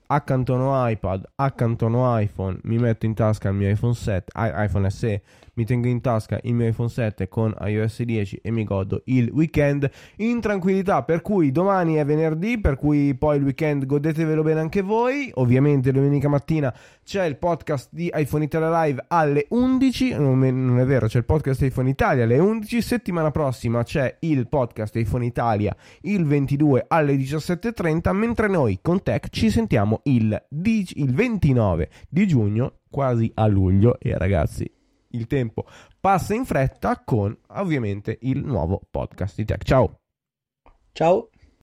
accantono 0.08 0.88
iPad, 0.90 1.32
accantono 1.36 2.18
iPhone, 2.20 2.60
mi 2.64 2.78
metto 2.78 3.06
in 3.06 3.14
tasca 3.14 3.50
il 3.50 3.56
mio 3.56 3.70
iPhone 3.70 3.94
7, 3.94 4.32
iPhone 4.36 4.90
SE 4.90 5.22
mi 5.56 5.66
tengo 5.66 5.88
in 5.88 6.02
tasca 6.02 6.40
il 6.44 6.54
mio 6.54 6.68
iPhone 6.68 6.90
7 6.90 7.28
con 7.30 7.56
iOS 7.60 8.02
10 8.04 8.40
e 8.42 8.52
mi 8.52 8.64
godo 8.64 9.02
il 9.06 9.30
weekend 9.32 9.90
in 10.18 10.42
tranquillità. 10.42 11.04
Per 11.04 11.22
cui 11.22 11.52
domani 11.52 11.96
è 11.96 12.06
venerdì, 12.06 12.60
per 12.60 12.76
cui 12.76 13.16
poi 13.16 13.38
il 13.38 13.44
weekend 13.44 13.86
godetevelo 13.86 14.44
bene 14.44 14.60
anche 14.60 14.82
voi. 14.82 15.32
Ovviamente 15.36 15.92
domenica 15.92 16.28
mattina 16.28 16.74
c'è 17.04 17.26
il 17.26 17.38
podcast 17.38 17.90
di 17.92 18.12
iPhone 18.14 18.44
Italia 18.44 18.84
Live 18.84 19.06
alle 19.08 19.46
11. 19.50 20.16
Non 20.18 20.80
è, 20.80 20.86
vero, 20.86 21.08
c'è 21.08 21.20
il 21.20 21.26
podcast 21.26 21.62
iPhone 21.62 21.90
Italia 21.90 22.26
alle 22.26 22.38
11. 22.38 22.82
Settimana 22.82 23.32
prossima 23.32 23.84
c'è 23.84 24.18
il 24.20 24.48
podcast 24.48 24.96
iPhone 24.98 25.26
Italia 25.26 25.76
il 26.02 26.26
22 26.26 26.86
alle 26.88 27.16
17.30. 27.16 28.12
Mentre 28.12 28.48
noi 28.48 28.80
con 28.82 29.02
Tech 29.02 29.30
ci 29.30 29.50
sentiamo 29.50 29.75
il, 30.04 30.46
il 30.50 31.14
29 31.14 31.90
di 32.10 32.28
giugno, 32.28 32.80
quasi 32.90 33.32
a 33.36 33.48
luglio. 33.48 34.00
E 34.00 34.18
ragazzi, 34.18 34.70
il 35.10 35.28
tempo 35.28 35.66
passa 36.00 36.34
in 36.34 36.46
fretta 36.46 37.02
con 37.04 37.36
ovviamente 37.48 38.18
il 38.22 38.44
nuovo 38.44 38.82
podcast 38.90 39.36
di 39.36 39.46
Tech. 39.46 39.64
Ciao. 39.64 40.00
Ciao. 40.92 41.30